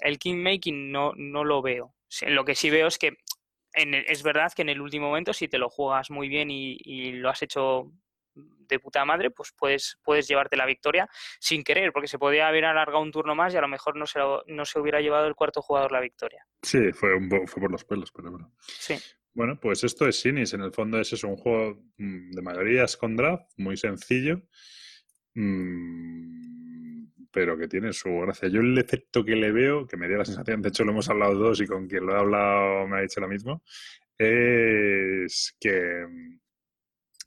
[0.00, 1.94] el kingmaking no, no lo veo.
[2.26, 3.16] Lo que sí veo es que
[3.74, 7.28] es verdad que en el último momento, si te lo juegas muy bien y, lo
[7.28, 7.92] has hecho
[8.34, 11.08] de puta madre, pues puedes, puedes llevarte la victoria
[11.40, 14.06] sin querer, porque se podía haber alargado un turno más y a lo mejor no
[14.06, 16.46] se, no se hubiera llevado el cuarto jugador la victoria.
[16.62, 18.52] Sí, fue, un, fue por los pelos, pero bueno.
[18.60, 18.96] Sí.
[19.32, 20.52] Bueno, pues esto es Sinis.
[20.54, 24.42] En el fondo es un juego mm, de mayorías con draft, muy sencillo.
[25.38, 28.48] Mm, pero que tiene su gracia.
[28.48, 31.08] Yo el efecto que le veo, que me dio la sensación, de hecho lo hemos
[31.08, 33.62] hablado dos y con quien lo he hablado me ha dicho lo mismo,
[34.18, 36.06] es que,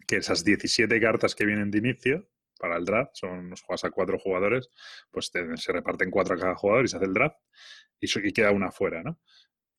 [0.06, 2.28] que esas 17 cartas que vienen de inicio
[2.60, 4.70] para el draft, son los juegas a cuatro jugadores,
[5.10, 7.38] pues se reparten cuatro a cada jugador y se hace el draft
[8.00, 9.22] y, y queda una fuera, ¿no?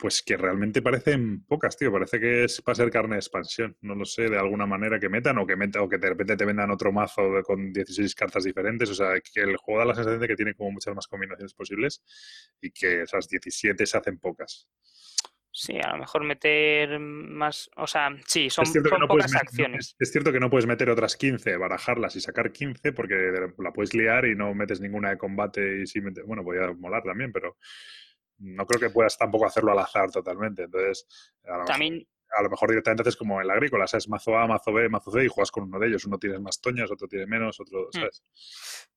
[0.02, 1.92] Pues que realmente parecen pocas, tío.
[1.92, 3.76] Parece que es para ser carne de expansión.
[3.82, 6.36] No lo sé, de alguna manera que metan o que metan, o que de repente
[6.36, 8.90] te vendan otro mazo con 16 cartas diferentes.
[8.90, 11.54] O sea, que el juego da la sensación de que tiene como muchas más combinaciones
[11.54, 12.02] posibles
[12.60, 14.68] y que esas 17 se hacen pocas.
[15.52, 18.64] Sí, a lo mejor meter más, o sea, sí, son,
[19.06, 19.94] pocas acciones.
[20.00, 23.14] Es, cierto que no puedes meter otras 15, barajarlas y sacar 15 porque
[23.58, 27.04] la puedes liar y no metes ninguna de combate y si metes, bueno, podría molar
[27.04, 27.56] también, pero
[28.42, 30.64] no creo que puedas tampoco hacerlo al azar totalmente.
[30.64, 31.06] Entonces,
[31.66, 32.06] también,
[32.36, 34.08] a lo mejor directamente haces como en la agrícola, ¿sabes?
[34.08, 36.04] Mazo A, mazo B, mazo C y juegas con uno de ellos.
[36.04, 37.98] Uno tiene más toñas, otro tiene menos, otro, hmm.
[37.98, 38.22] ¿sabes?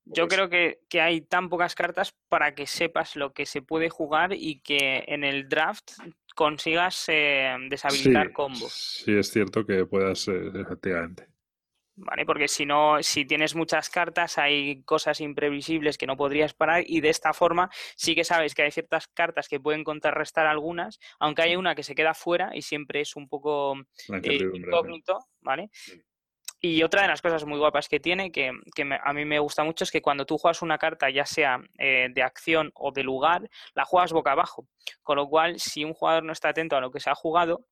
[0.05, 4.33] Yo creo que, hay tan pocas cartas para que sepas lo que se puede jugar
[4.33, 5.91] y que en el draft
[6.35, 9.01] consigas eh, deshabilitar combos.
[9.03, 11.34] Sí, es cierto que puedas, eh, efectivamente.
[11.95, 12.25] ¿Vale?
[12.25, 17.01] Porque si no, si tienes muchas cartas, hay cosas imprevisibles que no podrías parar y
[17.01, 21.43] de esta forma sí que sabes que hay ciertas cartas que pueden contrarrestar algunas, aunque
[21.43, 23.75] hay una que se queda fuera y siempre es un poco
[24.09, 25.69] eh, incógnito, ¿vale?
[26.59, 28.51] Y otra de las cosas muy guapas que tiene, que,
[29.03, 32.07] a mí me gusta mucho, es que cuando tú juegas una carta, ya sea eh,
[32.11, 34.67] de acción o de lugar, la juegas boca abajo.
[35.03, 37.67] Con lo cual, si un jugador no está atento a lo que se ha jugado,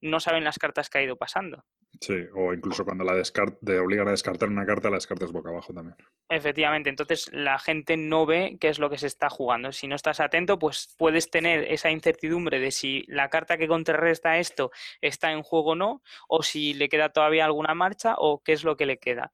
[0.00, 1.64] no saben las cartas que ha ido pasando.
[2.00, 3.20] Sí, o incluso cuando la
[3.64, 5.96] te obligan a descartar una carta, la descartas boca abajo también.
[6.28, 9.72] Efectivamente, entonces la gente no ve qué es lo que se está jugando.
[9.72, 14.38] Si no estás atento, pues puedes tener esa incertidumbre de si la carta que contrarresta
[14.38, 14.70] esto
[15.00, 18.62] está en juego o no, o si le queda todavía alguna marcha o qué es
[18.62, 19.32] lo que le queda.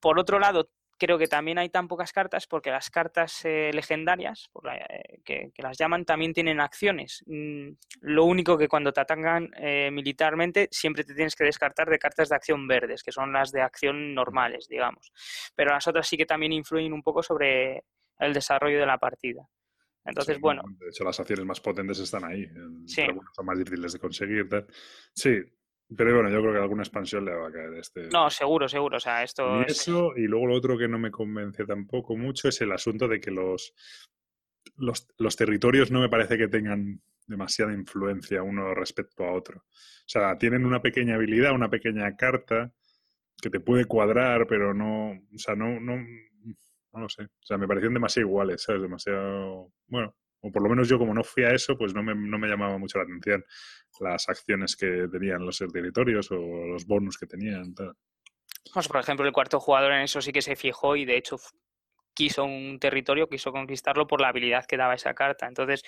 [0.00, 0.68] Por otro lado,
[0.98, 5.78] creo que también hay tan pocas cartas porque las cartas eh, legendarias, eh, que, las
[5.78, 7.22] llaman, también tienen acciones.
[7.26, 11.98] Mm, lo único que cuando te atacan eh, militarmente siempre te tienes que descartar de
[11.98, 15.12] cartas de acción verdes, que son las de acción normales, digamos.
[15.54, 17.84] Pero las otras sí que también influyen un poco sobre
[18.18, 19.48] el desarrollo de la partida.
[20.04, 20.62] Entonces, bueno.
[20.78, 22.46] De hecho, las acciones más potentes están ahí.
[22.86, 23.06] Sí.
[23.32, 24.48] son más difíciles de conseguir.
[25.14, 25.40] Sí,
[25.96, 28.08] pero bueno, yo creo que alguna expansión le va a caer este.
[28.08, 28.96] No, seguro, seguro.
[28.96, 29.60] O sea, esto.
[29.60, 33.06] Y eso, y luego lo otro que no me convence tampoco mucho es el asunto
[33.06, 33.74] de que los,
[34.76, 39.58] los, territorios no me parece que tengan demasiada influencia uno respecto a otro.
[39.58, 42.72] O sea, tienen una pequeña habilidad, una pequeña carta
[43.40, 45.10] que te puede cuadrar, pero no.
[45.12, 47.24] O sea, no, no, no lo sé.
[47.24, 48.80] O sea, me parecían demasiado iguales, ¿sabes?
[48.80, 49.70] Demasiado.
[49.86, 52.38] Bueno, o por lo menos yo como no fui a eso, pues no me, no
[52.38, 53.44] me llamaba mucho la atención
[54.00, 57.74] las acciones que tenían los territorios o los bonus que tenían.
[58.72, 61.38] Pues, por ejemplo, el cuarto jugador en eso sí que se fijó y de hecho
[62.14, 65.46] quiso un territorio, quiso conquistarlo por la habilidad que daba esa carta.
[65.46, 65.82] Entonces,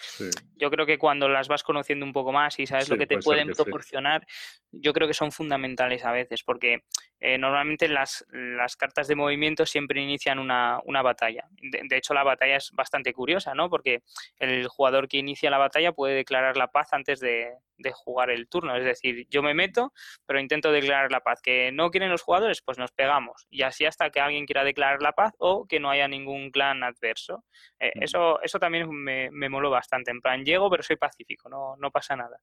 [0.57, 3.19] yo creo que cuando las vas conociendo un poco más y sabes lo que te
[3.19, 4.27] pueden proporcionar,
[4.73, 6.83] yo creo que son fundamentales a veces, porque
[7.20, 11.49] eh, normalmente las, las, cartas de movimiento siempre inician una, una batalla.
[11.51, 13.70] De, hecho, la batalla es bastante curiosa, ¿no?
[13.70, 14.03] Porque
[14.39, 18.48] el jugador que inicia la batalla puede declarar la paz antes de, de jugar el
[18.48, 18.77] turno.
[18.77, 19.93] Es decir, yo me meto,
[20.27, 21.40] pero intento declarar la paz.
[21.43, 23.47] Que no quieren los jugadores, pues nos pegamos.
[23.51, 26.82] Y así hasta que alguien quiera declarar la paz o que no haya ningún clan
[26.82, 27.44] adverso.
[27.78, 30.11] Eh, eso, eso también me, me moló bastante.
[30.11, 32.39] En plan, llego, pero soy pacífico, no, no pasa nada.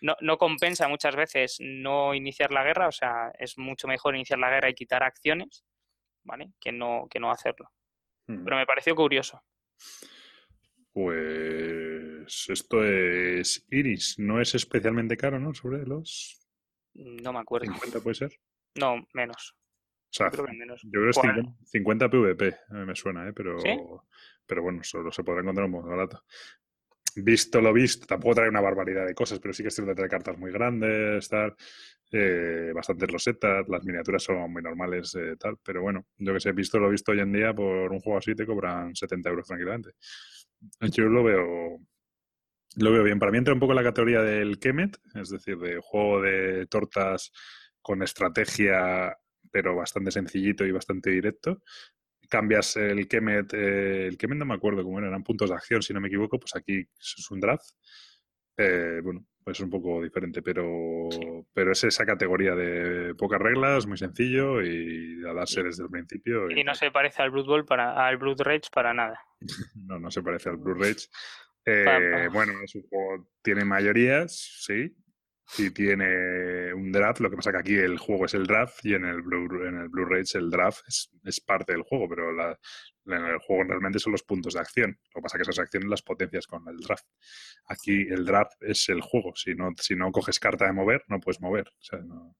[0.00, 4.38] No, no compensa muchas veces no iniciar la guerra, o sea, es mucho mejor iniciar
[4.38, 5.64] la guerra y quitar acciones,
[6.24, 6.52] ¿vale?
[6.60, 7.70] Que no, que no hacerlo.
[8.26, 9.42] Pero me pareció curioso.
[10.92, 11.89] Pues
[12.48, 15.54] esto es Iris, no es especialmente caro, ¿no?
[15.54, 16.40] Sobre los...
[16.94, 17.72] No me acuerdo.
[17.72, 18.32] ¿50 puede ser?
[18.76, 19.56] No, menos.
[20.10, 20.82] O sea, yo creo que, menos.
[20.82, 23.32] yo creo que es 50, PVP, me suena, ¿eh?
[23.32, 23.56] Pero,
[24.44, 26.24] pero bueno, solo se podrá encontrar un poco barato.
[27.16, 29.96] Visto lo visto, tampoco trae una barbaridad de cosas, pero sí que es cierto que
[29.96, 31.54] trae cartas muy grandes, tal,
[32.12, 36.52] eh, bastantes rosetas, las miniaturas son muy normales, eh, tal, pero bueno, yo que sé,
[36.52, 39.90] visto lo visto hoy en día, por un juego así te cobran 70 euros tranquilamente.
[40.80, 41.78] Yo lo veo,
[42.76, 43.18] lo veo bien.
[43.18, 46.66] Para mí entra un poco en la categoría del Kemet, es decir, de juego de
[46.66, 47.32] tortas
[47.82, 49.16] con estrategia,
[49.50, 51.62] pero bastante sencillito y bastante directo.
[52.28, 55.92] Cambias el Kemet, eh, el Kemet no me acuerdo cómo eran puntos de acción, si
[55.92, 57.70] no me equivoco, pues aquí es un draft.
[58.56, 61.08] Eh, bueno, pues es un poco diferente, pero,
[61.52, 66.50] pero es esa categoría de pocas reglas, muy sencillo y a darse desde el principio.
[66.50, 69.18] Y, no se parece al Blood Bowl para, al Blood Rage para nada.
[69.74, 71.08] no, no se parece al Blood Rage.
[71.64, 74.94] Eh, bueno, es un juego, tiene mayorías, sí,
[75.58, 77.20] y tiene un draft.
[77.20, 79.76] Lo que pasa que aquí el juego es el draft y en el Blue, en
[79.78, 82.58] el Blue Rage el draft es, es parte del juego, pero la,
[83.06, 84.98] en el juego realmente son los puntos de acción.
[85.14, 87.06] Lo que pasa es que esas acciones las potencias con el draft.
[87.66, 89.34] Aquí el draft es el juego.
[89.34, 91.70] Si no, si no coges carta de mover, no puedes mover.
[92.04, 92.34] no,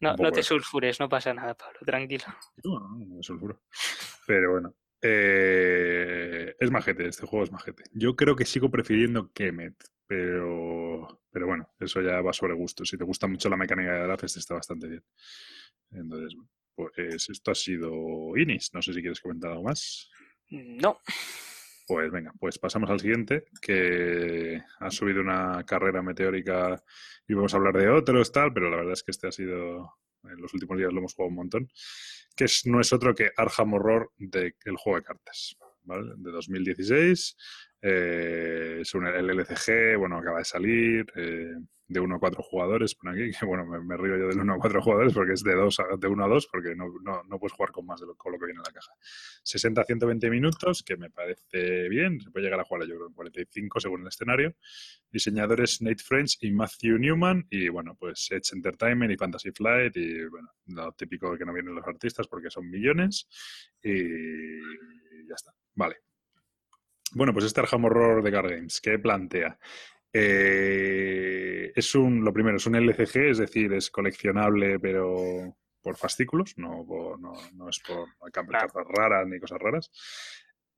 [0.00, 2.24] no, te sulfures, no pasa nada, Pablo, tranquilo.
[2.62, 3.62] No, no, no me sulfuro.
[4.26, 4.74] Pero bueno.
[5.06, 7.84] Eh, es majete, este juego es majete.
[7.92, 9.74] Yo creo que sigo prefiriendo Kemet,
[10.06, 12.86] pero, pero bueno, eso ya va sobre gusto.
[12.86, 15.04] Si te gusta mucho la mecánica de draft, este está bastante bien.
[15.90, 16.38] Entonces,
[16.74, 18.70] pues esto ha sido Inis.
[18.72, 20.10] No sé si quieres comentar algo más.
[20.48, 20.98] No.
[21.86, 26.82] Pues venga, pues pasamos al siguiente, que ha subido una carrera meteórica
[27.28, 29.98] y vamos a hablar de otros, tal, pero la verdad es que este ha sido,
[30.30, 31.68] en los últimos días lo hemos jugado un montón,
[32.36, 36.12] que es, no es otro que Arkham Horror del juego de cartas, ¿vale?
[36.16, 37.36] De 2016,
[37.82, 41.54] eh, es un LCG, bueno, acaba de salir, eh,
[41.86, 44.58] de 1 a 4 jugadores, por aquí, que bueno, me, río yo del 1 a
[44.58, 47.72] 4 jugadores porque es de, dos de 1 a 2, porque no, no, puedes jugar
[47.72, 48.92] con más de lo, con lo que viene en la caja.
[49.42, 53.08] 60 a 120 minutos, que me parece bien, se puede llegar a jugar yo creo
[53.08, 54.54] en 45 según el escenario.
[55.10, 60.24] Diseñadores Nate French y Matthew Newman, y bueno, pues Edge Entertainment y Fantasy Flight, y
[60.26, 63.28] bueno, lo típico que no vienen los artistas porque son millones,
[63.82, 64.58] y
[65.28, 65.52] ya está.
[65.74, 65.96] Vale.
[67.12, 69.56] Bueno, pues este Arkham Horror de Card Games, ¿qué plantea?
[70.16, 76.56] Eh, es un, lo primero, es un LCG, es decir, es coleccionable, pero por fascículos,
[76.56, 76.86] no,
[77.18, 79.90] no, es por cartas raras ni cosas raras.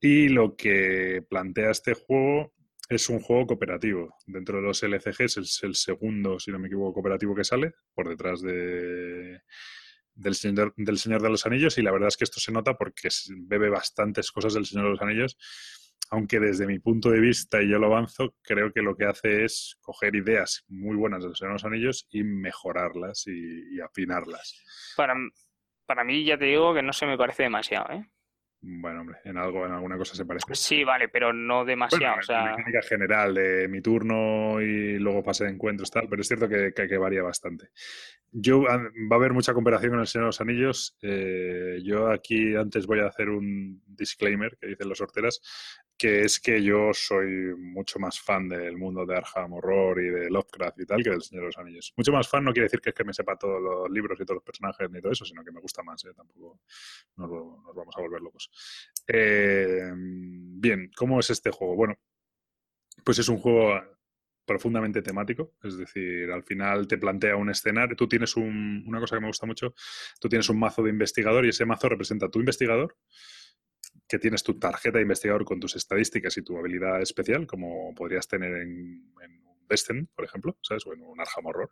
[0.01, 2.55] Y lo que plantea este juego
[2.89, 4.15] es un juego cooperativo.
[4.27, 8.09] Dentro de los LCGs es el segundo, si no me equivoco, cooperativo que sale, por
[8.09, 9.43] detrás de,
[10.15, 11.77] del, señor, del Señor de los Anillos.
[11.77, 14.91] Y la verdad es que esto se nota porque bebe bastantes cosas del Señor de
[14.93, 15.37] los Anillos
[16.11, 19.45] aunque desde mi punto de vista, y yo lo avanzo, creo que lo que hace
[19.45, 24.63] es coger ideas muy buenas de los Señor Anillos y mejorarlas y, afinarlas.
[24.97, 25.15] Para,
[25.87, 28.07] para mí, ya te digo que no se me parece demasiado, ¿eh?
[28.69, 30.53] Bueno, hombre, en algo, en alguna cosa se parece.
[30.57, 32.17] Sí, vale, pero no demasiado.
[32.19, 32.47] o sea...
[32.47, 36.49] La mecánica general de mi turno y luego pase de encuentros, tal, pero es cierto
[36.49, 37.69] que, que, varía bastante.
[38.33, 40.99] Yo va a haber mucha comparación con el Señor de los Anillos.
[41.01, 45.41] Eh, yo aquí antes voy a hacer un disclaimer que dicen los sorteras
[45.97, 50.31] que es que yo soy mucho más fan del mundo de Arkham Horror y de
[50.31, 51.95] Lovecraft y tal que del Señor de los Anillos.
[51.97, 54.25] Mucho más fan no quiere decir que es que me sepa todos los libros y
[54.25, 56.13] todos los personajes ni todo eso, sino que me gusta más, ¿eh?
[56.15, 56.61] tampoco
[57.17, 57.31] nos,
[57.75, 58.51] vamos a volver locos.
[59.09, 61.77] Eh, bien, ¿cómo es este juego?
[61.77, 61.99] Bueno,
[63.05, 63.81] pues es un juego
[64.45, 69.17] profundamente temático, es decir, al final te plantea un escenario, tú tienes un, una cosa
[69.17, 69.75] que me gusta mucho,
[70.21, 72.97] tú tienes un mazo de investigador y ese mazo representa a tu investigador,
[74.09, 78.29] que tienes tu tarjeta de investigador con tus estadísticas y tu habilidad especial, como podrías
[78.29, 80.87] tener en, un Destiny, por ejemplo, ¿sabes?
[80.87, 81.71] O en un Arkham Horror.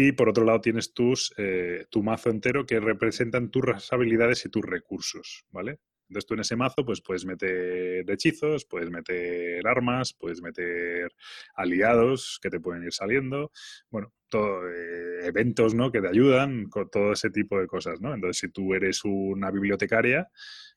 [0.00, 4.48] Y por otro lado tienes tus, eh, tu mazo entero que representan tus habilidades y
[4.48, 5.80] tus recursos, ¿vale?
[6.08, 11.10] Entonces tú en ese mazo pues puedes meter hechizos, puedes meter armas, puedes meter
[11.56, 13.50] aliados que te pueden ir saliendo,
[13.90, 15.90] bueno, eh, eventos, ¿no?
[15.90, 18.14] Que te ayudan, con todo ese tipo de cosas, ¿no?
[18.14, 20.30] Entonces si tú eres una bibliotecaria,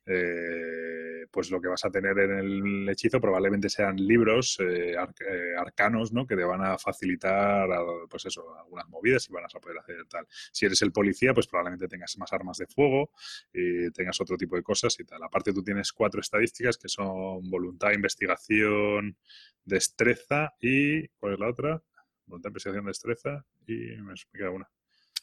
[0.05, 5.55] eh, pues lo que vas a tener en el hechizo probablemente sean libros eh, eh,
[5.57, 6.25] arcanos, ¿no?
[6.25, 7.69] Que te van a facilitar,
[8.09, 10.27] pues eso, algunas movidas y van a poder hacer tal.
[10.51, 13.11] Si eres el policía, pues probablemente tengas más armas de fuego
[13.53, 15.21] y tengas otro tipo de cosas y tal.
[15.23, 19.17] Aparte tú tienes cuatro estadísticas que son voluntad, investigación,
[19.63, 21.07] destreza y...
[21.19, 21.83] ¿Cuál es la otra?
[22.25, 24.69] Voluntad, investigación, destreza y me queda una.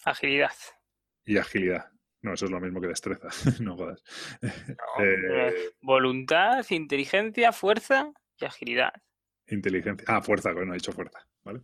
[0.05, 0.53] Agilidad.
[1.25, 1.91] Y agilidad.
[2.23, 3.29] No, eso es lo mismo que destreza,
[3.61, 4.03] no jodas.
[5.01, 8.93] Eh, voluntad, inteligencia, fuerza y agilidad.
[9.47, 10.05] Inteligencia.
[10.09, 11.21] Ah, fuerza, no he dicho fuerza.
[11.45, 11.61] ¿Vale?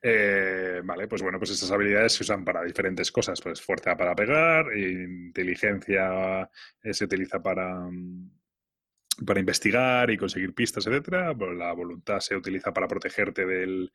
[0.00, 3.40] Eh, vale, pues bueno, pues esas habilidades se usan para diferentes cosas.
[3.42, 6.48] Pues fuerza para pegar, inteligencia
[6.82, 8.30] eh, se utiliza para, mm,
[9.26, 11.34] para investigar y conseguir pistas, etcétera.
[11.36, 13.90] Pues la voluntad se utiliza para protegerte del,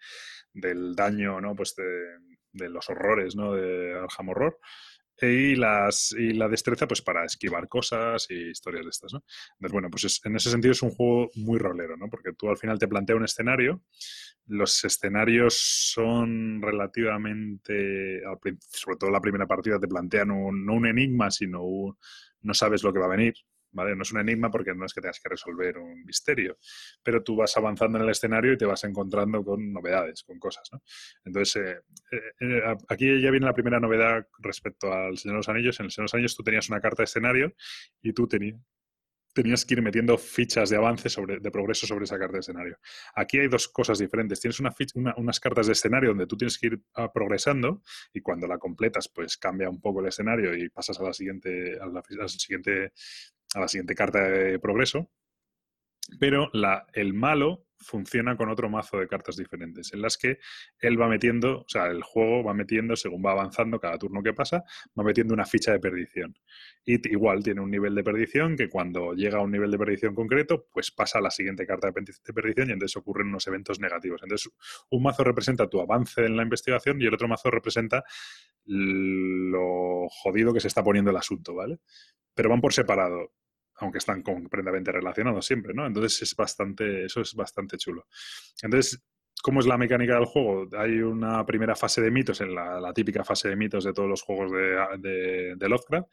[0.53, 1.55] daño, ¿no?
[1.55, 2.17] Pues de,
[2.51, 3.53] de, los horrores, ¿no?
[3.53, 4.59] De Arham Horror
[5.29, 9.23] y, las, y la destreza pues para esquivar cosas y historias de estas, ¿no?
[9.53, 12.09] Entonces, bueno, pues en ese sentido es un juego muy rolero, ¿no?
[12.09, 13.81] Porque tú al final te plantea un escenario,
[14.47, 15.55] los escenarios
[15.93, 18.21] son relativamente,
[18.69, 21.97] sobre todo la primera partida te plantean no un enigma, sino un,
[22.41, 23.33] no sabes lo que va a venir,
[23.71, 23.95] ¿vale?
[23.95, 26.57] No es un enigma porque no es que tengas que resolver un misterio,
[27.03, 30.69] pero tú vas avanzando en el escenario y te vas encontrando con novedades, con cosas,
[30.71, 30.81] ¿no?
[31.25, 31.81] Entonces, eh,
[32.11, 35.79] eh, eh, aquí ya viene la primera novedad respecto al Señor de los Anillos.
[35.79, 37.53] En el Señor de los Anillos tú tenías una carta de escenario
[38.01, 38.59] y tú tenías
[39.33, 42.77] tenías que ir metiendo fichas de avance sobre, de progreso sobre esa carta de escenario.
[43.15, 44.39] Aquí hay dos cosas diferentes.
[44.39, 44.73] Tienes una
[45.17, 47.81] unas cartas de escenario donde tú tienes que ir ah, progresando
[48.13, 51.77] y cuando la completas, pues cambia un poco el escenario y pasas a la siguiente,
[51.79, 52.93] a la, a la siguiente
[53.53, 55.09] a la siguiente carta de progreso,
[56.19, 56.51] pero
[56.93, 60.37] el malo funciona con otro mazo de cartas diferentes, en las que
[60.79, 64.33] él va metiendo, o sea, el juego va metiendo, según va avanzando cada turno que
[64.33, 64.63] pasa,
[64.97, 66.37] va metiendo una ficha de perdición.
[66.85, 70.13] Y igual tiene un nivel de perdición que cuando llega a un nivel de perdición
[70.13, 74.21] concreto, pues pasa a la siguiente carta de perdición y entonces ocurren unos eventos negativos.
[74.23, 74.51] Entonces,
[74.89, 78.03] un mazo representa tu avance en la investigación y el otro mazo representa
[78.65, 81.79] lo jodido que se está poniendo el asunto, ¿vale?
[82.35, 83.33] Pero van por separado
[83.81, 85.85] aunque están completamente relacionados siempre, ¿no?
[85.85, 88.07] Entonces es bastante, eso es bastante chulo.
[88.61, 89.01] Entonces,
[89.41, 90.67] ¿Cómo es la mecánica del juego?
[90.77, 94.21] Hay una primera fase de mitos, en la, típica fase de mitos de todos los
[94.21, 96.07] juegos de, de Lovecraft,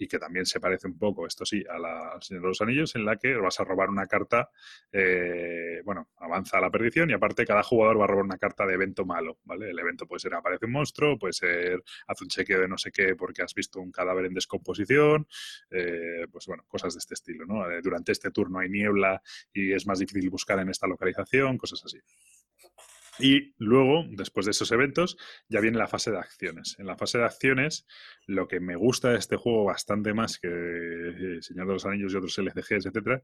[0.00, 3.04] y que también se parece un poco, esto sí, a la, de los Anillos, en
[3.04, 4.50] la que vas a robar una carta,
[4.90, 8.66] eh, bueno, avanza a la perdición y aparte cada jugador va a robar una carta
[8.66, 9.70] de evento malo, ¿vale?
[9.70, 12.90] El evento puede ser aparece un monstruo, puede ser haz un chequeo de no sé
[12.90, 15.28] qué porque has visto un cadáver en descomposición,
[15.70, 17.70] eh, pues bueno, cosas de este estilo, ¿no?
[17.70, 19.20] Eh, durante este turno hay niebla
[19.52, 21.98] y es más difícil buscar en esta localización, cosas así.
[23.18, 25.16] Y luego, después de esos eventos,
[25.48, 26.76] ya viene la fase de acciones.
[26.78, 27.86] En la fase de acciones,
[28.26, 32.12] lo que me gusta de este juego bastante más que eh, Señor de los Anillos
[32.12, 33.22] y otros LCGs, etcétera,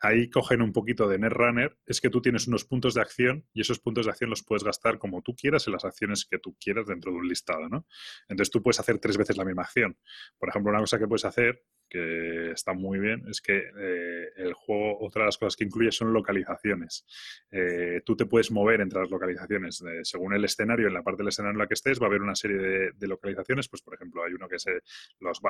[0.00, 3.60] ahí cogen un poquito de Netrunner, es que tú tienes unos puntos de acción y
[3.60, 6.56] esos puntos de acción los puedes gastar como tú quieras en las acciones que tú
[6.58, 7.86] quieras dentro de un listado, ¿no?
[8.28, 9.96] Entonces tú puedes hacer tres veces la misma acción.
[10.38, 14.54] Por ejemplo, una cosa que puedes hacer que está muy bien, es que eh, el
[14.54, 17.04] juego, otra de las cosas que incluye son localizaciones.
[17.50, 19.82] Eh, tú te puedes mover entre las localizaciones.
[20.04, 22.22] según el escenario, en la parte del escenario en la que estés, va a haber
[22.22, 23.68] una serie de, localizaciones.
[23.68, 24.80] Pues, por ejemplo, hay uno que es eh,
[25.18, 25.40] los,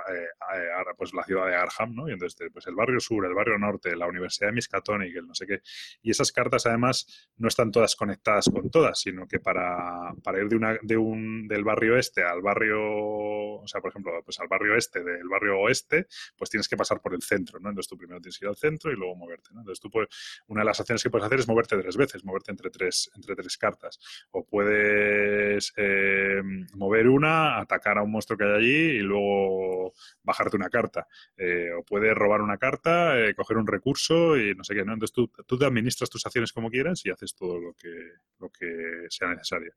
[0.96, 2.08] pues, la ciudad de Arham, ¿no?
[2.08, 5.34] Y entonces, pues el barrio sur, el barrio norte, la Universidad de Miskatonic, el no
[5.34, 5.60] sé qué.
[6.02, 10.48] Y esas cartas, además, no están todas conectadas con todas, sino que para, para ir
[10.48, 14.48] de, una, de un, del barrio este al barrio, o sea, por ejemplo, pues al
[14.48, 16.06] barrio este del barrio oeste,
[16.36, 17.68] pues tienes que pasar por el centro, ¿no?
[17.68, 19.50] Entonces tú primero tienes que ir al centro y luego moverte.
[19.50, 20.08] Entonces tú puedes,
[20.46, 23.34] una de las acciones que puedes hacer es moverte tres veces, moverte entre tres, entre
[23.34, 23.98] tres cartas.
[24.30, 26.42] O puedes eh,
[26.74, 29.92] mover una, atacar a un monstruo que hay allí y luego
[30.22, 31.06] bajarte una carta.
[31.36, 34.92] Eh, o puedes robar una carta, eh, coger un recurso y no sé qué, ¿no?
[34.92, 37.92] Entonces tú, tú te administras tus acciones como quieras y haces todo lo que,
[38.38, 39.72] lo que sea necesario.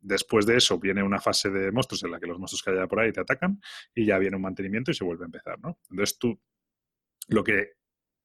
[0.00, 2.86] Después de eso viene una fase de monstruos en la que los monstruos que haya
[2.86, 3.60] por ahí te atacan
[3.94, 5.78] y ya viene un mantenimiento y se vuelve a empezar, ¿no?
[5.90, 6.40] Entonces tú,
[7.28, 7.78] lo que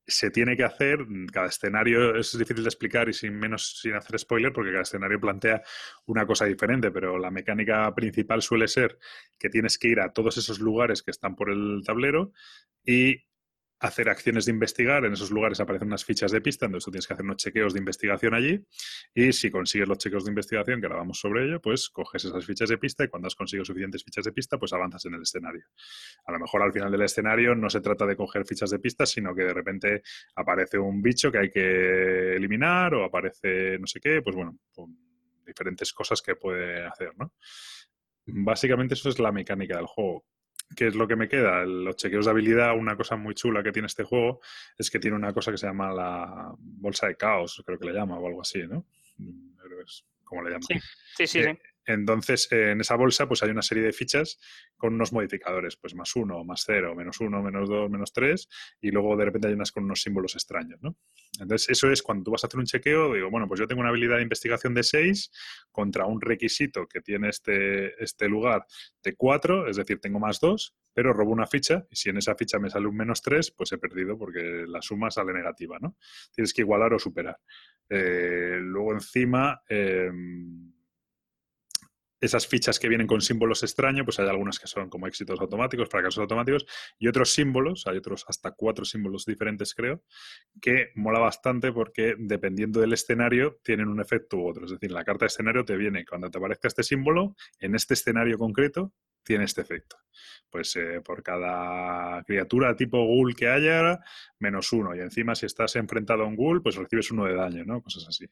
[0.06, 1.00] se tiene que hacer,
[1.32, 5.20] cada escenario es difícil de explicar y sin menos sin hacer spoiler porque cada escenario
[5.20, 5.64] plantea
[6.06, 9.00] una cosa diferente, pero la mecánica principal suele ser
[9.40, 12.34] que tienes que ir a todos esos lugares que están por el tablero
[12.86, 13.24] y
[13.84, 15.04] hacer acciones de investigar.
[15.04, 17.74] En esos lugares aparecen unas fichas de pista, entonces tú tienes que hacer unos chequeos
[17.74, 18.66] de investigación allí.
[19.14, 22.46] Y si consigues los chequeos de investigación, que ahora vamos sobre ello, pues coges esas
[22.46, 25.22] fichas de pista y cuando has conseguido suficientes fichas de pista, pues avanzas en el
[25.22, 25.66] escenario.
[26.26, 29.06] A lo mejor al final del escenario no se trata de coger fichas de pista,
[29.06, 30.02] sino que de repente
[30.36, 34.58] aparece un bicho que hay que eliminar o aparece no sé qué, pues bueno,
[35.46, 37.34] diferentes cosas que puede hacer, ¿no?
[38.28, 40.24] Básicamente eso es la mecánica del juego
[40.76, 41.66] ¿Qué es lo que me queda?
[41.66, 44.42] Los chequeos de habilidad, una cosa muy chula que tiene este juego
[44.78, 47.94] es que tiene una cosa que se llama la bolsa de caos, creo que le
[47.94, 48.86] llama, o algo así, ¿no?
[50.24, 50.66] ¿Cómo le llama?
[50.68, 50.80] Sí,
[51.16, 51.40] sí, sí.
[51.40, 54.40] Eh, entonces, en esa bolsa, pues hay una serie de fichas
[54.78, 58.48] con unos modificadores, pues más uno, más cero, menos uno, menos dos, menos tres,
[58.80, 60.96] y luego de repente hay unas con unos símbolos extraños, ¿no?
[61.40, 63.82] Entonces, eso es cuando tú vas a hacer un chequeo, digo, bueno, pues yo tengo
[63.82, 65.32] una habilidad de investigación de seis
[65.72, 68.66] contra un requisito que tiene este, este lugar
[69.04, 72.36] de cuatro, es decir, tengo más dos, pero robo una ficha, y si en esa
[72.36, 75.98] ficha me sale un menos tres, pues he perdido porque la suma sale negativa, ¿no?
[76.34, 77.38] Tienes que igualar o superar.
[77.90, 79.62] Eh, luego encima...
[79.68, 80.72] Em,
[82.24, 85.90] esas fichas que vienen con símbolos extraños, pues hay algunas que son como éxitos automáticos,
[85.90, 86.66] fracasos automáticos,
[86.98, 90.02] y otros símbolos, hay otros hasta cuatro símbolos diferentes, creo,
[90.62, 94.66] que mola bastante porque dependiendo del escenario tienen un efecto u otro.
[94.66, 97.94] Es decir, la carta de escenario te viene cuando te aparezca este símbolo, en este
[97.94, 98.94] escenario concreto,
[99.24, 99.98] tiene este efecto.
[100.50, 104.00] Pues eh, por cada criatura tipo ghoul que haya,
[104.38, 104.96] menos uno.
[104.96, 107.82] Y encima, si estás enfrentado a un ghoul, pues recibes uno de daño, ¿no?
[107.82, 108.26] Cosas así.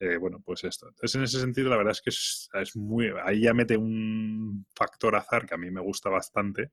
[0.00, 0.88] Eh, bueno, pues esto.
[0.88, 3.10] Entonces, en ese sentido, la verdad es que es, muy.
[3.24, 6.72] Ahí ya mete un factor azar que a mí me gusta bastante,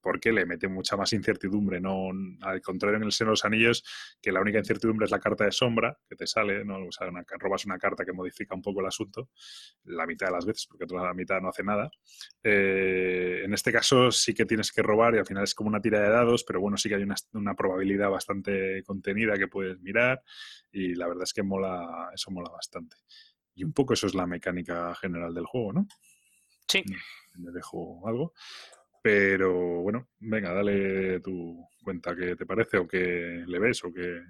[0.00, 1.80] porque le mete mucha más incertidumbre.
[1.80, 2.10] No,
[2.40, 3.84] al contrario, en el seno de los anillos,
[4.22, 6.78] que la única incertidumbre es la carta de sombra que te sale, ¿no?
[7.38, 9.28] Robas una carta que modifica un poco el asunto,
[9.84, 11.90] la mitad de las veces, porque otra la mitad no hace nada.
[12.42, 15.68] Eh, eh, en este caso sí que tienes que robar y al final es como
[15.68, 19.80] una tira de dados, pero bueno, sí que hay una, probabilidad bastante contenida que puedes
[19.80, 20.22] mirar
[20.70, 22.96] y la verdad es que mola, eso mola bastante.
[23.54, 25.88] Y un poco eso es la mecánica general del juego, ¿no?
[26.68, 26.84] Sí.
[27.34, 28.34] Me dejo algo.
[29.02, 34.20] Pero bueno, venga, dale tu cuenta qué te parece o qué le ves o qué...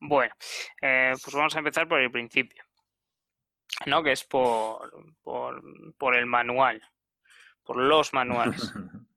[0.00, 0.34] Bueno,
[0.80, 2.62] eh, pues vamos a empezar por el principio.
[3.86, 4.02] ¿no?
[4.02, 4.90] Que es por,
[5.22, 6.80] por el manual
[7.64, 8.72] por los manuales.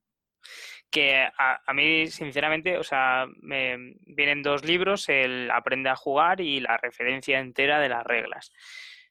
[0.90, 6.60] que a, mí, sinceramente, o sea, me vienen dos libros, el Aprende a jugar y
[6.60, 8.52] la referencia entera de las reglas.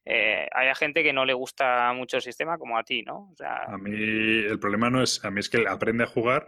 [0.04, 3.34] Eh, hay gente que no le gusta mucho el sistema como a ti, ¿no?
[3.46, 6.48] a mí el problema no es, a mí es que el Aprende a jugar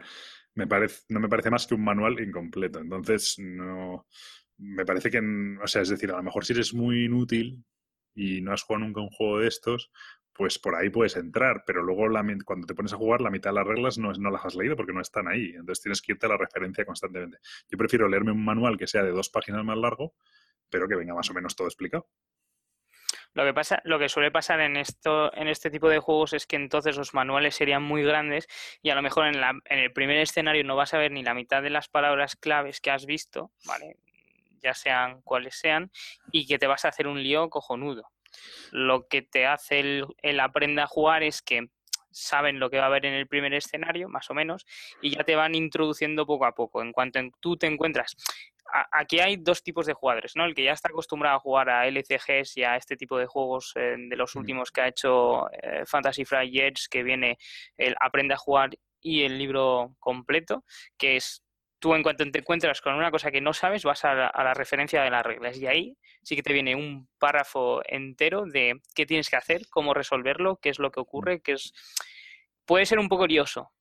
[0.55, 2.79] me parece, no me parece más que un manual incompleto.
[2.79, 4.05] Entonces, no.
[4.57, 5.21] Me parece que,
[5.63, 7.63] o sea, es decir, a lo mejor si eres muy inútil
[8.13, 9.89] y no has jugado nunca un juego de estos,
[10.39, 13.49] pues por ahí puedes entrar, pero luego la, cuando te pones a jugar, la mitad
[13.49, 15.47] de las reglas no, no las has leído porque no están ahí.
[15.49, 17.39] Entonces tienes que irte a la referencia constantemente.
[17.69, 20.13] Yo prefiero leerme un manual que sea de dos páginas más largo,
[20.69, 22.07] pero que venga más o menos todo explicado.
[23.33, 26.47] Lo que pasa, lo que suele pasar en esto, en este tipo de juegos es
[26.47, 28.47] que entonces los manuales serían muy grandes
[28.81, 31.21] y a lo mejor en, la, en el primer escenario no vas a ver ni
[31.21, 33.97] la mitad de las palabras claves que has visto, ¿vale?
[34.61, 35.91] Ya sean cuales sean,
[36.31, 38.03] y que te vas a hacer un lío cojonudo.
[38.71, 41.67] Lo que te hace el, el aprenda a jugar es que
[42.11, 44.65] saben lo que va a haber en el primer escenario, más o menos,
[45.01, 46.81] y ya te van introduciendo poco a poco.
[46.81, 48.15] En cuanto tú te encuentras
[48.91, 50.45] aquí hay dos tipos de jugadores, ¿no?
[50.45, 53.73] El que ya está acostumbrado a jugar a LCGs y a este tipo de juegos
[53.75, 57.37] eh, de los últimos que ha hecho eh, Fantasy Flight Jets, que viene
[57.77, 58.71] el Aprende a jugar
[59.01, 60.65] y el libro completo,
[60.97, 61.43] que es
[61.79, 65.01] tú en cuanto te encuentras con una cosa que no sabes, vas a la, referencia
[65.01, 69.29] de las reglas y ahí sí que te viene un párrafo entero de qué tienes
[69.29, 71.73] que hacer, cómo resolverlo, qué es lo que ocurre, que es
[72.65, 73.71] puede ser un poco lioso,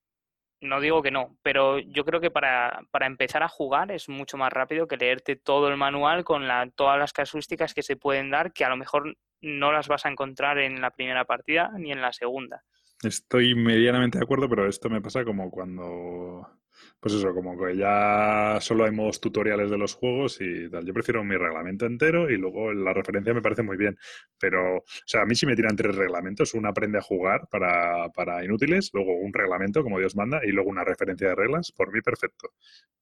[0.61, 4.37] no digo que no, pero yo creo que para, para, empezar a jugar es mucho
[4.37, 8.31] más rápido que leerte todo el manual con la, todas las casuísticas que se pueden
[8.31, 11.93] dar, que a lo mejor no las vas a encontrar en la primera partida ni
[11.93, 12.65] en la segunda.
[13.03, 16.49] Estoy medianamente de acuerdo, pero esto me pasa como cuando
[17.01, 20.85] pues eso, como que ya solo hay modos tutoriales de los juegos y tal.
[20.85, 23.97] Yo prefiero mi reglamento entero y luego la referencia me parece muy bien.
[24.39, 28.09] Pero, o sea, a mí si me tiran tres reglamentos, uno aprende a jugar para,
[28.11, 31.93] para inútiles, luego un reglamento, como Dios manda, y luego una referencia de reglas, por
[31.93, 32.53] mí perfecto.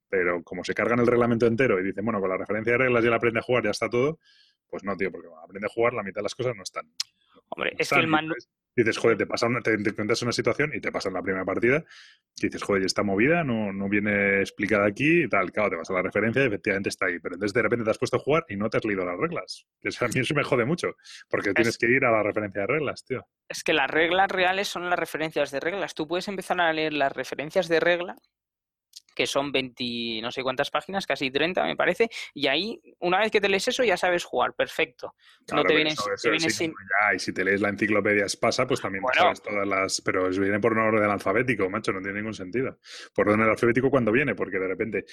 [0.08, 3.04] Pero como se cargan el reglamento entero y dicen, bueno, con la referencia de reglas
[3.04, 4.18] ya la aprende a jugar, ya está todo,
[4.68, 6.86] pues no, tío, porque cuando aprende a jugar la mitad de las cosas no están.
[7.48, 8.36] Hombre, es que el manual
[8.76, 11.44] dices, joder, te pasa una, te, encuentras una situación y te pasa en la primera
[11.44, 11.82] partida,
[12.36, 15.90] y dices, joder, esta movida no, no viene explicada aquí y tal, claro, te vas
[15.90, 18.20] a la referencia y efectivamente está ahí, pero entonces de repente te has puesto a
[18.20, 19.66] jugar y no te has leído las reglas.
[19.80, 20.94] Eso a mí eso me jode mucho,
[21.30, 23.26] porque tienes que ir a la referencia de reglas, tío.
[23.48, 25.94] Es que las reglas reales son las referencias de reglas.
[25.94, 28.16] Tú puedes empezar a leer las referencias de regla
[29.16, 33.32] que son 20, no sé cuántas páginas, casi 30 me parece, y ahí, una vez
[33.32, 35.14] que te lees eso, ya sabes jugar, perfecto.
[35.52, 35.96] no te vienes,
[36.50, 36.72] sin...
[37.14, 40.00] y si te lees la enciclopedia Espasa, pues también sabes todas las...
[40.02, 42.78] Pero viene por un orden alfabético, macho, no tiene ningún sentido.
[43.14, 45.04] Por orden alfabético cuando viene, porque de repente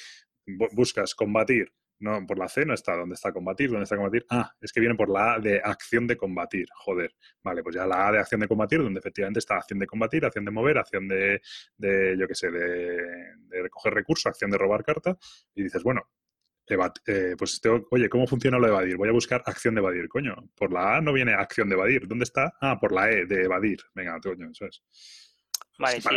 [0.74, 1.72] buscas combatir
[2.04, 2.98] no, por la C no está.
[2.98, 3.70] ¿Dónde está combatir?
[3.70, 4.26] ¿Dónde está combatir?
[4.30, 6.68] Ah, es que viene por la A de acción de combatir.
[6.76, 7.16] Joder.
[7.42, 10.26] Vale, pues ya la A de acción de combatir, donde efectivamente está acción de combatir,
[10.26, 11.42] acción de mover, acción de,
[11.78, 15.18] de yo qué sé, de, recoger recursos, acción de robar carta.
[15.56, 16.02] Y dices, bueno,
[16.68, 18.98] eh, pues oye, ¿cómo funciona lo de evadir?
[18.98, 20.36] Voy a buscar acción de evadir, coño.
[20.56, 22.06] Por la A no viene acción de evadir.
[22.06, 22.54] ¿Dónde está?
[22.60, 23.80] Ah, por la E de evadir.
[23.96, 24.84] Venga, coño, eso es.
[25.80, 26.10] Vale, sí.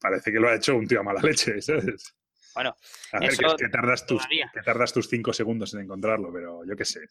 [0.00, 2.17] parece que lo ha hecho un tío a mala leche, ¿sabes?
[2.58, 2.74] Bueno,
[3.12, 6.84] a ver, que, tardas tus, que tardas tus cinco segundos en encontrarlo, pero yo qué
[6.84, 7.02] sé.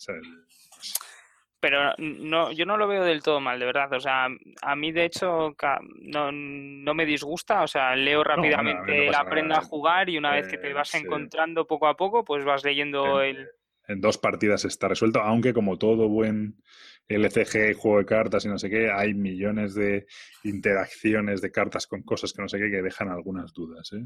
[1.61, 3.93] Pero no, yo no lo veo del todo mal, de verdad.
[3.93, 4.27] O sea,
[4.61, 5.55] a mí de hecho
[6.01, 7.63] no, no me disgusta.
[7.63, 11.65] O sea, leo rápidamente la aprenda a jugar y una vez que te vas encontrando
[11.65, 13.47] poco a poco, pues vas leyendo el...
[13.87, 16.61] En dos partidas está resuelto, aunque como todo buen
[17.07, 20.07] LCG, juego de cartas y no sé qué, hay millones de
[20.43, 23.91] interacciones de cartas con cosas que no sé qué que dejan algunas dudas.
[23.93, 24.03] ¿eh?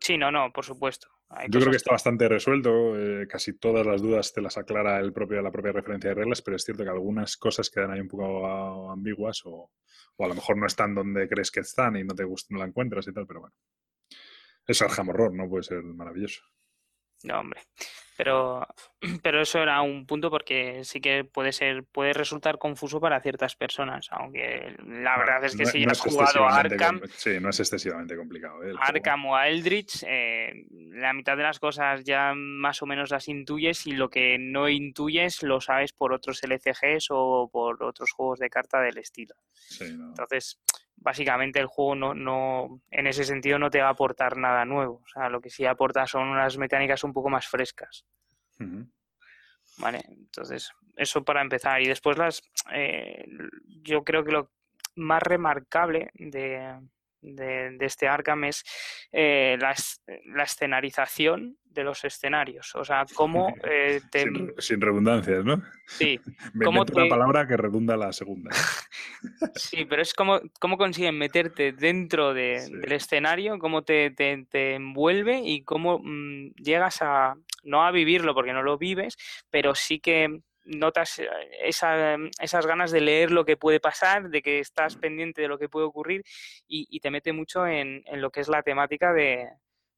[0.00, 1.08] Sí, no, no, por supuesto.
[1.48, 2.96] Yo creo que está bastante resuelto.
[2.96, 6.42] Eh, casi todas las dudas te las aclara el propio, la propia referencia de reglas,
[6.42, 9.72] pero es cierto que algunas cosas quedan ahí un poco ambiguas o,
[10.18, 12.66] a lo mejor no están donde crees que están y no te gusta, no la
[12.66, 13.54] encuentras y tal, pero bueno.
[14.66, 15.48] Es Arkham Horror, ¿no?
[15.48, 16.42] Puede ser maravilloso.
[17.24, 17.60] No, hombre.
[18.16, 18.66] Pero,
[19.22, 23.56] pero eso era un punto porque sí que puede ser, puede resultar confuso para ciertas
[23.56, 27.00] personas, aunque la verdad es que si has jugado a Arkham.
[27.16, 28.62] Sí, no es excesivamente complicado.
[28.62, 28.74] ¿eh?
[28.78, 33.28] Arkham o a Eldritch, eh, la mitad de las cosas ya más o menos las
[33.28, 38.38] intuyes y lo que no intuyes lo sabes por otros LCGs o por otros juegos
[38.38, 39.34] de carta del estilo.
[39.80, 40.60] Entonces,
[40.96, 45.02] básicamente el juego no, no, en ese sentido no te va a aportar nada nuevo.
[45.04, 48.04] O sea, lo que sí aporta son unas mecánicas un poco más frescas.
[49.78, 51.80] Vale, entonces, eso para empezar.
[51.82, 52.42] Y después las,
[52.72, 53.24] eh,
[53.82, 54.50] yo creo que lo
[54.96, 56.78] más remarcable de,
[57.24, 58.64] de, este Arkham es
[59.12, 59.74] eh, la,
[60.34, 62.74] la, escenarización de los escenarios.
[62.74, 64.00] O sea, cómo eh,
[64.58, 65.62] sin, redundancias, ¿no?
[65.86, 66.20] Sí.
[66.64, 66.94] ¿Cómo te...
[66.94, 68.50] una palabra que redunda la segunda.
[69.54, 75.62] sí, pero es como cómo consiguen meterte dentro del escenario, cómo te, te, envuelve y
[75.62, 79.16] cómo mm, llegas a, no a vivirlo porque no lo vives,
[79.50, 81.26] pero sí que notas eh,
[81.60, 85.68] esas ganas de leer lo que puede pasar, de que estás pendiente de lo que
[85.68, 86.22] puede ocurrir
[86.66, 89.48] y, te mete mucho en, lo que es la temática de,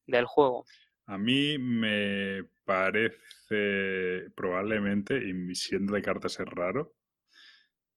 [0.07, 0.65] del juego.
[1.07, 6.95] A mí me parece probablemente, y siendo de cartas es raro,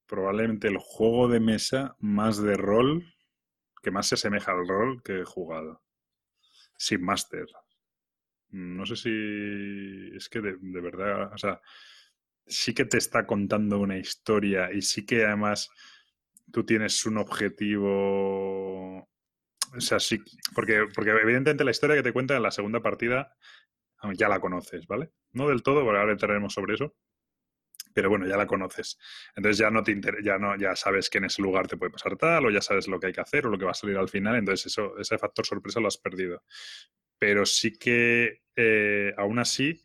[0.05, 3.03] probablemente el juego de mesa más de rol,
[3.81, 5.81] que más se asemeja al rol que he jugado.
[6.77, 7.45] Sin máster.
[8.49, 11.61] No sé si es que de, de, verdad, o sea,
[12.49, 15.69] sí que te está contando una historia y sí que además
[16.51, 18.97] tú tienes un objetivo.
[19.75, 20.19] O sea, sí,
[20.55, 23.35] porque, porque evidentemente la historia que te cuenta en la segunda partida
[24.13, 25.11] ya la conoces, ¿vale?
[25.33, 26.95] No del todo, porque ahora entraremos sobre eso,
[27.93, 28.97] pero bueno, ya la conoces.
[29.35, 32.17] Entonces ya no te ya no, ya sabes que en ese lugar te puede pasar
[32.17, 33.97] tal, o ya sabes lo que hay que hacer, o lo que va a salir
[33.97, 36.43] al final, entonces eso, ese factor sorpresa lo has perdido.
[37.19, 39.81] Pero sí que eh, aún así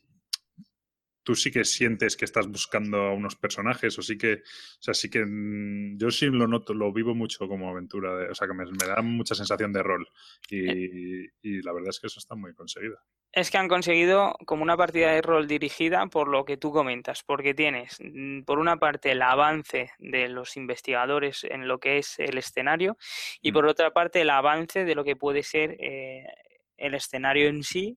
[1.24, 4.94] tú sí que sientes que estás buscando a unos personajes, o sí que, o sea,
[4.94, 8.54] sí que mm, yo sí lo noto, lo vivo mucho como aventura, o sea, que
[8.54, 10.06] me, da mucha sensación de rol
[10.50, 12.98] y, y, la verdad es que eso está muy conseguido.
[13.32, 17.24] Es que han conseguido como una partida de rol dirigida por lo que tú comentas,
[17.24, 22.18] porque tienes, mm, por una parte, el avance de los investigadores en lo que es
[22.18, 22.96] el escenario
[23.40, 23.54] y mm.
[23.54, 26.26] por otra parte, el avance de lo que puede ser eh,
[26.76, 27.96] el escenario en sí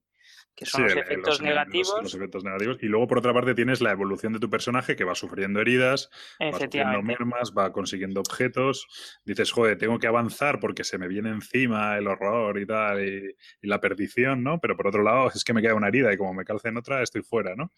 [0.57, 1.95] que son los efectos negativos.
[2.01, 2.79] Los, efectos negativos.
[2.81, 6.09] Y luego, por otra parte, tienes la evolución de tu personaje que va sufriendo heridas,
[6.41, 8.88] va sufriendo mermas, va consiguiendo objetos.
[9.23, 13.35] Dices, joder, tengo que avanzar porque se me viene encima el horror y tal, y,
[13.61, 14.59] la perdición, ¿no?
[14.59, 16.77] Pero por otro lado, es que me queda una herida y como me calce en
[16.77, 17.71] otra, estoy fuera, ¿no?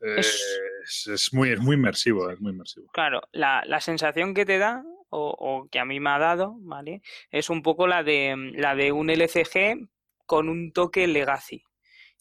[0.00, 2.88] es, muy, es muy inmersivo, es muy inmersivo.
[2.92, 6.54] Claro, la, la sensación que te da o, o, que a mí me ha dado,
[6.60, 7.02] ¿vale?
[7.30, 9.88] Es un poco la de la de un LCG
[10.26, 11.64] con un toque legacy.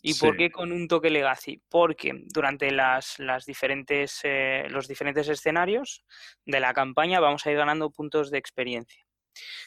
[0.08, 1.64] ¿Y por qué con un toque legacy?
[1.68, 6.04] Porque durante las, las diferentes, eh, los diferentes escenarios
[6.46, 9.04] de la campaña vamos a ir ganando puntos de experiencia.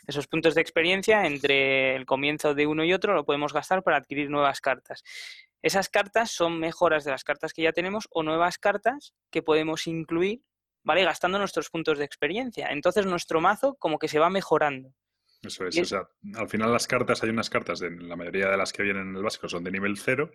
[0.06, 3.96] Esos puntos de experiencia entre el comienzo de uno y otro lo podemos gastar para
[3.96, 5.02] adquirir nuevas cartas.
[5.60, 9.88] Esas cartas son mejoras de las cartas que ya tenemos o nuevas cartas que podemos
[9.88, 10.42] incluir,
[10.84, 11.02] ¿vale?
[11.02, 12.68] Gastando nuestros puntos de experiencia.
[12.70, 14.94] Entonces nuestro mazo como que se va mejorando.
[15.42, 18.56] Eso es, o sea, al final las cartas, hay unas cartas, de, la mayoría de
[18.56, 20.32] las que vienen en el básico son de nivel 0,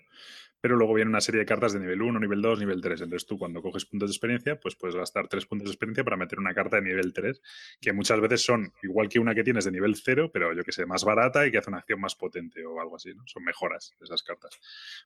[0.61, 3.01] pero luego viene una serie de cartas de nivel 1, nivel 2, nivel 3.
[3.01, 6.15] Entonces tú cuando coges puntos de experiencia, pues puedes gastar 3 puntos de experiencia para
[6.15, 7.41] meter una carta de nivel 3,
[7.81, 10.71] que muchas veces son igual que una que tienes de nivel 0, pero yo que
[10.71, 13.23] sé, más barata y que hace una acción más potente o algo así, ¿no?
[13.25, 14.57] Son mejoras esas cartas.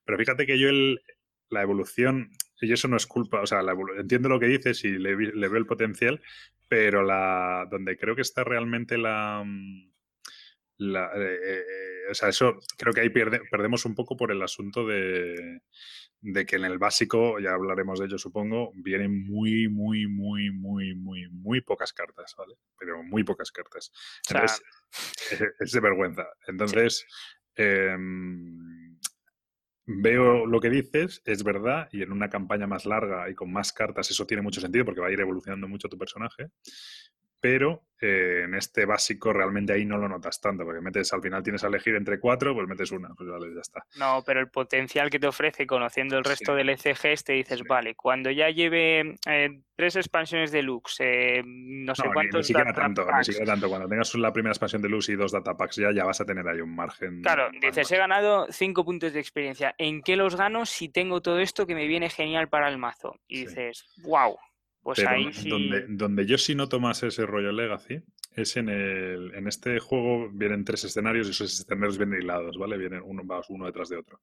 [0.06, 1.02] Pero fíjate que yo el,
[1.50, 3.62] la evolución, y eso no es culpa, o sea,
[3.98, 6.22] entiendo lo que dices y le, le, veo el potencial,
[6.68, 9.44] pero la donde creo que está realmente la...
[9.46, 9.92] Mm,
[10.80, 14.42] la eh, eh, o sea, eso creo que ahí pierde, perdemos un poco por el
[14.42, 15.62] asunto de,
[16.22, 20.94] de, que en el básico, ya hablaremos de ello supongo, vienen muy, muy, muy, muy,
[20.94, 22.56] muy, muy pocas cartas, ¿vale?
[22.78, 23.92] Pero muy pocas cartas.
[24.30, 24.62] Entonces,
[25.60, 26.28] es, de vergüenza.
[26.48, 27.06] Entonces,
[27.56, 27.98] eh,
[29.90, 33.72] Veo lo que dices, es verdad, y en una campaña más larga y con más
[33.72, 36.50] cartas eso tiene mucho sentido porque va a ir evolucionando mucho tu personaje,
[37.40, 41.42] pero eh, en este básico realmente ahí no lo notas tanto, porque metes al final
[41.42, 43.84] tienes a elegir entre cuatro, pues metes una, pues vale, ya está.
[43.98, 47.96] No, pero el potencial que te ofrece conociendo el resto del ECGs, te dices, vale,
[47.96, 52.42] cuando ya lleve eh, tres expansiones de Lux, eh, no sé cuántos.
[52.42, 53.68] Ni, siquiera tanto, ni siquiera tanto.
[53.68, 56.48] Cuando tengas la primera expansión de Lux y dos datapacks ya, ya vas a tener
[56.48, 57.24] ahí un margen.
[57.24, 59.74] Claro, dices, he ganado cinco puntos de experiencia.
[59.80, 63.20] ¿En qué los gano si tengo todo esto que me viene genial para el mazo?
[63.28, 64.38] Y dices, wow.
[64.88, 68.02] Pues ahí donde, donde, yo sí noto más ese rollo Legacy
[68.32, 69.36] es en el.
[69.36, 72.78] En este juego vienen tres escenarios y esos escenarios vienen hilados, ¿vale?
[72.78, 74.22] Vienen uno, uno detrás de otro.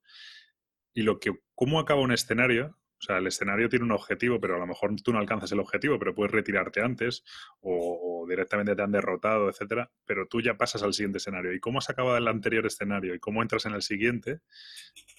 [0.94, 1.32] Y lo que.
[1.54, 2.78] ¿Cómo acaba un escenario?
[2.98, 5.60] O sea, el escenario tiene un objetivo, pero a lo mejor tú no alcanzas el
[5.60, 7.24] objetivo, pero puedes retirarte antes
[7.60, 9.90] o, directamente te han derrotado, etcétera.
[10.06, 11.52] Pero tú ya pasas al siguiente escenario.
[11.52, 14.40] Y cómo has acabado el anterior escenario y cómo entras en el siguiente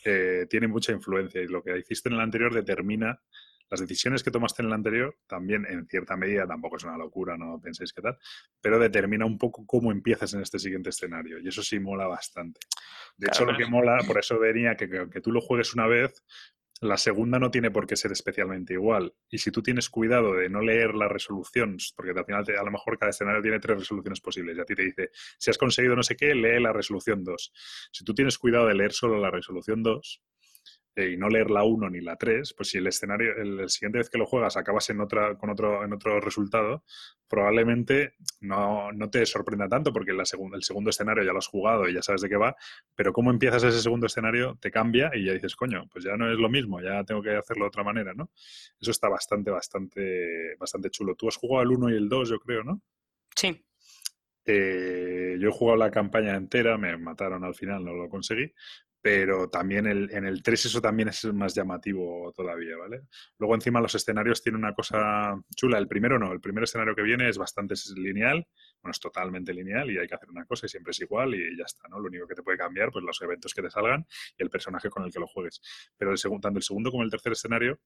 [0.06, 1.40] eh, tiene mucha influencia.
[1.40, 3.22] Y lo que hiciste en el anterior determina
[3.70, 7.38] las decisiones que tomaste en el anterior también, en cierta medida, tampoco es una locura,
[7.38, 8.18] no penséis que tal,
[8.62, 11.40] pero determina un poco cómo empiezas en este siguiente escenario.
[11.40, 12.60] Y eso sí mola bastante.
[13.18, 16.24] De hecho, lo que mola, por eso venía que, que, tú lo juegues una vez,
[16.82, 19.14] la segunda no tiene por qué ser especialmente igual.
[19.30, 22.72] Y si tú tienes cuidado de no leer la resolución, porque al final a lo
[22.72, 25.96] mejor cada escenario tiene tres resoluciones posibles y a ti te dice, si has conseguido
[25.96, 27.54] no sé qué, lee la resolución 2.
[27.92, 30.55] Si tú tienes cuidado de leer solo la resolución 2, eh,
[30.96, 34.10] y no leer la 1 ni la 3, pues si el escenario, el, siguiente vez
[34.10, 36.84] que lo juegas acabas en otra, con otro, en otro resultado,
[37.28, 41.88] probablemente no, no te sorprenda tanto porque la el segundo escenario ya lo has jugado
[41.90, 42.56] y ya sabes de qué va,
[42.96, 46.32] pero cómo empiezas ese segundo escenario te cambia y ya dices, coño, pues ya no
[46.32, 48.32] es lo mismo, ya tengo que hacerlo de otra manera, ¿no?
[48.80, 51.16] Eso está bastante, bastante, bastante chulo.
[51.16, 52.82] Tú has jugado el 1 y el 2, yo creo, ¿no?
[53.36, 53.66] Sí.
[54.46, 58.54] Eh, yo he jugado la campaña entera, me mataron al final, no lo conseguí,
[59.06, 63.04] pero también el, en el 3 eso también es más llamativo todavía, ¿vale?
[63.38, 65.78] Luego encima los escenarios tienen una cosa chula.
[65.78, 68.48] El primero no, el primer escenario que viene es bastante lineal,
[68.82, 71.56] bueno, es totalmente lineal y hay que hacer una cosa y siempre es igual y
[71.56, 72.00] ya está, ¿no?
[72.00, 74.08] Lo único que te puede cambiar, pues los eventos que te salgan
[74.40, 75.62] y el personaje con el que lo juegues.
[75.96, 77.80] Pero el segundo, tanto el segundo como el tercer escenario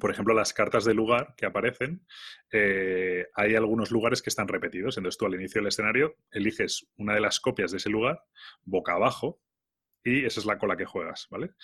[0.00, 2.06] por ejemplo, las cartas de lugar que aparecen,
[2.50, 4.96] eh, hay algunos lugares que están repetidos.
[4.96, 8.22] Entonces tú al inicio del escenario eliges una de las copias de ese lugar
[8.64, 9.42] boca abajo
[10.04, 11.54] y esa es la cola que juegas, ¿vale?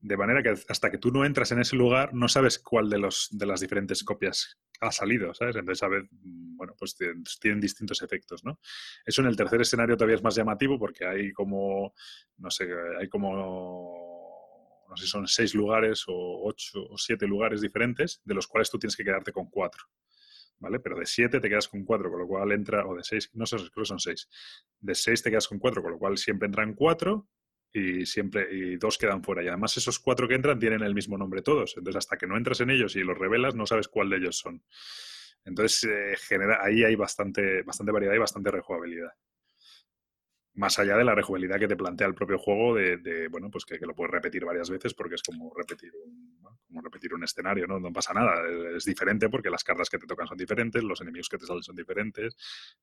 [0.00, 2.98] De manera que hasta que tú no entras en ese lugar no sabes cuál de,
[2.98, 5.56] los, de las diferentes copias ha salido, ¿sabes?
[5.56, 6.96] Entonces, a ver, mm, bueno, pues
[7.40, 8.58] tienen, distintos efectos, ¿no?
[9.06, 11.94] Eso en el tercer escenario todavía es más llamativo porque hay como,
[12.38, 12.68] no sé,
[12.98, 18.46] hay como, no sé, son seis lugares o ocho o siete lugares diferentes de los
[18.48, 19.84] cuales tú tienes que quedarte con cuatro.
[20.58, 20.80] ¿vale?
[20.80, 23.44] Pero de 7 te quedas con 4, con lo cual entra, o de 6, no
[23.44, 24.28] sé, creo que son 6.
[24.80, 27.28] De 6 te quedas con 4, con lo cual siempre entran 4
[27.74, 29.42] y siempre y dos quedan fuera.
[29.42, 31.74] Y además esos cuatro que entran tienen el mismo nombre todos.
[31.76, 34.38] Entonces hasta que no entras en ellos y los revelas no sabes cuál de ellos
[34.38, 34.62] son.
[35.44, 39.10] Entonces eh, genera, ahí hay bastante, bastante variedad y bastante rejugabilidad
[40.54, 43.78] más allá de la rejugabilidad que te plantea el propio juego de, bueno, pues que,
[43.78, 47.80] lo puedes repetir varias veces porque es como repetir un, como repetir un escenario, ¿no?
[47.80, 48.34] No pasa nada,
[48.76, 51.62] es diferente porque las cartas que te tocan son diferentes, los enemigos que te salen
[51.62, 52.36] son diferentes,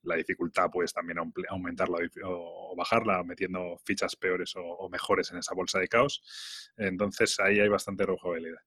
[0.03, 1.17] la dificultad puedes también
[1.49, 7.39] aumentarla o bajarla metiendo fichas peores o, o mejores en esa bolsa de caos, entonces
[7.39, 8.61] ahí hay bastante rejugabilidad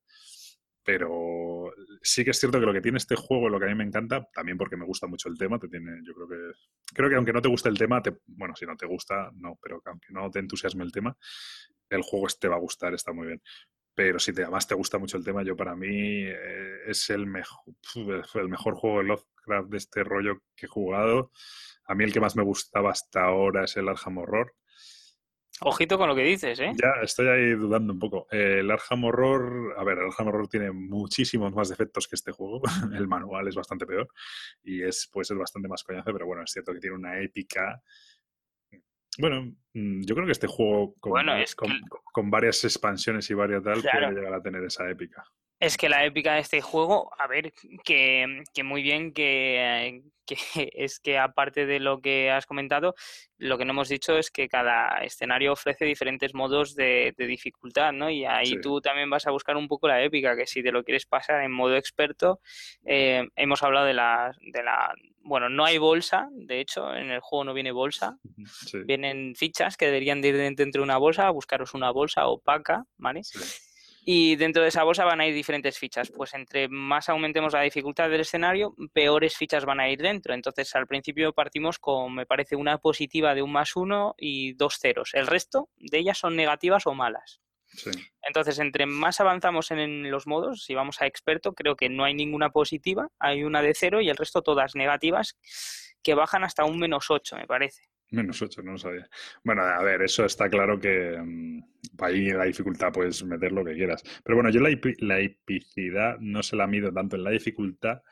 [0.84, 3.74] pero sí que es cierto que lo que tiene este juego, lo que a mí
[3.74, 6.58] me encanta, también porque me gusta mucho el tema, te tiene, yo creo que
[6.92, 9.58] creo que aunque no te guste el tema, te, bueno, si no te gusta, no,
[9.62, 11.16] pero aunque no te entusiasme el tema,
[11.88, 13.42] el juego te va a gustar, está muy bien.
[13.94, 17.26] Pero si te, además te gusta mucho el tema, yo para mí eh, es el
[17.26, 17.74] mejor,
[18.34, 21.30] el mejor juego de Lovecraft de este rollo que he jugado.
[21.86, 24.52] A mí el que más me gustaba hasta ahora es el Arkham Horror
[25.60, 26.72] Ojito con lo que dices, ¿eh?
[26.74, 28.26] Ya estoy ahí dudando un poco.
[28.30, 32.60] el Arkham Horror, a ver, el Arkham Horror tiene muchísimos más defectos que este juego.
[32.94, 34.08] el manual es bastante peor
[34.62, 37.80] y es, puede ser bastante más coñazo, pero bueno, es cierto que tiene una épica.
[39.18, 41.14] Bueno, mm, yo creo que este juego con,
[42.12, 45.24] con, varias expansiones y varias tal puede llegar a tener esa épica.
[45.64, 47.54] Es que la épica de este juego, a ver,
[47.84, 50.36] que, que muy bien que, que
[50.74, 52.94] es que aparte de lo que has comentado,
[53.38, 58.10] lo que no hemos dicho es que cada escenario ofrece diferentes modos de, dificultad, ¿no?
[58.10, 60.84] Y ahí tú también vas a buscar un poco la épica, que si te lo
[60.84, 62.40] quieres pasar en modo experto,
[62.84, 64.94] eh, hemos hablado de la, de la...
[65.20, 68.18] Bueno, no hay bolsa, de hecho, en el juego no viene bolsa,
[68.84, 73.22] vienen fichas que deberían de ir dentro de una bolsa, buscaros una bolsa opaca, ¿vale?
[74.04, 76.10] Y dentro de esa bolsa van a ir diferentes fichas.
[76.10, 80.34] Pues entre más aumentemos la dificultad del escenario, peores fichas van a ir dentro.
[80.34, 84.78] Entonces al principio partimos con, me parece, una positiva de un más uno y dos
[84.78, 85.10] ceros.
[85.14, 87.40] El resto de ellas son negativas o malas.
[88.22, 92.14] Entonces, entre más avanzamos en los modos, si vamos a experto, creo que no hay
[92.14, 95.36] ninguna positiva, hay una de cero y el resto todas negativas
[96.02, 97.82] que bajan hasta un menos ocho, me parece.
[98.10, 99.08] Menos 8, no lo sabía.
[99.42, 101.62] Bueno, a ver, eso está claro que um,
[101.98, 104.02] ahí la dificultad puedes meter lo que quieras.
[104.22, 108.02] Pero bueno, yo la, la epicidad no se la mido tanto en la dificultad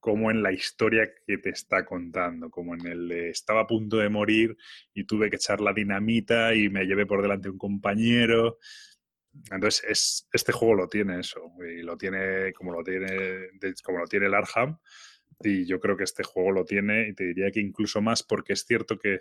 [0.00, 3.98] como en la historia que te está contando, como en el de estaba a punto
[3.98, 4.56] de morir
[4.94, 8.58] y tuve que echar la dinamita y me llevé por delante un compañero.
[9.50, 13.48] Entonces, es, este juego lo tiene eso, y lo tiene como lo tiene,
[13.84, 14.78] como lo tiene el Arham,
[15.42, 18.52] y yo creo que este juego lo tiene y te diría que incluso más porque
[18.52, 19.20] es cierto que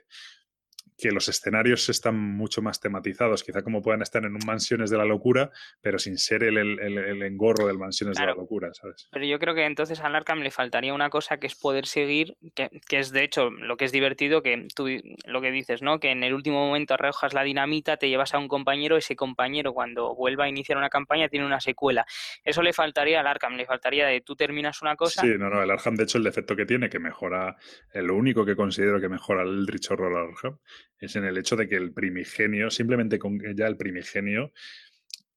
[0.99, 4.97] que los escenarios están mucho más tematizados, quizá como puedan estar en un Mansiones de
[4.97, 5.51] la Locura,
[5.81, 9.07] pero sin ser el, el, engorro del Mansiones de la Locura, ¿sabes?
[9.11, 12.35] Pero yo creo que entonces a Arkham le faltaría una cosa que es poder seguir,
[12.55, 14.88] que, es de hecho lo que es divertido, que tú
[15.26, 15.99] lo que dices, ¿no?
[15.99, 19.73] Que en el último momento arrojas la dinamita, te llevas a un compañero, ese compañero
[19.73, 22.05] cuando vuelva a iniciar una campaña tiene una secuela.
[22.43, 25.21] Eso le faltaría al Arkham, le faltaría de tú terminas una cosa.
[25.21, 27.55] Sí, no, no, el Arkham de hecho el defecto que tiene, que mejora,
[27.93, 30.57] lo único que considero que mejora el Rich Horror Arkham,
[30.99, 34.51] es en el hecho de que el primigenio, simplemente con ya el primigenio,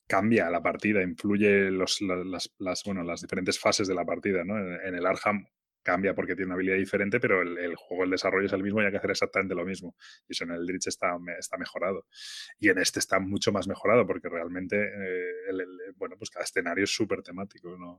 [0.06, 4.44] cambia la partida, influye los, las, bueno, las diferentes fases de la partida.
[4.44, 4.58] ¿no?
[4.58, 5.46] En, el Arham
[5.82, 8.84] cambia porque tiene una habilidad diferente, pero el, juego, el desarrollo es el mismo y
[8.84, 9.96] hay que hacer exactamente lo mismo.
[10.28, 12.06] Y eso en el Dritch está, está mejorado.
[12.58, 15.64] Y en este está mucho más mejorado porque realmente, eh,
[15.96, 17.76] bueno, pues cada escenario es súper temático.
[17.78, 17.98] ¿no?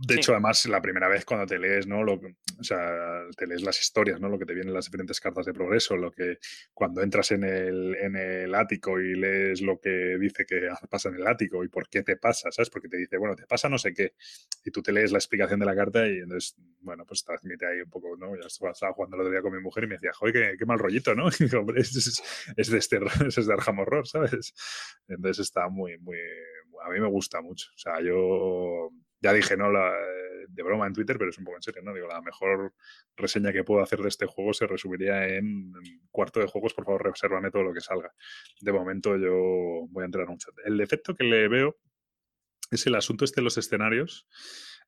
[0.00, 2.04] De hecho, además, la primera vez cuando te lees, ¿no?
[2.04, 4.28] Lo, o sea, te lees las historias, ¿no?
[4.28, 6.38] Lo que te vienen las diferentes cartas de progreso, lo que
[6.72, 11.16] cuando entras en el, en el ático y lees lo que dice que pasa en
[11.16, 12.70] el ático y por qué te pasa, ¿sabes?
[12.70, 14.14] Porque te dice, bueno, te pasa no sé qué.
[14.64, 17.66] Y tú te lees la explicación de la carta y entonces, bueno, pues te transmite
[17.66, 18.36] ahí un poco, ¿no?
[18.36, 20.78] Ya estaba jugando el otro día con mi mujer y me decía, joder, qué, mal
[20.78, 21.28] rollito, ¿no?
[21.40, 22.22] Y digo, hombre, es,
[22.56, 24.54] es, de este, es de Arkham Horror, ¿sabes?
[25.08, 26.18] Entonces está muy, muy,
[26.84, 27.68] a mí me gusta mucho.
[27.74, 29.70] O sea, yo ya dije, ¿no?
[29.70, 29.92] La,
[30.48, 31.94] de broma en Twitter, pero es un poco en serio, ¿no?
[31.94, 32.74] Digo, la mejor
[33.16, 35.72] reseña que puedo hacer de este juego se resumiría en,
[36.10, 38.12] cuarto de juegos, por favor, resérvame todo lo que salga.
[38.60, 40.54] De momento yo voy a entrar en un chat.
[40.64, 41.78] El defecto que le veo
[42.70, 44.26] es el asunto este de los escenarios.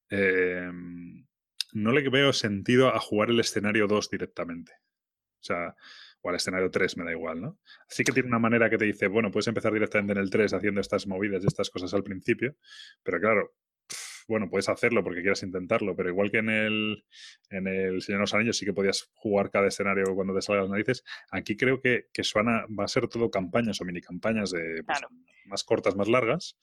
[0.09, 1.27] Em,
[1.73, 4.73] no le veo sentido a jugar el escenario 2 directamente.
[4.73, 5.75] O sea,
[6.23, 7.59] o al escenario 3, me da igual, ¿no?
[7.89, 10.53] Así que tiene una manera que te dice, bueno, puedes empezar directamente en el 3
[10.53, 12.57] haciendo estas movidas y estas cosas al principio,
[13.03, 13.55] pero claro,
[14.29, 17.05] bueno, puedes hacerlo porque quieras intentarlo, pero igual que en el,
[17.51, 20.65] en el Señor de los Anillos sí que podías jugar cada escenario cuando te salgan
[20.65, 24.51] las narices, aquí creo que, que suena, va a ser todo campañas o mini campañas
[24.51, 25.01] de, pues,
[25.47, 26.59] más cortas, más largas,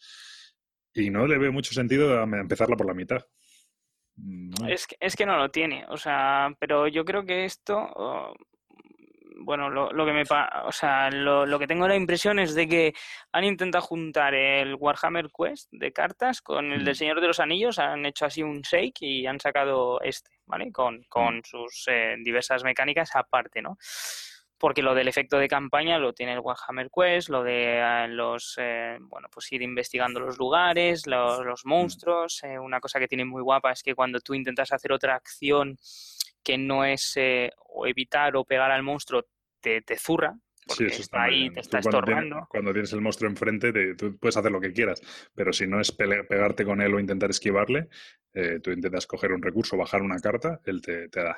[0.94, 3.26] y no le veo mucho sentido a empezarla por la mitad.
[4.68, 8.34] Es, que, es que no lo tiene, o sea, pero yo creo que esto,
[9.40, 12.68] bueno, lo, lo, que me o sea, lo, lo, que tengo la impresión es de
[12.68, 12.94] que
[13.32, 16.98] han intentado juntar el Warhammer Quest de cartas con el del mm.
[16.98, 20.72] Señor de los Anillos, han hecho así un shake y han sacado este, ¿vale?
[20.72, 21.44] Con, con mm.
[21.44, 23.78] sus eh, diversas mecánicas aparte, ¿no?
[24.60, 28.56] Porque lo del efecto de campaña lo tiene el Warhammer Quest, lo de eh, los,
[28.58, 31.70] eh, bueno, pues ir investigando los lugares, los, los mm.
[31.70, 32.42] monstruos.
[32.60, 35.78] una cosa que tiene muy guapa es que cuando tú intentas hacer otra acción
[36.48, 39.26] que no es eh, o evitar o pegar al monstruo,
[39.60, 40.34] te, te zurra.
[40.66, 42.48] Porque está ahí, te está estorbando.
[42.50, 45.02] cuando tienes el monstruo enfrente, tú puedes hacer lo que quieras,
[45.36, 47.90] pero si no es pegarte con él o intentar esquivarle,
[48.34, 51.38] eh, tú intentas coger un recurso, bajar una carta, él te, te da.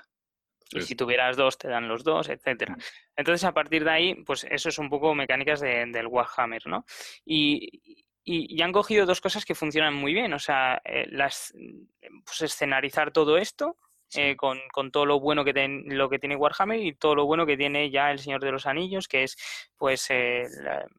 [0.71, 2.77] Y si tuvieras dos, te dan los dos, etcétera.
[3.15, 6.85] Entonces, a partir de ahí, pues eso es un poco mecánicas del Warhammer, ¿no?
[7.25, 10.33] Y, y, han cogido dos cosas que funcionan muy bien.
[10.33, 11.51] O sea, eh, las,
[12.23, 13.77] pues escenarizar todo esto,
[14.15, 17.25] eh, con, con, todo lo bueno que, ten, lo que tiene Warhammer y todo lo
[17.25, 19.37] bueno que tiene ya el Señor de los Anillos, que es
[19.77, 20.45] pues eh,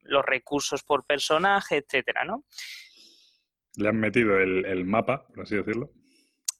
[0.02, 2.44] los recursos por personaje, etcétera, ¿no?
[3.76, 5.90] Le han metido el, el mapa, por así decirlo.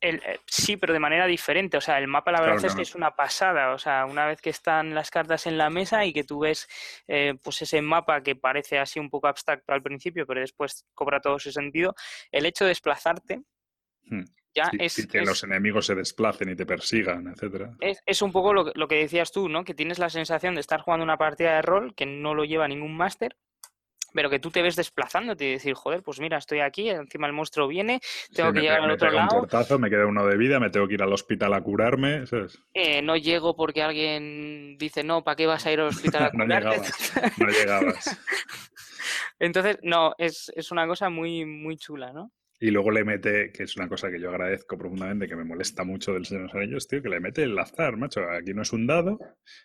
[0.00, 1.76] El, eh, sí, pero de manera diferente.
[1.76, 3.74] O sea, el mapa la verdad es que es una pasada.
[3.74, 6.68] O sea, una vez que están las cartas en la mesa y que tú ves
[7.42, 11.38] pues ese mapa que parece así un poco abstracto al principio, pero después cobra todo
[11.38, 11.94] su sentido,
[12.32, 13.42] el hecho de desplazarte
[14.04, 14.24] hmm
[14.54, 17.72] ya es, que los enemigos se desplacen y te persigan, etcétera.
[17.80, 19.64] Es, un poco lo, que decías tú, ¿no?
[19.64, 22.66] Que tienes la sensación de estar jugando una partida de rol que no lo lleva
[22.66, 23.36] ningún máster,
[24.12, 27.32] pero que tú te ves desplazándote y decir, joder, pues mira, estoy aquí, encima el
[27.32, 28.00] monstruo viene,
[28.34, 29.28] tengo que llegar al otro lado.
[29.34, 32.24] Un tortazo, me queda uno de vida, me tengo que ir al hospital a curarme.
[32.74, 36.30] Eh, no llego porque alguien dice, no, ¿para qué vas a ir al hospital a
[36.32, 36.64] curarte?
[36.64, 38.20] no llegabas, no llegabas.
[39.38, 42.30] Entonces, no, es, es una cosa muy, muy chula, ¿no?
[42.62, 45.82] Y luego le mete, que es una cosa que yo agradezco profundamente, que me molesta
[45.82, 48.20] mucho del Señor de los Anillos, tío, que le mete el azar, macho.
[48.30, 49.18] Aquí no es un dado,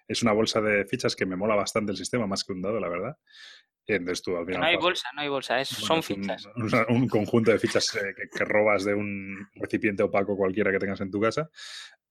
[0.08, 2.80] es una bolsa de fichas que me mola bastante el sistema, más que un dado,
[2.80, 3.18] la verdad.
[3.86, 6.48] Y entonces tú al final, no hay bolsa, no hay bolsa, es, son fichas.
[6.90, 11.12] Un, conjunto de fichas eh, que, robas de un recipiente opaco cualquiera que tengas en
[11.12, 11.50] tu casa.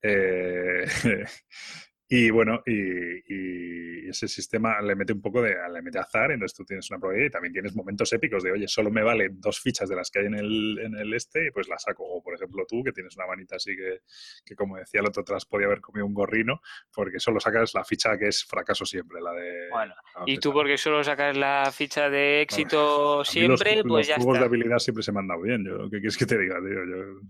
[0.02, 0.85] Eh,
[2.06, 6.64] Y bueno, y, ese sistema le mete un poco de, le mete azar, entonces tú
[6.64, 9.89] tienes una probabilidad y también tienes momentos épicos de, oye, solo me valen dos fichas
[9.89, 12.05] de las que hay en el, en el este y pues las saco.
[12.05, 14.01] O por ejemplo tú, que tienes una manita así que,
[14.44, 16.60] que como decía el otro, tras podía haber comido un gorrino,
[16.93, 19.70] porque solo sacas la ficha que es fracaso siempre, la de...
[19.70, 19.94] Bueno,
[20.26, 24.47] y tú porque solo sacas la ficha de éxito siempre, pues ya Los juegos de
[24.47, 26.85] habilidad siempre se me han dado bien, yo, ¿qué quieres que te diga, tío?
[26.85, 27.20] Yo,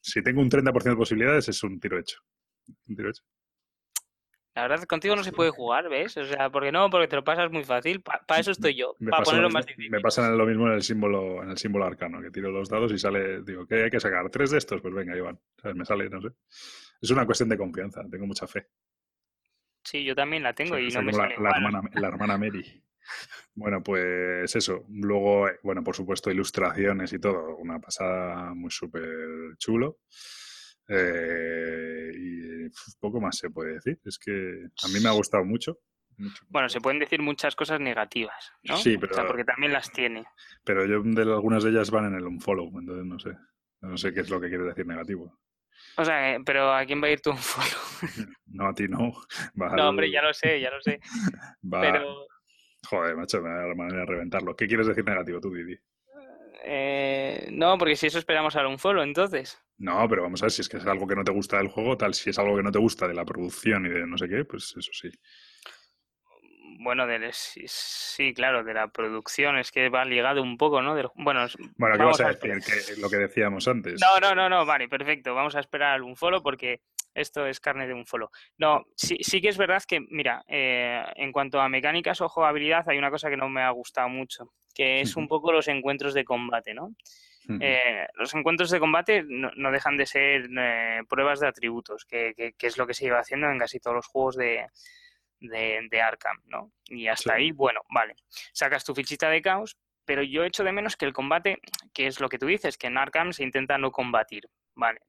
[0.00, 2.20] si tengo un 30% de posibilidades es un tiro hecho.
[2.88, 3.24] Un tiro hecho.
[4.54, 6.16] La verdad, contigo no se puede jugar, ¿ves?
[6.16, 8.02] O sea, porque no, porque te lo pasas muy fácil.
[8.02, 9.90] Para eso estoy yo, para ponerlo más difícil.
[9.90, 12.92] Me pasa lo mismo en el símbolo, en el símbolo arcano, que tiro los dados
[12.92, 14.30] y sale, digo, ¿qué hay que sacar?
[14.30, 14.80] ¿Tres de estos?
[14.80, 15.40] Pues venga, ahí van.
[15.74, 16.28] Me sale, no sé.
[17.02, 18.68] Es una cuestión de confianza, tengo mucha fe.
[19.82, 22.80] Sí, yo también la tengo y no me sale la, hermana, la hermana Mary.
[23.54, 24.84] Bueno, pues eso.
[24.88, 27.56] Luego, bueno, por supuesto, ilustraciones y todo.
[27.56, 29.98] Una pasada muy súper chulo.
[30.88, 32.53] Eh, y
[33.00, 34.00] poco más se puede decir.
[34.04, 35.78] Es que a mí me ha gustado mucho.
[36.48, 38.76] Bueno, se pueden decir muchas cosas negativas, ¿no?
[38.76, 39.26] Sí, pero...
[39.26, 40.24] porque también las tiene.
[40.64, 43.36] Pero yo de algunas de ellas van en el unfollow, entonces no sé.
[43.80, 45.38] No sé qué es lo que quiere decir negativo.
[45.96, 47.80] O sea, pero ¿a quién va a ir tu unfollow?
[48.46, 49.12] no, a ti no.
[49.54, 51.00] no, hombre, ya lo sé, ya lo sé.
[51.70, 52.26] Pero...
[52.86, 54.54] Joder, macho, me da la manera de reventarlo.
[54.54, 55.78] ¿Qué quieres decir negativo tú, Didi?
[56.66, 59.62] Eh, no, porque si eso esperamos a un follow, entonces.
[59.76, 61.68] No, pero vamos a ver si es que es algo que no te gusta del
[61.68, 64.16] juego, tal, si es algo que no te gusta de la producción y de no
[64.16, 65.10] sé qué, pues eso sí.
[66.80, 70.94] Bueno, de, sí, claro, de la producción, es que va ligado un poco, ¿no?
[71.14, 71.46] bueno,
[71.76, 72.50] bueno, ¿qué vas a, decir?
[72.60, 74.00] Que, lo que decíamos antes.
[74.00, 75.34] No, no, no, no, vale, perfecto.
[75.34, 76.80] Vamos a esperar un follow porque
[77.14, 78.30] esto es carne de un follow.
[78.58, 82.88] No, sí, sí que es verdad que, mira, eh, en cuanto a mecánicas o jugabilidad,
[82.88, 86.14] hay una cosa que no me ha gustado mucho, que es un poco los encuentros
[86.14, 86.94] de combate, ¿no?
[87.60, 92.66] Eh, los encuentros de combate no, dejan de ser eh, pruebas de atributos, que, que,
[92.66, 94.66] es lo que se lleva haciendo en casi todos los juegos de,
[95.40, 96.72] de, Arkham, ¿no?
[96.86, 98.14] Y hasta ahí, bueno, vale.
[98.52, 101.58] Sacas tu fichita de caos, pero yo echo de menos que el combate,
[101.92, 104.48] que es lo que tú dices, que en Arkham se intenta no combatir.
[104.76, 105.00] Vale,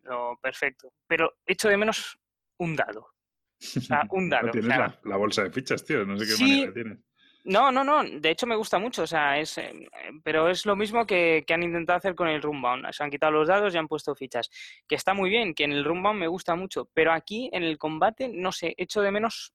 [0.42, 0.94] perfecto.
[1.08, 2.18] Pero echo de menos
[2.58, 3.02] un dado.
[3.02, 4.52] O sea, un dado.
[4.52, 6.06] tienes la, bolsa de fichas, tío.
[6.06, 7.00] No sé qué manera tienes.
[7.46, 8.04] No, no, no.
[8.04, 9.04] De hecho, me gusta mucho.
[9.04, 9.88] O sea, es, eh,
[10.24, 12.92] pero es lo mismo que, que, han intentado hacer con el Runbound.
[12.92, 14.50] Se han quitado los dados y han puesto fichas.
[14.88, 16.90] Que está muy bien, que en el Runbound me gusta mucho.
[16.94, 19.54] Pero aquí, en el combate, no sé, echo de menos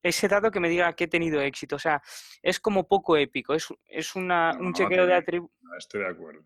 [0.00, 1.74] ese dato que me diga que he tenido éxito.
[1.74, 2.00] O sea,
[2.40, 3.52] es como poco épico.
[3.52, 5.58] Es, es una, un chequeo de atributos.
[5.76, 6.44] estoy de acuerdo.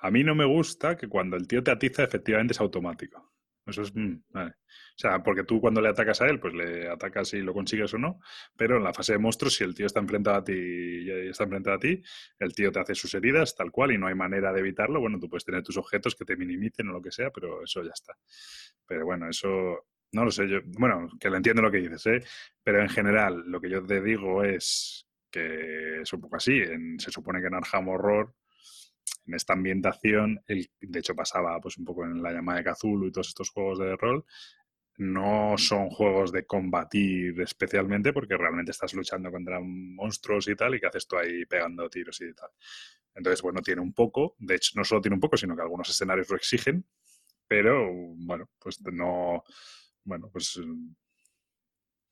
[0.00, 3.32] A mí no me gusta que cuando el tío te atiza, efectivamente es automático.
[3.66, 3.94] Eso es.
[3.94, 4.22] Mm.
[4.34, 4.50] O
[4.96, 7.98] sea, porque tú cuando le atacas a él, pues le atacas si lo consigues o
[7.98, 8.20] no.
[8.56, 11.44] Pero en la fase de monstruos, si el tío está enfrentado a ti y está
[11.44, 12.02] enfrentado a ti,
[12.38, 15.00] el tío te hace sus heridas tal cual y no hay manera de evitarlo.
[15.00, 17.82] Bueno, tú puedes tener tus objetos que te minimicen o lo que sea, pero eso
[17.82, 18.14] ya está.
[18.86, 22.22] Pero bueno, eso no lo sé, yo, bueno, que lo entiendo lo que dices, ¿eh?
[22.62, 26.60] pero en general lo que yo te digo es que es un poco así.
[26.98, 28.34] se supone que en Arkham Horror,
[29.30, 33.06] en esta ambientación, el, de hecho pasaba pues un poco en la llamada de Cthulhu
[33.06, 34.24] y todos estos juegos de rol,
[34.98, 40.80] no son juegos de combatir especialmente porque realmente estás luchando contra monstruos y tal y
[40.80, 42.50] que haces tú ahí pegando tiros y tal.
[43.14, 45.88] Entonces, bueno, tiene un poco, de hecho no solo tiene un poco, sino que algunos
[45.88, 46.84] escenarios lo exigen,
[47.46, 49.44] pero bueno, pues no,
[50.04, 50.60] bueno, pues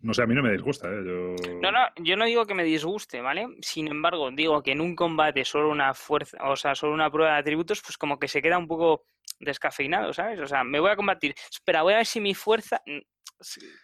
[0.01, 1.03] no sé, a mí no me disgusta, ¿eh?
[1.05, 1.35] Yo...
[1.61, 3.49] No, no, yo no digo que me disguste, ¿vale?
[3.61, 7.33] Sin embargo, digo que en un combate solo una fuerza, o sea, solo una prueba
[7.33, 9.07] de atributos, pues como que se queda un poco
[9.41, 10.39] descafeinado, ¿sabes?
[10.41, 12.99] O sea, me voy a combatir, espera, voy a ver si mi fuerza mm,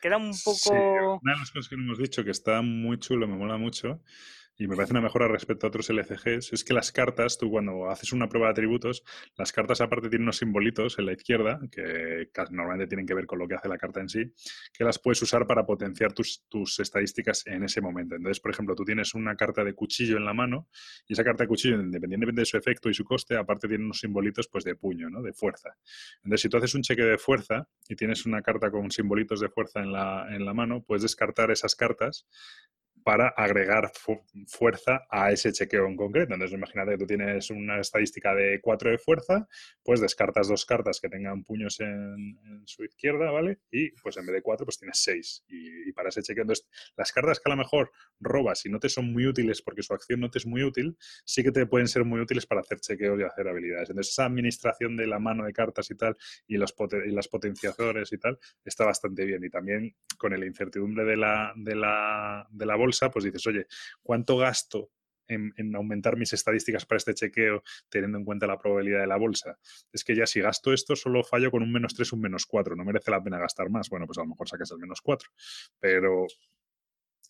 [0.00, 1.18] queda un poco...
[1.22, 4.00] una de las cosas que no hemos dicho que está muy chulo, me mola mucho,
[4.56, 7.90] y me parece una mejora respecto a otros LCGs, es que las cartas, tú cuando
[7.90, 9.02] haces una prueba de atributos,
[9.36, 13.38] las cartas aparte tienen unos simbolitos en la izquierda, que normalmente tienen que ver con
[13.40, 14.32] lo que hace la carta en sí,
[14.72, 18.14] que las puedes usar para potenciar tus, tus estadísticas en ese momento.
[18.14, 20.68] Entonces, por ejemplo, tú tienes una carta de cuchillo en la mano
[21.08, 23.98] y esa carta de cuchillo, independientemente de su efecto y su coste, aparte tiene unos
[23.98, 25.20] simbolitos pues, de puño, ¿no?
[25.22, 25.76] de fuerza.
[26.22, 29.48] Entonces, si tú haces un cheque de fuerza y tienes una carta con simbolitos de
[29.48, 32.26] fuerza en la, en la mano, puedes descartar esas cartas
[33.04, 33.92] para agregar
[34.46, 36.32] fuerza a ese chequeo en concreto.
[36.32, 39.46] Entonces, imagínate que tú tienes una estadística de 4 de fuerza,
[39.82, 43.58] pues descartas dos cartas que tengan puños en, su izquierda, ¿vale?
[43.70, 45.44] Y pues en vez de 4, pues tienes 6.
[45.48, 46.66] Y, para ese chequeo, entonces,
[46.96, 49.92] las cartas que a lo mejor robas y no te son muy útiles porque su
[49.92, 52.80] acción no te es muy útil, sí que te pueden ser muy útiles para hacer
[52.80, 53.90] chequeos y hacer habilidades.
[53.90, 56.16] Entonces, esa administración de la mano de cartas y tal,
[56.46, 56.74] y los
[57.06, 59.44] y las potenciadores y tal, está bastante bien.
[59.44, 63.66] Y también con la incertidumbre de la, de la, de la bolsa, pues dices, oye,
[64.02, 64.90] ¿cuánto gasto
[65.26, 69.58] en, aumentar mis estadísticas para este chequeo teniendo en cuenta la probabilidad de la bolsa?
[69.92, 72.76] Es que ya si gasto esto, solo fallo con un menos 3, un menos 4.
[72.76, 73.88] No merece la pena gastar más.
[73.88, 75.28] Bueno, pues a lo mejor sacas el menos 4.
[75.80, 76.26] Pero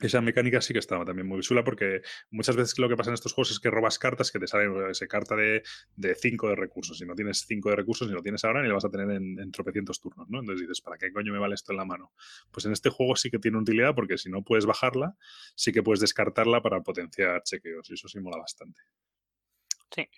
[0.01, 3.15] esa mecánica sí que estaba también muy chula porque muchas veces lo que pasa en
[3.15, 5.63] estos juegos es que robas cartas que te salen esa carta de
[6.15, 6.99] 5 de, recursos.
[6.99, 9.11] Si no tienes 5 de recursos, ni lo tienes ahora, ni lo vas a tener
[9.11, 10.41] en, tropecientos turnos, ¿no?
[10.41, 12.13] Entonces dices, ¿para qué coño me vale esto en la mano?
[12.51, 15.17] Pues en este juego sí que tiene utilidad porque si no puedes bajarla,
[15.55, 18.81] sí que puedes descartarla para potenciar chequeos y eso sí mola bastante.
[19.95, 20.09] Sí,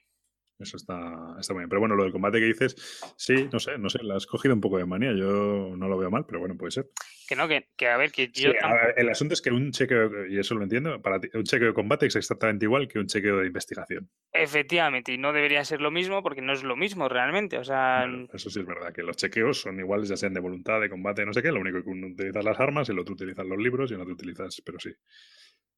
[0.59, 1.69] eso está, está muy bien.
[1.69, 2.75] Pero bueno, lo del combate que dices,
[3.17, 5.13] sí, no sé, no sé, la has cogido un poco de manía.
[5.13, 6.89] Yo no lo veo mal, pero bueno, puede ser.
[7.29, 8.53] Que no, que, que a ver, que yo.
[8.97, 12.07] el asunto es que un chequeo, y eso lo entiendo, para un chequeo de combate
[12.07, 14.09] es exactamente igual que un chequeo de investigación.
[14.33, 17.59] Efectivamente, y no debería ser lo mismo porque no es lo mismo realmente.
[17.59, 18.07] O sea.
[18.33, 21.27] eso sí es verdad, que los chequeos son iguales, ya sean de voluntad, de combate,
[21.27, 21.53] no sé qué.
[21.53, 24.15] Lo único que uno utiliza las armas, el otro utiliza los libros y el otro
[24.15, 24.91] utilizas, pero sí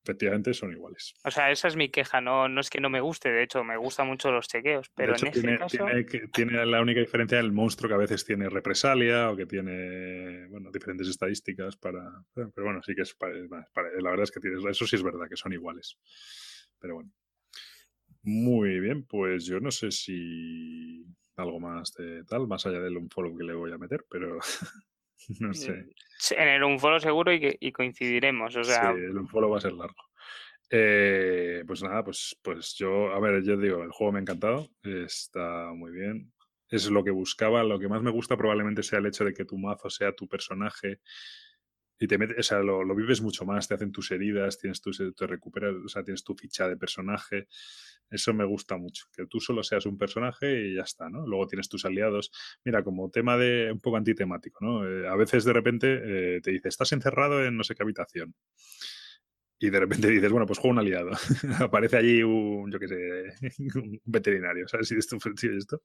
[0.09, 1.15] efectivamente son iguales.
[1.23, 3.63] O sea, esa es mi queja, no, no es que no me guste, de hecho,
[3.63, 5.87] me gustan mucho los chequeos, pero en este tiene, caso...
[6.33, 10.71] Tiene, la única diferencia el monstruo que a veces tiene represalia o que tiene, bueno,
[10.73, 12.25] diferentes estadísticas para...
[12.35, 13.15] Pero bueno, sí que es...
[13.21, 15.99] la verdad es que tienes, eso sí es verdad, que son iguales.
[16.79, 17.11] Pero bueno.
[18.23, 21.05] Muy bien, pues yo no sé si
[21.37, 24.39] algo más de tal, más allá del un follow que le voy a meter, pero
[25.41, 25.87] no sé.
[26.31, 28.57] En el Unfollow seguro y, y coincidiremos.
[28.57, 28.93] O sea...
[28.93, 30.09] Sí, el Unfollow va a ser largo.
[30.71, 34.69] Eh, pues nada, pues, pues yo, a ver, yo digo, el juego me ha encantado,
[34.83, 36.33] está muy bien.
[36.69, 39.47] Es lo que buscaba, lo que más me gusta probablemente sea el hecho de que
[39.47, 41.01] tu mazo sea tu personaje
[41.99, 44.91] y te metes, o sea, lo, vives mucho más, te hacen tus heridas, tienes tu,
[44.93, 47.49] te recuperas, o sea, tienes tu ficha de personaje.
[48.11, 51.27] Eso me gusta mucho, que tú solo seas un personaje y ya está, ¿no?
[51.27, 52.31] Luego tienes tus aliados.
[52.65, 54.89] Mira, como tema de un poco antitemático, ¿no?
[54.89, 56.01] Eh, a veces de repente
[56.37, 58.35] eh, te dice, estás encerrado en no sé qué habitación
[59.61, 61.11] y de repente dices, bueno, pues juego un aliado.
[61.61, 62.99] Aparece allí un, yo qué sé,
[63.79, 64.69] un veterinario.
[64.69, 65.17] ¿Sabes si esto,
[65.57, 65.83] esto?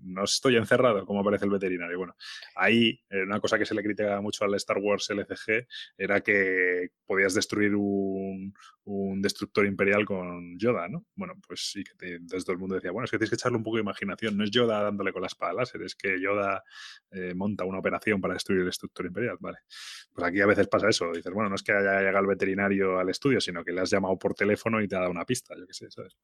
[0.00, 1.98] No estoy encerrado, como aparece el veterinario.
[1.98, 2.16] Bueno,
[2.56, 5.66] ahí eh, una cosa que se le critica mucho al Star Wars LCG
[5.98, 11.06] era que podías destruir un, un destructor imperial con Yoda, ¿no?
[11.14, 13.58] Bueno, pues sí que entonces todo el mundo decía, bueno, es que tienes que echarle
[13.58, 14.36] un poco de imaginación.
[14.36, 16.62] No es Yoda dándole con la espada láser, es que Yoda
[17.10, 19.58] eh, monta una operación para destruir el destructor imperial, ¿vale?
[20.12, 21.10] Pues aquí a veces pasa eso.
[21.12, 23.90] Dices, bueno, no es que haya llegado el veterinario al estudio, sino que le has
[23.90, 26.16] llamado por teléfono y te ha dado una pista, yo qué sé, ¿sabes?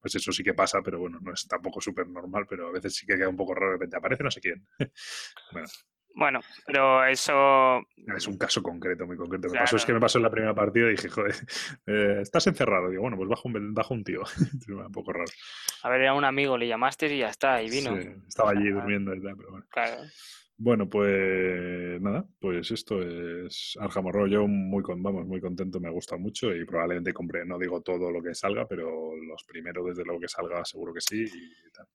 [0.00, 2.94] Pues eso sí que pasa, pero bueno, no es tampoco súper normal, pero a veces
[2.94, 4.66] sí que queda un poco raro, de repente aparece no sé quién.
[5.52, 5.68] bueno.
[6.14, 7.80] Bueno, pero eso...
[8.16, 9.46] Es un caso concreto, muy concreto.
[9.46, 11.34] Lo que pasó es que me pasó en la primera partida y dije, joder,
[11.86, 12.90] eh, estás encerrado.
[12.90, 14.22] Digo, bueno, pues bajo un, bajo un tío.
[14.68, 15.30] un poco raro.
[15.82, 17.96] A ver, era un amigo, le llamaste y ya está, y vino.
[17.96, 19.66] Sí, estaba allí durmiendo y tal, pero bueno.
[19.70, 20.02] Claro.
[20.64, 24.30] Bueno, pues nada, pues esto es Arkham Horror.
[24.30, 28.12] Yo muy, con, vamos, muy contento, me gusta mucho y probablemente compré, no digo todo
[28.12, 31.88] lo que salga, pero los primeros desde luego que salga seguro que sí y tal.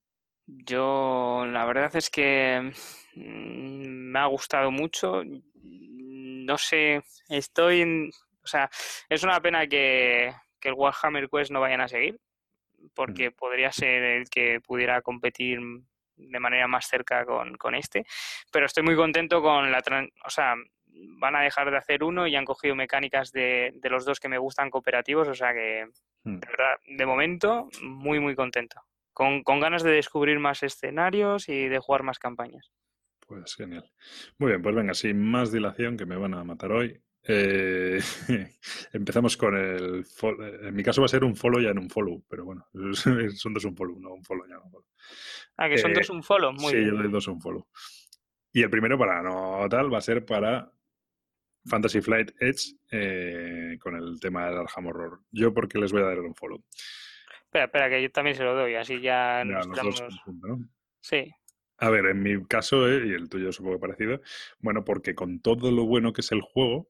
[0.48, 2.74] Yo la verdad es que
[3.16, 5.24] mm, me ha gustado mucho.
[5.64, 8.10] No sé, estoy en...
[8.44, 8.70] O sea,
[9.08, 12.20] es una pena que, que el Warhammer Quest no vayan a seguir,
[12.94, 15.62] porque podría ser el que pudiera competir
[16.18, 18.06] de manera más cerca con, este,
[18.52, 19.84] pero estoy muy contento con la...
[20.26, 20.56] O sea,
[21.20, 24.30] van a dejar de hacer uno y han cogido mecánicas de, de los dos que
[24.30, 25.88] me gustan cooperativos, o sea que,
[26.24, 26.40] hmm.
[26.40, 28.82] de verdad, de momento, muy, muy contento.
[29.14, 32.72] Con, con ganas de descubrir más escenarios y de jugar más campañas.
[33.28, 33.92] Pues genial.
[34.38, 37.02] Muy bien, pues venga, sin más dilación, que me van a matar hoy.
[37.28, 38.00] Eh,
[38.94, 40.06] empezamos con el.
[40.62, 42.66] En mi caso va a ser un follow ya en un follow, pero bueno,
[43.36, 44.88] son dos un follow, no un follow ya un follow.
[45.58, 46.90] Ah, que son dos un follow, muy sí, bien.
[46.90, 47.68] Sí, yo doy dos un follow.
[48.54, 50.72] Y el primero para no tal va a ser para
[51.66, 55.20] Fantasy Flight Edge eh, con el tema del Arkham Horror.
[55.32, 56.64] Yo porque les voy a dar un follow.
[57.44, 60.60] Espera, espera, que yo también se lo doy, así ya, nos los ¿no?
[61.02, 61.32] Sí.
[61.80, 64.22] A ver, en mi caso, eh, y el tuyo es un poco parecido,
[64.60, 66.90] bueno, porque con todo lo bueno que es el juego,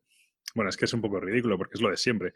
[0.56, 2.34] bueno, es que es un poco ridículo porque es lo de siempre.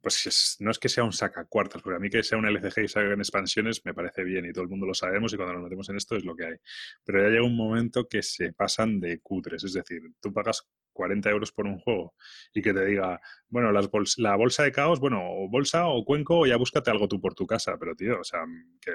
[0.00, 2.88] Pues no es que sea un sacacuartas, porque a mí que sea un LCG y
[2.88, 5.88] salgan expansiones me parece bien y todo el mundo lo sabemos y cuando nos metemos
[5.88, 6.56] en esto es lo que hay.
[7.04, 11.28] Pero ya llega un momento que se pasan de cutres, es decir, tú pagas 40
[11.30, 12.14] euros por un juego
[12.52, 13.88] y que te diga, bueno, las
[14.18, 17.34] la bolsa de caos, bueno, o bolsa o cuenco, o ya búscate algo tú por
[17.34, 18.44] tu casa, pero tío, o sea,
[18.80, 18.92] que,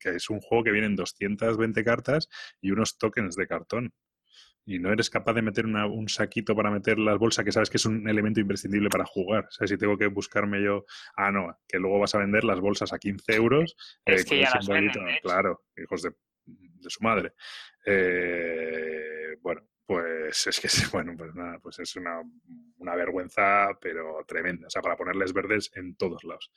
[0.00, 2.28] que es un juego que vienen 220 cartas
[2.60, 3.92] y unos tokens de cartón
[4.64, 7.78] y no eres capaz de meter un saquito para meter las bolsas, que sabes que
[7.78, 9.46] es un elemento imprescindible para jugar.
[9.46, 10.84] O sea, si tengo que buscarme yo,
[11.16, 13.76] ah, no, que luego vas a vender las bolsas a 15 euros.
[14.04, 16.12] Es eh, que ya las venden, Claro, hijos de,
[16.88, 17.32] su madre.
[17.86, 22.22] Eh, bueno, pues es que, bueno, pues nada, pues es una,
[22.76, 24.68] una vergüenza, pero tremenda.
[24.68, 26.52] O sea, para ponerles verdes en todos lados.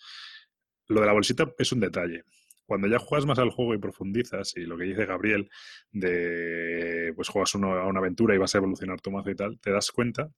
[0.88, 2.24] Lo de la bolsita es un detalle
[2.66, 5.50] cuando ya juegas más al juego y profundizas, y lo que dice Gabriel,
[5.92, 9.60] de pues juegas uno a una aventura y vas a evolucionar tu mazo y tal,
[9.60, 10.32] te das cuenta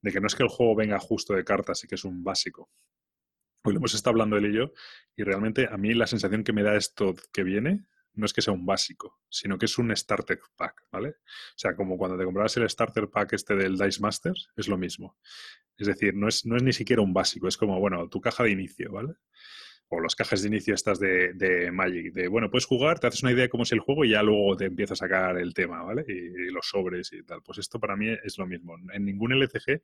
[0.00, 2.22] de que no es que el juego venga justo de cartas y que es un
[2.22, 2.70] básico.
[3.64, 4.72] Hoy lo hemos estado hablando él y yo,
[5.16, 8.42] y realmente a mí la sensación que me da esto que viene no es que
[8.42, 11.08] sea un básico, sino que es un starter pack, ¿vale?
[11.08, 14.78] O sea, como cuando te comprabas el starter pack este del Dice Masters, es lo
[14.78, 15.16] mismo.
[15.76, 18.44] Es decir, no es, no es ni siquiera un básico, es como, bueno, tu caja
[18.44, 19.14] de inicio, ¿vale?
[19.88, 23.22] O las cajas de inicio estas de, de, Magic, de bueno, puedes jugar, te haces
[23.22, 25.52] una idea de cómo es el juego y ya luego te empieza a sacar el
[25.54, 26.04] tema, ¿vale?
[26.08, 27.42] Y, los sobres y tal.
[27.42, 28.76] Pues esto para mí es lo mismo.
[28.92, 29.82] En ningún LCG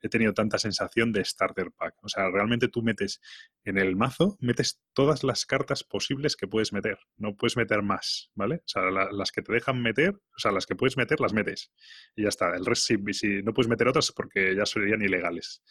[0.00, 1.94] he tenido tanta sensación de starter pack.
[2.02, 3.20] O sea, realmente tú metes
[3.64, 6.98] en el mazo, metes todas las cartas posibles que puedes meter.
[7.16, 8.56] No puedes meter más, ¿vale?
[8.56, 11.72] O sea, las que te dejan meter, o sea, las que puedes meter, las metes.
[12.14, 12.54] Y ya está.
[12.56, 15.62] El resto, si, no puedes meter otras porque ya serían ilegales.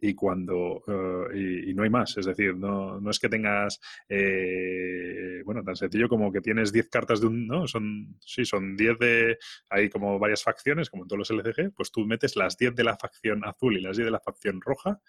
[0.00, 2.16] Y cuando, eh, y, no hay más.
[2.16, 6.88] Es decir, no, no es que tengas, eh, bueno, tan sencillo como que tienes 10
[6.88, 7.66] cartas de un, ¿no?
[7.66, 11.90] Son, sí, son 10 de, hay como varias facciones, como en todos los LCG, pues
[11.90, 15.00] tú metes las 10 de la facción azul y las 10 de la facción roja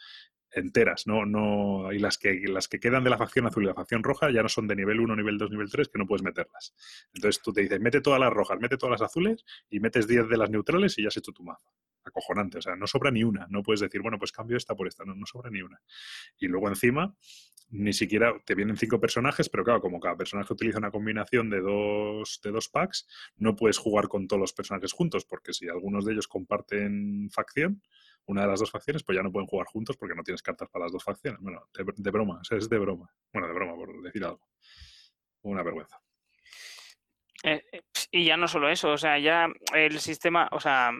[0.51, 3.73] enteras, no, no, y las que, las que quedan de la facción azul y la
[3.73, 6.23] facción roja ya no son de nivel 1, nivel 2, nivel 3, que no puedes
[6.23, 6.73] meterlas.
[7.13, 10.27] Entonces tú te dices, mete todas las rojas, mete todas las azules y metes 10
[10.29, 11.71] de las neutrales y ya has hecho tu mazo.
[12.03, 12.59] Acojonante.
[12.59, 13.47] O sea, no sobra ni una.
[13.49, 15.05] No puedes decir, bueno, pues cambio esta por esta.
[15.05, 15.81] No, no sobra ni una.
[16.37, 17.15] Y luego encima,
[17.71, 21.61] ni siquiera te vienen cinco personajes, pero claro, como cada personaje utiliza una combinación de
[21.61, 23.07] dos, de dos packs,
[23.37, 27.81] no puedes jugar con todos los personajes juntos, porque si algunos de ellos comparten facción,
[28.25, 30.69] una de las dos facciones, pues ya no pueden jugar juntos porque no tienes cartas
[30.69, 31.39] para las dos facciones.
[31.41, 33.09] Bueno, de, broma, o sea, es de broma.
[33.33, 34.47] Bueno, de broma, por decir algo.
[35.43, 35.99] Una vergüenza.
[37.43, 40.91] Eh, eh, y ya no solo eso, o sea, ya el sistema, o sea,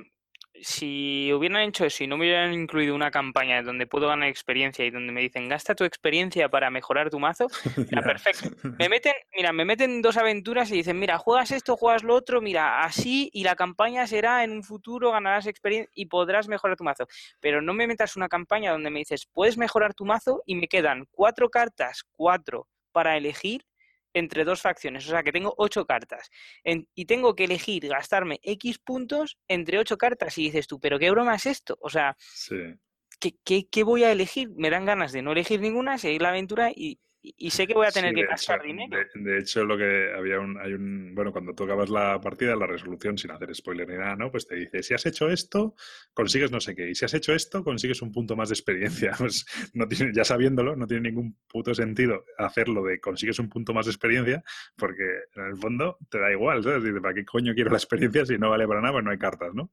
[0.61, 4.85] si hubieran hecho eso y no me hubieran incluido una campaña donde puedo ganar experiencia
[4.85, 7.47] y donde me dicen gasta tu experiencia para mejorar tu mazo,
[7.91, 8.49] mira, perfecto.
[8.79, 12.41] Me meten, mira, me meten dos aventuras y dicen, mira, juegas esto, juegas lo otro,
[12.41, 16.83] mira, así y la campaña será en un futuro, ganarás experiencia y podrás mejorar tu
[16.83, 17.07] mazo.
[17.39, 20.67] Pero no me metas una campaña donde me dices, puedes mejorar tu mazo y me
[20.67, 23.65] quedan cuatro cartas, cuatro para elegir
[24.13, 25.07] entre dos facciones.
[25.07, 26.29] O sea que tengo ocho cartas.
[26.63, 30.37] y tengo que elegir gastarme X puntos entre ocho cartas.
[30.37, 31.77] Y dices tú, ¿pero qué broma es esto?
[31.81, 32.15] O sea,
[33.19, 34.49] ¿qué, qué, voy a elegir?
[34.55, 37.85] Me dan ganas de no elegir ninguna, seguir la aventura y, y sé que voy
[37.85, 38.97] a tener que gastar dinero.
[39.13, 42.65] De, hecho, lo que había un, hay un, bueno, cuando tú acabas la partida, la
[42.65, 44.31] resolución, sin hacer spoiler ni nada, ¿no?
[44.31, 45.75] Pues te dice, si has hecho esto,
[46.13, 49.11] consigues no sé qué, y si has hecho esto, consigues un punto más de experiencia.
[49.21, 53.71] Pues no tiene, ya sabiéndolo, no tiene ningún puto sentido hacerlo de consigues un punto
[53.71, 54.43] más de experiencia,
[54.75, 55.03] porque
[55.35, 56.83] en el fondo te da igual, ¿sabes?
[56.83, 58.93] Dice, ¿para qué coño quiero la experiencia si no vale para nada?
[58.93, 59.69] Pues no hay cartas, ¿no?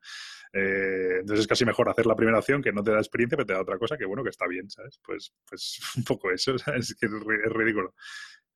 [0.53, 3.47] Eh, entonces es casi mejor hacer la primera opción que no te da experiencia, pero
[3.47, 4.99] te da otra cosa que, bueno, que está bien, ¿sabes?
[5.05, 6.91] Pues, pues un poco eso, ¿sabes?
[6.91, 7.13] Es que es,
[7.53, 7.95] ridículo.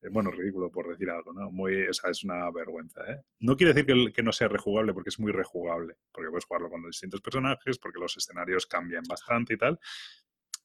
[0.01, 1.51] Eh, bueno, ridículo por decir algo, ¿no?
[1.51, 3.21] Muy, o sea, es una vergüenza, ¿eh?
[3.39, 6.69] No quiere decir que, que, no sea rejugable, porque es muy rejugable, porque puedes jugarlo
[6.69, 9.79] con distintos personajes, porque los escenarios cambian bastante y tal,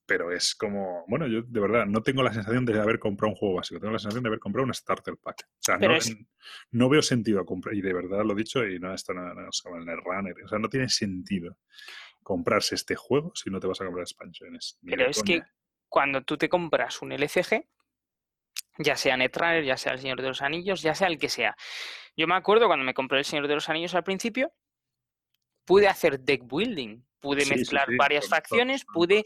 [0.09, 3.37] pero es como, bueno, yo de verdad no tengo la sensación de haber comprado un
[3.37, 5.47] juego básico, tengo la sensación de haber comprado un starter pack.
[5.47, 5.79] O sea,
[6.71, 9.23] no, veo sentido a comprar, y de verdad lo he dicho, y no, esto no,
[9.35, 11.59] no en el runner, o sea, no tiene sentido
[12.23, 14.79] comprarse este juego si no te vas a comprar expansiones.
[14.83, 15.43] Pero es que
[15.91, 17.69] cuando tú te compras un LCG,
[18.79, 21.55] ya sea Netrunner, ya sea el Señor de los Anillos, ya sea el que sea.
[22.17, 24.55] Yo me acuerdo cuando me compré el Señor de los Anillos al principio,
[25.67, 29.25] pude hacer deck building, pude mezclar varias facciones, pude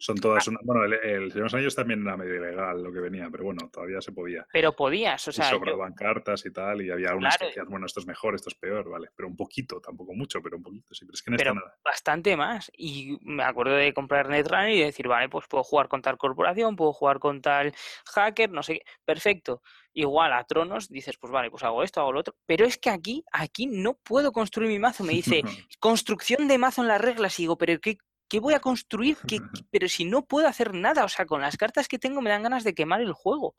[0.00, 0.52] son todas ah.
[0.62, 3.44] bueno, el, el Señor de los Anillos también era medio ilegal lo que venía, pero
[3.44, 4.46] bueno, todavía se podía.
[4.50, 5.46] Pero podías, o sea.
[5.46, 8.48] Y sobraban cartas y tal, y había unas que decían, bueno, esto es mejor, esto
[8.48, 9.08] es peor, vale.
[9.14, 11.04] Pero un poquito, tampoco mucho, pero un poquito, sí.
[11.04, 11.74] Pero es que no está nada.
[11.84, 12.72] Bastante más.
[12.74, 16.76] Y me acuerdo de comprar Netrunner y decir, vale, pues puedo jugar con tal corporación,
[16.76, 17.74] puedo jugar con tal
[18.06, 18.84] hacker, no sé qué.
[19.04, 19.60] Perfecto.
[19.92, 22.34] Igual a Tronos dices, pues vale, pues hago esto, hago lo otro.
[22.46, 25.04] Pero es que aquí, aquí no puedo construir mi mazo.
[25.04, 25.42] Me dice,
[25.78, 27.38] construcción de mazo en las reglas.
[27.38, 27.98] Y digo, pero ¿qué,
[28.30, 29.18] ¿qué voy a construir?
[29.70, 32.42] pero si no puedo hacer nada, o sea, con las cartas que tengo me dan
[32.42, 33.56] ganas de quemar el juego.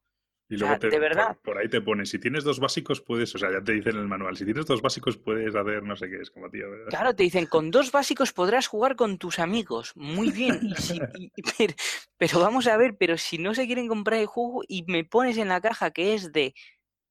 [0.51, 1.37] Y luego de verdad.
[1.41, 4.01] Por, ahí te pones, si tienes dos básicos puedes, o sea, ya te dicen en
[4.01, 6.69] el manual, si tienes dos básicos puedes hacer no sé qué, es como tío.
[6.69, 6.89] ¿verdad?
[6.89, 9.93] Claro, te dicen, con dos básicos podrás jugar con tus amigos.
[9.95, 10.59] Muy bien.
[12.17, 15.37] pero, vamos a ver, pero si no se quieren comprar el juego y me pones
[15.37, 16.53] en la caja que es de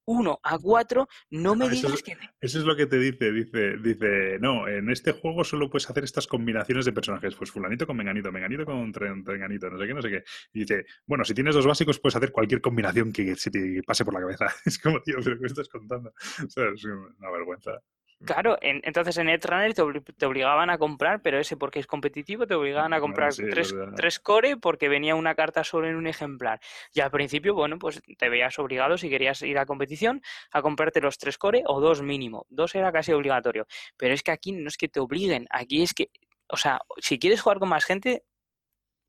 [0.04, 2.16] 1 a 4, no me digas que...
[2.40, 6.04] Eso es lo que te dice, dice, dice, no, en este juego solo puedes hacer
[6.04, 8.92] estas combinaciones de personajes, pues fulanito con menganito, menganito con
[9.26, 10.24] menganito, no sé qué, no sé qué.
[10.52, 14.04] Y dice, bueno, si tienes dos básicos puedes hacer cualquier combinación que se te pase
[14.04, 14.46] por la cabeza.
[14.64, 16.12] Es como, tío, pero ¿qué estás contando?
[16.46, 17.80] O sea, es una vergüenza.
[18.22, 19.82] Claro, entonces en Netrunner te,
[20.18, 24.58] te, obligaban a comprar, pero ese porque es competitivo, te obligaban a comprar tres, core
[24.58, 26.60] porque venía una carta solo en un ejemplar.
[26.92, 30.20] Y al principio, bueno, pues te veías obligado si querías ir a competición
[30.52, 32.46] a comprarte los tres core o dos mínimo.
[32.50, 33.66] Dos era casi obligatorio.
[33.96, 36.10] Pero es que aquí no es que te obliguen, aquí es que,
[36.48, 38.24] o sea, si quieres jugar con más gente,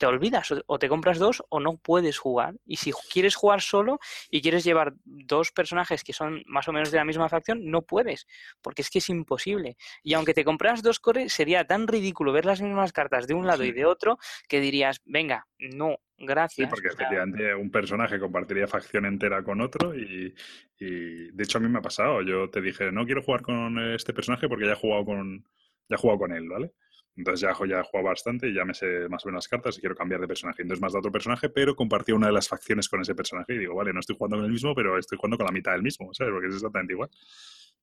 [0.02, 2.56] te olvidas o te compras dos o no puedes jugar.
[2.66, 4.00] Y si quieres jugar solo
[4.32, 7.84] y quieres llevar dos personajes que son más o menos de la misma facción, no
[7.84, 8.26] puedes,
[8.64, 9.78] porque es que es imposible.
[10.02, 13.46] Y aunque te compras dos core, sería tan ridículo ver las mismas cartas de un
[13.46, 14.18] lado y de otro
[14.50, 16.68] que dirías, venga, no, gracias.
[16.68, 20.34] Sí, porque efectivamente un personaje compartiría facción entera con otro y,
[20.80, 22.24] y, de hecho a mí me ha pasado.
[22.24, 25.44] Yo te dije, no quiero jugar con este personaje porque ya he jugado con,
[25.88, 26.74] ya he jugado con él, ¿vale?
[27.22, 29.80] Entonces ya, ya jugado bastante y ya me sé más o menos las cartas y
[29.80, 30.64] quiero cambiar de personaje.
[30.64, 33.60] Entonces más de otro personaje, pero compartí una de las facciones con ese personaje y
[33.60, 35.84] digo, vale, no estoy jugando con el mismo, pero estoy jugando con la mitad del
[35.84, 36.34] mismo, ¿sabes?
[36.34, 37.10] Porque es exactamente igual.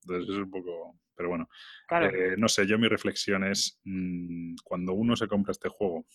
[0.02, 0.98] Entonces es un poco...
[1.14, 1.48] Pero bueno,
[1.90, 6.06] eh, no sé, yo mi reflexión es, mm, cuando uno se compra este juego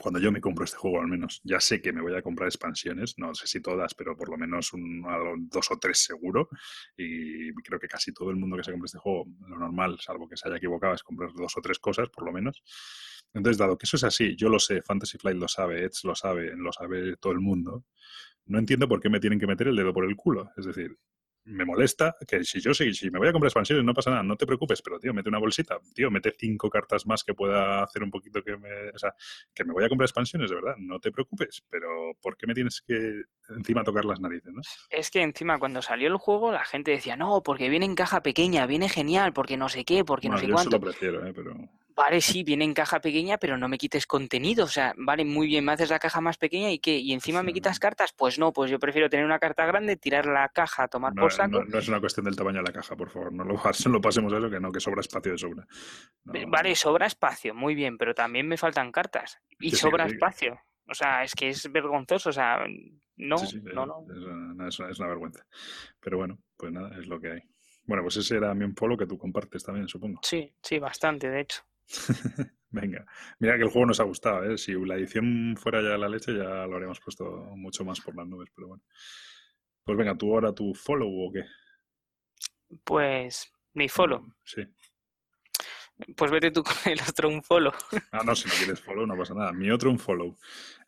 [0.00, 2.48] cuando yo me compro este juego al menos, ya sé que me voy a comprar
[2.48, 6.48] expansiones, no sé si todas, pero por lo menos dos o tres seguro.
[6.96, 10.28] Y creo que casi todo el mundo que se compra este juego, lo normal, salvo
[10.28, 12.62] que se haya equivocado, es comprar dos o tres cosas, por lo menos.
[13.34, 16.14] Entonces, dado que eso es así, yo lo sé, Fantasy Flight lo sabe, Edge lo
[16.14, 17.84] sabe, lo sabe todo el mundo,
[18.46, 20.50] no entiendo por qué me tienen que meter el dedo por el culo.
[20.56, 20.96] Es decir,
[21.48, 24.22] me molesta que si yo si, si me voy a comprar expansiones no pasa nada,
[24.22, 27.82] no te preocupes, pero tío, mete una bolsita, tío, mete cinco cartas más que pueda
[27.82, 29.14] hacer un poquito que me, o sea,
[29.54, 32.54] que me voy a comprar expansiones, de verdad, no te preocupes, pero ¿por qué me
[32.54, 34.60] tienes que encima tocar las narices, no?
[34.90, 38.22] Es que encima cuando salió el juego la gente decía, no, porque viene en caja
[38.22, 40.76] pequeña, viene genial, porque no sé qué, porque no sé yo cuánto.
[40.76, 41.32] Eso lo prefiero, ¿eh?
[41.34, 41.54] pero...
[41.98, 44.64] Vale, sí, viene en caja pequeña, pero no me quites contenido.
[44.66, 47.42] O sea, vale, muy bien, me haces la caja más pequeña y qué, y encima
[47.42, 48.12] me quitas cartas.
[48.16, 51.32] Pues no, pues yo prefiero tener una carta grande, tirar la caja, tomar no, por
[51.32, 51.58] saco.
[51.58, 53.32] No, no, es una cuestión del tamaño de la caja, por favor.
[53.32, 55.66] No lo, no lo pasemos a eso, que no, que sobra espacio de sobra.
[56.22, 56.32] No.
[56.48, 59.40] Vale, sobra espacio, muy bien, pero también me faltan cartas.
[59.58, 60.12] Y sí, sobra sí.
[60.14, 60.56] espacio.
[60.86, 62.30] O sea, es que es vergonzoso.
[62.30, 62.64] O sea,
[63.16, 63.36] no,
[63.74, 64.06] no, no.
[64.08, 65.44] Es, una, es una- es una vergüenza.
[65.98, 67.40] Pero bueno, pues nada, es lo que hay.
[67.86, 70.20] Bueno, pues ese era mi un follow que tú compartes también, supongo.
[70.22, 71.62] Sí, sí, bastante, de hecho.
[72.70, 73.06] Venga,
[73.38, 74.58] mira que el juego nos ha gustado, ¿eh?
[74.58, 77.24] Si la edición fuera ya la leche, ya lo habríamos puesto
[77.56, 78.82] mucho más por las nubes, pero bueno.
[79.84, 81.44] Pues venga, tú ahora tu follow o qué?
[82.84, 84.34] Pues mi follow.
[84.44, 84.62] Sí.
[86.14, 87.72] Pues vete tú con el otro un follow.
[88.12, 89.52] Ah, no, si no quieres follow, no pasa nada.
[89.52, 90.36] Mi otro un follow.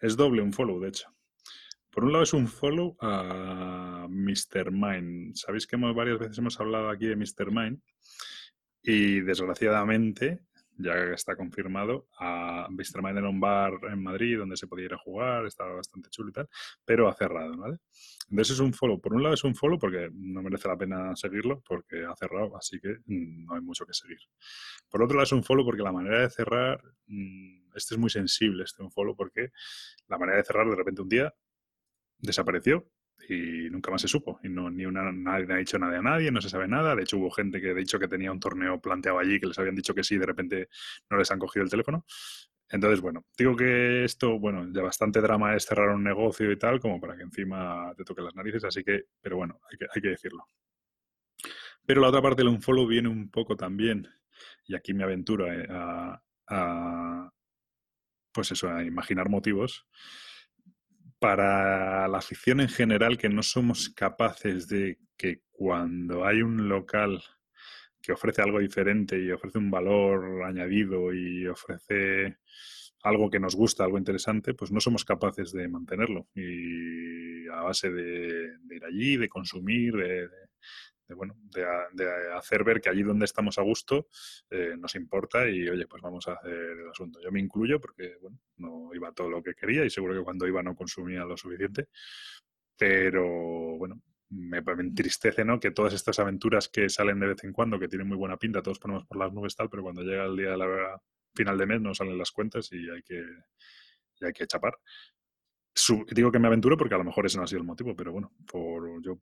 [0.00, 1.08] Es doble un follow, de hecho.
[1.90, 4.70] Por un lado es un follow a Mr.
[4.70, 5.34] Mind.
[5.34, 7.50] Sabéis que hemos, varias veces hemos hablado aquí de Mr.
[7.50, 7.80] Mind
[8.82, 10.40] y desgraciadamente,
[10.82, 12.68] ya está confirmado, a.
[12.70, 16.30] Mind era un bar en Madrid donde se podía ir a jugar, estaba bastante chulo
[16.30, 16.48] y tal,
[16.84, 17.78] pero ha cerrado, ¿vale?
[18.30, 19.00] Entonces es un follow.
[19.00, 22.56] Por un lado es un follow porque no merece la pena seguirlo porque ha cerrado,
[22.56, 24.18] así que no hay mucho que seguir.
[24.88, 28.10] Por otro lado es un follow porque la manera de cerrar, mm, este es muy
[28.10, 29.50] sensible, este un follow porque
[30.08, 31.34] la manera de cerrar de repente un día
[32.18, 32.86] desapareció
[33.28, 34.40] y nunca más se supo.
[34.42, 36.94] Y no, ni una, nadie ha dicho nada a nadie, no se sabe nada.
[36.94, 39.58] De hecho, hubo gente que ha dicho que tenía un torneo planteado allí, que les
[39.58, 40.68] habían dicho que sí, de repente
[41.10, 42.04] no les han cogido el teléfono.
[42.72, 46.78] Entonces, bueno, digo que esto, bueno, ya bastante drama es cerrar un negocio y tal,
[46.78, 50.00] como para que encima te toque las narices, así que, pero bueno, hay que, hay
[50.00, 50.46] que decirlo.
[51.84, 54.06] Pero la otra parte del unfollow viene un poco también,
[54.66, 57.32] y aquí me aventuro eh, a,
[58.32, 59.88] pues eso, a imaginar motivos,
[61.20, 67.22] para la afición en general que no somos capaces de que cuando hay un local
[68.00, 72.38] que ofrece algo diferente y ofrece un valor añadido y ofrece
[73.02, 76.26] algo que nos gusta, algo interesante, pues no somos capaces de mantenerlo.
[76.34, 80.28] Y a base de, ir allí, de consumir, de,
[81.10, 84.08] de bueno, de, hacer ver que allí donde estamos a gusto
[84.48, 87.20] eh, nos importa y oye, pues vamos a hacer el asunto.
[87.20, 90.46] Yo me incluyo porque bueno, no iba todo lo que quería y seguro que cuando
[90.46, 91.88] iba no consumía lo suficiente.
[92.76, 94.00] Pero bueno,
[94.30, 95.58] me, entristece, ¿no?
[95.58, 98.62] Que todas estas aventuras que salen de vez en cuando, que tienen muy buena pinta,
[98.62, 101.02] todos ponemos por las nubes tal, pero cuando llega el día de la
[101.34, 103.22] final de mes no salen las cuentas y hay que,
[104.20, 104.78] y hay que chapar.
[106.12, 108.12] Digo que me aventuro porque a lo mejor ese no ha sido el motivo, pero
[108.12, 109.18] bueno, por, yo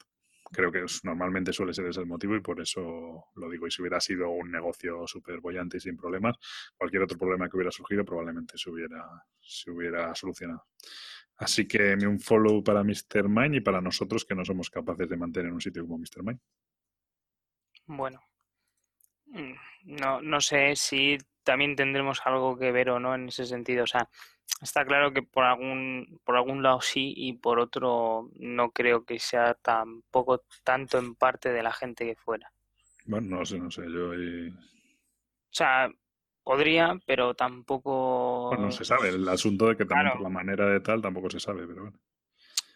[0.50, 3.66] creo que normalmente suele ser ese el motivo y por eso lo digo.
[3.66, 6.36] Y si hubiera sido un negocio súper bollante y sin problemas,
[6.76, 9.04] cualquier otro problema que hubiera surgido probablemente se hubiera,
[9.40, 10.66] se hubiera solucionado.
[11.36, 13.28] Así que un follow para Mr.
[13.28, 16.22] Mind y para nosotros que no somos capaces de mantener un sitio como Mr.
[16.24, 16.40] Mind.
[17.86, 18.20] Bueno,
[19.26, 19.52] mm,
[19.84, 23.84] no, no sé si también tendremos algo que ver o no en ese sentido.
[23.84, 24.08] O sea,
[24.60, 29.18] está claro que por algún, por algún lado sí y por otro no creo que
[29.18, 32.52] sea tampoco tanto en parte de la gente que fuera.
[33.06, 33.82] Bueno, no sé, no sé.
[33.90, 34.10] Yo.
[34.10, 35.88] O sea,
[36.42, 38.48] podría, pero tampoco.
[38.48, 39.08] Bueno, no se sabe.
[39.08, 40.18] El asunto de que también claro.
[40.18, 41.98] por la manera de tal tampoco se sabe, pero bueno.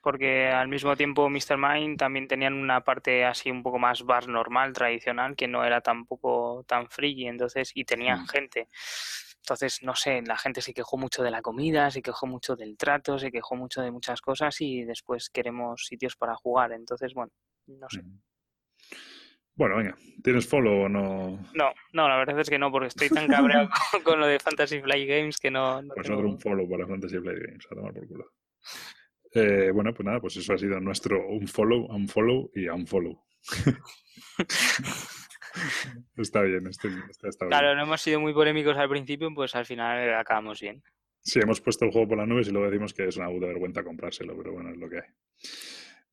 [0.03, 1.57] Porque al mismo tiempo Mr.
[1.57, 5.81] Mind también tenían una parte así un poco más bar normal, tradicional, que no era
[5.81, 8.27] tampoco tan free, entonces, y tenían mm.
[8.27, 8.69] gente.
[9.43, 12.77] Entonces, no sé, la gente se quejó mucho de la comida, se quejó mucho del
[12.77, 16.73] trato, se quejó mucho de muchas cosas y después queremos sitios para jugar.
[16.73, 17.32] Entonces, bueno,
[17.66, 18.02] no sé.
[18.02, 18.20] Mm.
[19.55, 21.39] Bueno, venga, ¿tienes follow o no?
[21.55, 24.39] No, no, la verdad es que no, porque estoy tan cabreado con, con, lo de
[24.39, 25.82] Fantasy Flight Games que no.
[25.82, 26.20] no pues tengo...
[26.20, 28.32] otro un follow para Fantasy Flight Games, a tomar por culo.
[29.35, 32.86] Eh, bueno, pues nada, pues eso ha sido nuestro un follow, un follow y un
[32.86, 33.24] follow.
[36.16, 37.79] está bien, está, está, está claro, bien.
[37.79, 40.83] no hemos sido muy polémicos al principio, pues al final acabamos bien.
[41.20, 43.47] Sí, hemos puesto el juego por las nubes y luego decimos que es una puta
[43.47, 45.09] vergüenza comprárselo, pero bueno, es lo que hay.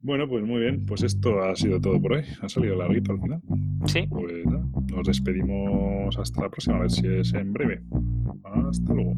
[0.01, 2.23] Bueno, pues muy bien, pues esto ha sido todo por hoy.
[2.41, 3.41] Ha salido larguito al final.
[3.85, 4.07] Sí.
[4.09, 4.63] Pues nada,
[4.93, 7.81] nos despedimos hasta la próxima, a ver si es en breve.
[8.69, 9.17] Hasta luego.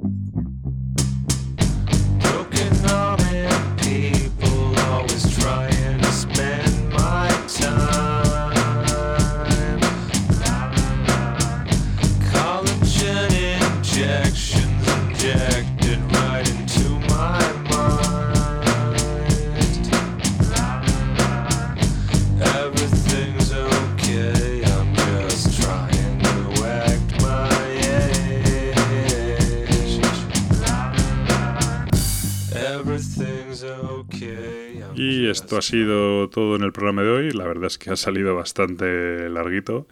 [35.32, 37.32] Esto ha sido todo en el programa de hoy.
[37.32, 39.88] La verdad es que ha salido bastante larguito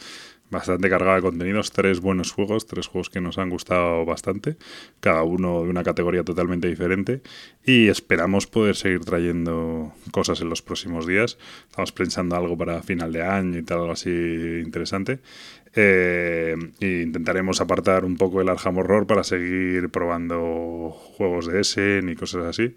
[0.49, 4.57] bastante cargada de contenidos, tres buenos juegos, tres juegos que nos han gustado bastante,
[4.99, 7.21] cada uno de una categoría totalmente diferente
[7.63, 11.37] y esperamos poder seguir trayendo cosas en los próximos días.
[11.69, 15.19] Estamos pensando algo para final de año y tal, algo así interesante.
[15.75, 22.09] Eh, e intentaremos apartar un poco el Arkham Horror para seguir probando juegos de Essen
[22.09, 22.73] y cosas así,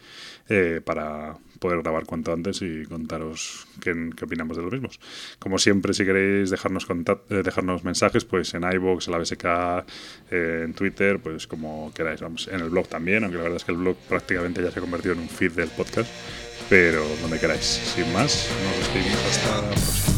[0.51, 4.99] eh, para, poder grabar cuanto antes y contaros qué, opinamos de los mismos.
[5.39, 6.87] Como siempre, si queréis dejarnos,
[7.31, 9.45] eh, dejarnos mensajes, pues en iVoox, en la BSK,
[10.31, 12.21] eh, en Twitter, pues como queráis.
[12.21, 14.81] Vamos, en el blog también, aunque la verdad es que el blog prácticamente ya se
[14.81, 16.11] ha convertido en un feed del podcast,
[16.69, 17.65] pero donde queráis.
[17.65, 20.13] Sin más, nos despedimos hasta la próxima.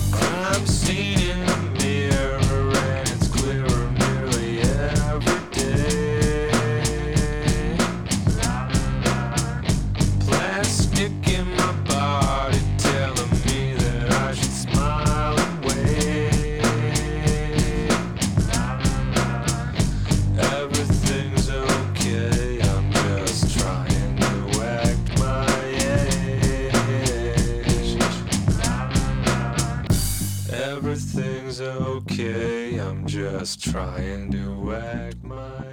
[33.44, 35.63] Just trying to act my